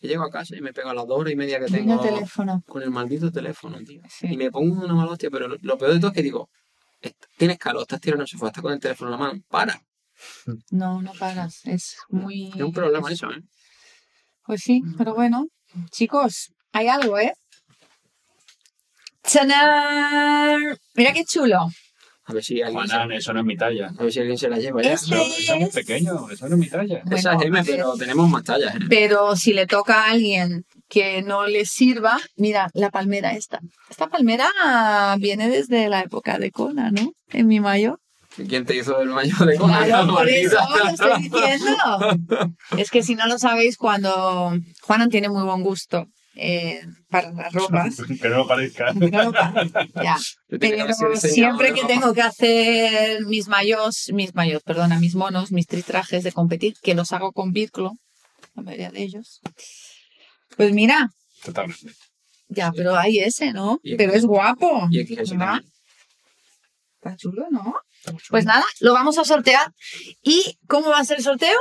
Y 0.00 0.08
llego 0.08 0.24
a 0.24 0.30
casa 0.30 0.54
y 0.56 0.60
me 0.60 0.72
pego 0.72 0.90
a 0.90 0.94
las 0.94 1.06
dos 1.06 1.18
horas 1.18 1.32
y 1.32 1.36
media 1.36 1.58
que 1.60 1.66
tengo 1.66 1.94
el 1.94 2.00
teléfono. 2.00 2.62
con 2.66 2.82
el 2.82 2.90
maldito 2.90 3.30
teléfono, 3.30 3.78
tío. 3.82 4.02
Sí. 4.08 4.26
Y 4.32 4.36
me 4.36 4.50
pongo 4.50 4.84
una 4.84 4.94
mala 4.94 5.12
hostia, 5.12 5.30
pero 5.30 5.48
lo, 5.48 5.56
lo 5.62 5.78
peor 5.78 5.94
de 5.94 6.00
todo 6.00 6.10
es 6.10 6.14
que 6.14 6.22
digo, 6.22 6.50
tienes 7.38 7.58
calor, 7.58 7.82
estás 7.82 8.00
tirando 8.00 8.22
en 8.22 8.24
el 8.24 8.28
sofá, 8.28 8.48
estás 8.48 8.62
con 8.62 8.72
el 8.72 8.80
teléfono 8.80 9.10
en 9.10 9.18
la 9.18 9.26
mano, 9.26 9.40
para. 9.48 9.80
No, 10.70 11.02
no 11.02 11.12
paras. 11.12 11.60
Es 11.64 11.96
muy. 12.08 12.48
Es 12.54 12.60
un 12.62 12.72
problema 12.72 13.10
eso, 13.10 13.30
¿eh? 13.30 13.42
Pues 14.44 14.62
sí, 14.62 14.82
pero 14.98 15.14
bueno, 15.14 15.46
chicos, 15.90 16.52
hay 16.72 16.88
algo, 16.88 17.18
¿eh? 17.18 17.32
¡Chanán! 19.22 20.60
Mira 20.94 21.12
qué 21.14 21.24
chulo. 21.24 21.68
A 22.26 22.32
ver 22.32 22.42
si 22.42 22.62
alguien, 22.62 22.86
se, 22.86 22.94
Juanan, 22.94 23.12
eso 23.12 23.32
no 23.34 23.40
es 23.40 23.46
mi 23.46 23.56
talla. 23.56 23.92
a 23.98 24.02
ver 24.02 24.12
si 24.12 24.20
alguien 24.20 24.38
se 24.38 24.48
la 24.48 24.58
lleva 24.58 24.82
ya. 24.82 24.94
Este 24.94 25.14
Eso, 25.14 25.24
eso 25.24 25.54
es 25.54 25.60
muy 25.60 25.70
pequeño, 25.70 26.30
eso 26.30 26.48
no 26.48 26.54
es 26.54 26.60
mi 26.60 26.68
talla. 26.68 27.02
Bueno, 27.04 27.16
Esa 27.16 27.34
es 27.34 27.42
M, 27.42 27.64
pero 27.64 27.94
tenemos 27.94 28.30
más 28.30 28.44
tallas, 28.44 28.74
¿eh? 28.74 28.78
Pero 28.88 29.36
si 29.36 29.52
le 29.52 29.66
toca 29.66 30.04
a 30.04 30.10
alguien 30.12 30.64
que 30.88 31.20
no 31.22 31.46
le 31.46 31.66
sirva, 31.66 32.18
mira, 32.36 32.70
la 32.72 32.90
palmera 32.90 33.32
esta. 33.32 33.60
Esta 33.90 34.08
palmera 34.08 34.48
viene 35.18 35.50
desde 35.50 35.88
la 35.88 36.00
época 36.00 36.38
de 36.38 36.50
Kona, 36.50 36.90
¿no? 36.90 37.12
En 37.28 37.46
mi 37.46 37.60
mayo. 37.60 37.98
¿Quién 38.48 38.64
te 38.64 38.76
hizo 38.76 39.00
el 39.00 39.10
mayor 39.10 39.46
de 39.46 39.56
cola? 39.56 39.84
Claro, 39.84 40.14
por 40.14 40.28
eso 40.28 40.58
lo 40.76 40.90
estoy 40.90 41.22
diciendo. 41.22 42.48
Es 42.76 42.90
que 42.90 43.02
si 43.02 43.14
no 43.14 43.26
lo 43.26 43.38
sabéis, 43.38 43.76
cuando 43.76 44.52
Juanan 44.82 45.10
tiene 45.10 45.28
muy 45.28 45.44
buen 45.44 45.62
gusto 45.62 46.06
eh, 46.36 46.82
para 47.08 47.32
las 47.32 47.52
ropas. 47.52 47.96
Que 48.20 48.28
no 48.28 48.38
lo 48.38 48.46
parezca. 48.46 48.92
No 48.92 49.32
ya. 50.02 50.16
Pero 50.60 50.94
siempre 51.16 51.72
que 51.72 51.84
tengo 51.84 52.12
que 52.12 52.22
hacer 52.22 53.24
mis 53.26 53.48
mayos, 53.48 54.10
mis 54.12 54.34
mayos, 54.34 54.62
perdona, 54.62 54.98
mis 54.98 55.14
monos, 55.14 55.52
mis 55.52 55.66
tritrajes 55.66 56.24
de 56.24 56.32
competir, 56.32 56.74
que 56.82 56.94
los 56.94 57.12
hago 57.12 57.32
con 57.32 57.52
Virclo, 57.52 57.92
la 58.54 58.62
mayoría 58.62 58.90
de 58.90 59.02
ellos. 59.02 59.40
Pues 60.56 60.72
mira, 60.72 61.10
Totalmente. 61.44 61.92
ya, 62.48 62.72
pero 62.72 62.96
hay 62.96 63.18
ese, 63.18 63.52
¿no? 63.52 63.80
Pero 63.96 64.12
es 64.12 64.24
guapo. 64.24 64.88
Está 66.96 67.16
chulo, 67.16 67.46
¿no? 67.50 67.74
Pues 68.30 68.44
nada, 68.44 68.64
lo 68.80 68.92
vamos 68.92 69.18
a 69.18 69.24
sortear. 69.24 69.72
¿Y 70.22 70.58
cómo 70.66 70.90
va 70.90 70.98
a 70.98 71.04
ser 71.04 71.18
el 71.18 71.24
sorteo? 71.24 71.58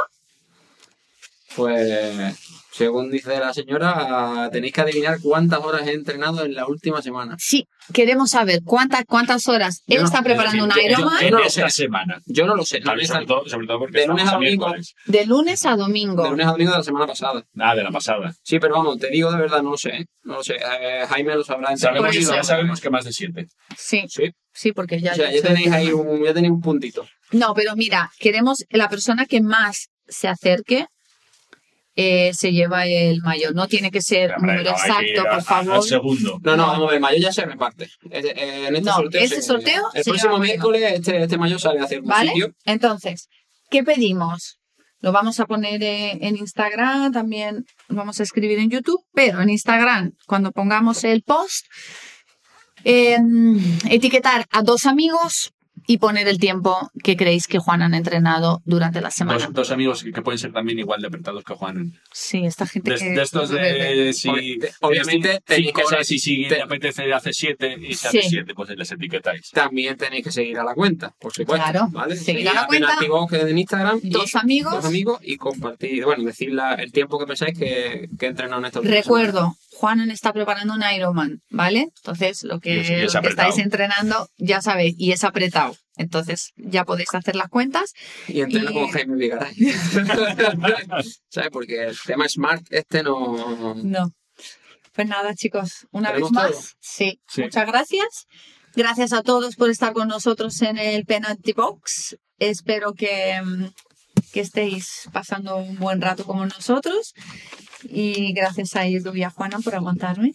Pues, 1.56 2.36
según 2.72 3.12
dice 3.12 3.40
la 3.40 3.54
señora, 3.54 4.50
tenéis 4.52 4.74
que 4.74 4.82
adivinar 4.82 5.20
cuántas 5.22 5.60
horas 5.60 5.88
he 5.88 5.94
entrenado 5.94 6.44
en 6.44 6.56
la 6.56 6.66
última 6.66 7.02
semana. 7.04 7.36
Sí, 7.40 7.68
queremos 7.94 8.32
saber 8.32 8.62
cuántas 8.66 9.04
cuántas 9.06 9.48
horas 9.48 9.84
él 9.86 10.00
no- 10.00 10.06
está 10.06 10.24
preparando 10.24 10.64
un 10.64 10.72
Es 10.72 10.76
decir, 10.78 10.92
yo- 10.92 10.98
Ironman 11.00 11.24
En 11.24 11.32
no 11.32 11.38
lo 11.40 11.46
esta 11.46 11.70
sé. 11.70 11.84
semana. 11.84 12.20
Yo 12.26 12.48
no 12.48 12.56
lo 12.56 12.66
sé. 12.66 12.80
Vale, 12.80 13.06
sobre, 13.06 13.26
todo, 13.28 13.48
sobre 13.48 13.68
todo 13.68 13.80
porque 13.80 14.00
de 14.00 14.08
lunes 14.08 14.28
a 14.28 14.32
domingo. 14.32 14.66
miércoles. 14.66 14.96
de 15.06 15.26
lunes 15.28 15.66
a 15.68 15.76
domingo. 15.76 16.24
de 16.24 16.30
lunes 16.32 16.48
a 16.48 16.52
domingo 16.52 16.72
de 16.72 16.78
la 16.80 16.84
semana 16.84 17.06
pasada. 17.08 17.44
Ah, 17.60 17.76
de 17.76 17.84
la 17.84 17.92
pasada. 17.92 18.34
Sí, 18.42 18.58
pero 18.60 18.74
vamos, 18.76 18.98
te 18.98 19.10
digo 19.12 19.32
de 19.32 19.38
verdad, 19.38 19.62
no 19.62 19.72
lo 19.72 19.78
sé. 19.78 19.90
¿eh? 19.90 20.06
No 20.24 20.36
lo 20.38 20.44
sé. 20.44 20.56
Eh, 20.56 21.06
Jaime 21.08 21.36
lo 21.36 21.44
sabrá. 21.44 21.78
Sabemos, 21.78 22.16
ya 22.16 22.44
sabemos 22.44 22.82
que 22.82 22.90
más 22.90 23.06
de 23.06 23.14
siete. 23.14 23.48
Sí, 23.78 24.06
Sí. 24.10 24.32
sí, 24.52 24.72
porque 24.72 25.00
ya. 25.00 25.12
o 25.12 25.16
sea, 25.16 25.32
ya 25.32 25.42
tenéis 25.44 25.72
ahí 25.72 25.92
un, 25.92 26.24
ya 26.24 26.34
tenéis 26.34 26.52
un 26.52 26.62
puntito. 26.62 27.06
No, 27.32 27.54
pero 27.54 27.76
mira, 27.76 28.12
queremos 28.20 28.66
la 28.72 28.90
persona 28.90 29.26
que 29.28 29.42
más 29.42 29.90
se 30.08 30.28
acerque 30.28 30.88
eh, 31.96 32.32
se 32.34 32.52
lleva 32.52 32.86
el 32.86 33.22
mayor. 33.22 33.54
No 33.54 33.68
tiene 33.68 33.92
que 33.92 34.02
ser 34.02 34.30
un 34.32 34.36
Hombre, 34.38 34.52
número 34.58 34.72
no, 34.72 34.78
exacto, 34.78 35.22
a- 35.22 35.36
por 35.36 35.44
favor. 35.44 35.76
Al 35.76 35.84
segundo. 35.84 36.40
No, 36.44 36.58
no, 36.58 36.68
vamos 36.68 36.88
a 36.90 36.92
ver, 36.94 37.00
mayo 37.02 37.18
ya 37.20 37.32
se 37.32 37.46
reparte. 37.46 37.90
Eh, 38.10 38.66
En 38.68 38.76
este 38.76 38.90
No, 38.90 38.96
sorteo. 38.96 39.22
este 39.22 39.36
se- 39.38 39.42
sorteo 39.44 39.84
El 39.94 40.04
se 40.04 40.10
próximo 40.10 40.40
miércoles 40.40 40.82
este, 40.94 41.22
este 41.22 41.38
mayo 41.38 41.60
sale 41.60 41.80
hacia 41.82 41.98
algún 41.98 42.10
¿Vale? 42.10 42.30
sitio. 42.32 42.54
Entonces, 42.66 43.28
¿qué 43.70 43.84
pedimos? 43.84 44.58
Lo 45.02 45.12
vamos 45.12 45.40
a 45.42 45.46
poner 45.46 45.84
eh, 45.84 46.18
en 46.22 46.38
Instagram, 46.38 47.12
también 47.12 47.66
lo 47.90 47.96
vamos 47.98 48.20
a 48.20 48.24
escribir 48.24 48.58
en 48.60 48.70
YouTube, 48.70 49.02
pero 49.14 49.42
en 49.42 49.50
Instagram, 49.50 50.14
cuando 50.28 50.52
pongamos 50.54 51.04
el 51.04 51.24
post, 51.24 51.66
eh, 52.86 53.18
etiquetar 53.90 54.46
a 54.52 54.62
dos 54.62 54.86
amigos 54.86 55.52
y 55.88 55.98
poner 55.98 56.28
el 56.28 56.40
tiempo 56.40 56.90
que 57.04 57.16
creéis 57.18 57.48
que 57.48 57.60
Juan 57.60 57.82
han 57.82 57.94
entrenado 57.94 58.62
durante 58.66 59.02
la 59.02 59.12
semana. 59.12 59.40
Dos, 59.46 59.54
dos 59.54 59.72
amigos 59.72 60.04
que, 60.04 60.12
que 60.12 60.22
pueden 60.22 60.40
ser 60.40 60.52
también 60.54 60.80
igual 60.80 61.02
de 61.02 61.08
apretados 61.08 61.44
que 61.44 61.54
Juan. 61.54 61.94
Sí, 62.12 62.46
esta 62.46 62.66
gente 62.68 62.92
De, 62.92 62.98
que... 62.98 63.06
de 63.12 63.22
estos 63.22 63.50
de. 63.50 64.12
Si, 64.14 64.28
Obvi- 64.30 64.70
obviamente, 64.82 65.40
tenéis 65.46 65.68
cinco 65.68 65.82
que 65.82 65.86
horas 65.96 66.12
y 66.12 66.20
si 66.20 66.48
te- 66.48 66.62
apetece 66.62 67.12
hace 67.14 67.34
siete 67.34 67.76
y 67.80 67.94
se 67.96 68.08
hace 68.08 68.22
Sí. 68.24 68.30
siete, 68.30 68.54
pues 68.54 68.70
les 68.78 68.92
etiquetáis. 68.92 69.50
También 69.52 69.98
tenéis 69.98 70.24
que 70.24 70.32
seguir 70.32 70.58
a 70.60 70.64
la 70.64 70.74
cuenta, 70.74 71.14
por 71.20 71.34
supuesto. 71.34 71.64
Claro, 71.64 71.88
¿vale? 71.92 72.16
seguir 72.16 72.48
a 72.50 72.54
la 72.54 72.68
cuenta. 72.68 72.96
Box 73.08 73.34
en 73.34 73.58
Instagram. 73.58 74.00
y 74.02 74.10
Dos 74.10 74.36
amigos. 74.36 74.74
Dos 74.74 74.86
amigos 74.86 75.20
y 75.24 75.38
compartir, 75.38 76.06
bueno, 76.06 76.24
decir 76.24 76.52
la- 76.54 76.76
el 76.76 76.92
tiempo 76.92 77.20
que 77.20 77.26
pensáis 77.26 77.58
que, 77.58 78.08
que 78.18 78.26
he 78.26 78.30
entrenado 78.30 78.60
en 78.62 78.66
estos 78.66 78.84
días. 78.84 78.96
Recuerdo, 78.96 79.56
Juanan 79.76 80.12
está 80.12 80.32
preparando 80.34 80.74
un 80.74 80.84
Ironman, 80.96 81.42
¿vale? 81.50 81.90
Entonces, 81.98 82.44
lo 82.44 82.60
que, 82.60 83.04
es 83.04 83.14
lo 83.14 83.22
que 83.22 83.28
estáis 83.28 83.58
entrenando, 83.58 84.28
ya 84.38 84.62
sabéis, 84.62 84.96
y 84.98 85.12
es 85.12 85.24
apretado. 85.24 85.73
Entonces, 85.98 86.52
ya 86.56 86.86
podéis 86.86 87.14
hacer 87.14 87.36
las 87.36 87.50
cuentas. 87.50 87.94
Y 88.28 88.42
entreno 88.42 88.72
Y- 88.72 88.74
con 88.74 88.88
Jaime 88.90 89.16
Vigaray. 89.18 89.56
¿Sabes? 91.30 91.50
Porque 91.52 91.84
el 91.84 91.98
tema 92.06 92.28
Smart 92.28 92.64
este 92.70 93.04
no... 93.04 93.76
No. 93.76 94.12
Pues 94.94 95.08
nada, 95.08 95.34
chicos, 95.34 95.88
una 95.92 96.12
vez 96.12 96.18
¿Tenemos 96.24 96.32
más, 96.32 96.76
sí, 96.80 97.20
Sí. 97.28 97.42
muchas 97.42 97.66
gracias. 97.66 98.26
Gracias 98.76 99.12
a 99.14 99.24
todos 99.24 99.56
por 99.56 99.70
estar 99.72 99.92
con 99.94 100.08
nosotros 100.08 100.62
en 100.62 100.78
el 100.78 101.06
Penalty 101.06 101.54
Box. 101.54 102.16
Espero 102.38 102.94
que, 102.94 103.42
mm, 103.44 103.66
que 104.34 104.40
estéis 104.42 105.10
pasando 105.12 105.58
un 105.58 105.78
buen 105.80 106.00
rato 106.02 106.26
como 106.26 106.46
nosotros. 106.46 107.14
Y 107.86 108.34
gracias 108.34 108.76
a 108.76 108.86
Edu 108.86 109.16
y 109.16 109.24
a 109.24 109.30
Juana 109.32 109.60
por 109.60 109.74
aguantarme. 109.76 110.34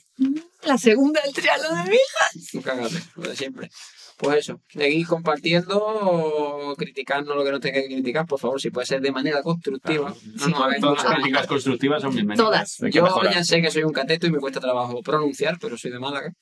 La 0.62 0.76
segunda 0.76 1.20
del 1.22 1.32
triatlón 1.34 1.84
de 1.84 1.91
mi 1.91 1.97
hija. 1.97 2.62
Cágate, 2.64 3.01
lo 3.14 3.28
de 3.28 3.36
siempre. 3.36 3.70
Pues 4.19 4.39
eso, 4.39 4.61
seguid 4.69 5.07
compartiendo, 5.07 6.75
criticando 6.77 7.37
lo 7.37 7.45
que 7.45 7.53
no 7.53 7.61
tengáis 7.61 7.87
que 7.87 7.95
criticar, 7.95 8.27
por 8.27 8.41
favor, 8.41 8.61
si 8.61 8.71
puede 8.71 8.85
ser 8.87 9.01
de 9.01 9.12
manera 9.12 9.43
constructiva. 9.43 10.09
No 10.09 10.45
Sí, 10.45 10.51
nos 10.51 10.61
hagáis 10.61 10.81
Todas 10.81 11.05
las 11.05 11.14
críticas 11.14 11.47
constructivas 11.47 12.03
son 12.03 12.14
bienvenidas. 12.14 12.45
Todas. 12.45 12.93
Yo 12.93 13.05
mejorar. 13.05 13.33
ya 13.33 13.45
sé 13.45 13.62
que 13.62 13.71
soy 13.71 13.85
un 13.85 13.93
cateto 13.93 14.27
y 14.27 14.33
me 14.33 14.39
cuesta 14.39 14.59
trabajo 14.59 15.03
pronunciar, 15.03 15.57
pero 15.61 15.79
soy 15.79 15.93
de 15.93 16.01
Málaga. 16.01 16.33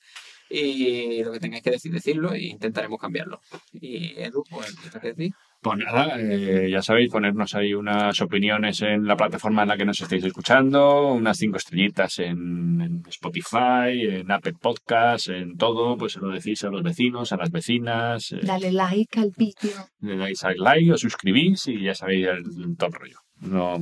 Y 0.49 1.23
lo 1.23 1.31
que 1.31 1.39
tengáis 1.39 1.61
que 1.61 1.71
decir, 1.71 1.91
decirlo 1.91 2.33
e 2.33 2.45
intentaremos 2.45 2.99
cambiarlo. 2.99 3.41
Y 3.73 4.19
Edu, 4.19 4.43
pues, 4.49 4.75
¿qué 4.99 5.09
decir? 5.09 5.33
Pues 5.67 5.79
nada, 5.85 6.15
eh, 6.19 6.69
ya 6.71 6.81
sabéis, 6.81 7.11
ponernos 7.11 7.53
ahí 7.55 7.73
unas 7.73 8.19
opiniones 8.21 8.81
en 8.81 9.05
la 9.05 9.15
plataforma 9.15 9.63
en 9.63 9.67
la 9.69 9.77
que 9.77 9.85
nos 9.85 9.99
estáis 10.01 10.23
escuchando, 10.23 11.07
unas 11.13 11.37
cinco 11.37 11.57
estrellitas 11.57 12.19
en, 12.19 12.81
en 12.81 13.03
Spotify, 13.07 13.91
en 14.19 14.31
Apple 14.31 14.53
Podcasts, 14.61 15.29
en 15.29 15.57
todo, 15.57 15.97
pues 15.97 16.13
se 16.13 16.19
lo 16.19 16.29
decís 16.29 16.63
a 16.63 16.69
los 16.69 16.83
vecinos, 16.83 17.31
a 17.31 17.37
las 17.37 17.51
vecinas, 17.51 18.31
eh, 18.31 18.39
Dale 18.43 18.71
like 18.71 19.19
al 19.19 19.31
vídeo. 19.35 19.73
le 20.01 20.17
dais 20.17 20.43
al 20.43 20.55
like, 20.57 20.91
os 20.91 21.01
suscribís 21.01 21.67
y 21.67 21.81
ya 21.83 21.93
sabéis 21.95 22.27
el, 22.27 22.75
todo 22.77 22.87
el 22.89 22.93
rollo. 22.93 23.19
No, 23.39 23.77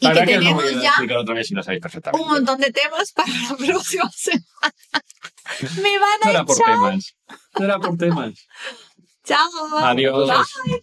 Y 0.00 0.06
que 0.06 0.12
que 0.26 0.36
no 0.38 0.58
tenemos 0.58 0.64
a 0.64 0.82
ya 1.06 1.18
otra 1.18 1.34
vez 1.34 1.46
si 1.46 1.54
lo 1.54 1.62
sabéis 1.62 1.80
perfectamente. 1.80 2.22
un 2.22 2.30
montón 2.30 2.60
de 2.60 2.70
temas 2.70 3.10
para 3.12 3.32
la 3.32 3.56
próxima 3.56 4.10
semana. 4.14 4.44
Me 5.82 5.98
van 5.98 6.18
No 6.22 6.28
a 6.28 6.30
era 6.30 6.44
por 6.44 6.56
echar. 6.56 6.74
temas. 6.74 7.14
No 7.58 7.64
era 7.64 7.78
por 7.78 7.96
temas. 7.96 8.46
Chao. 9.24 9.48
Adiós. 9.78 10.28
Bye. 10.28 10.82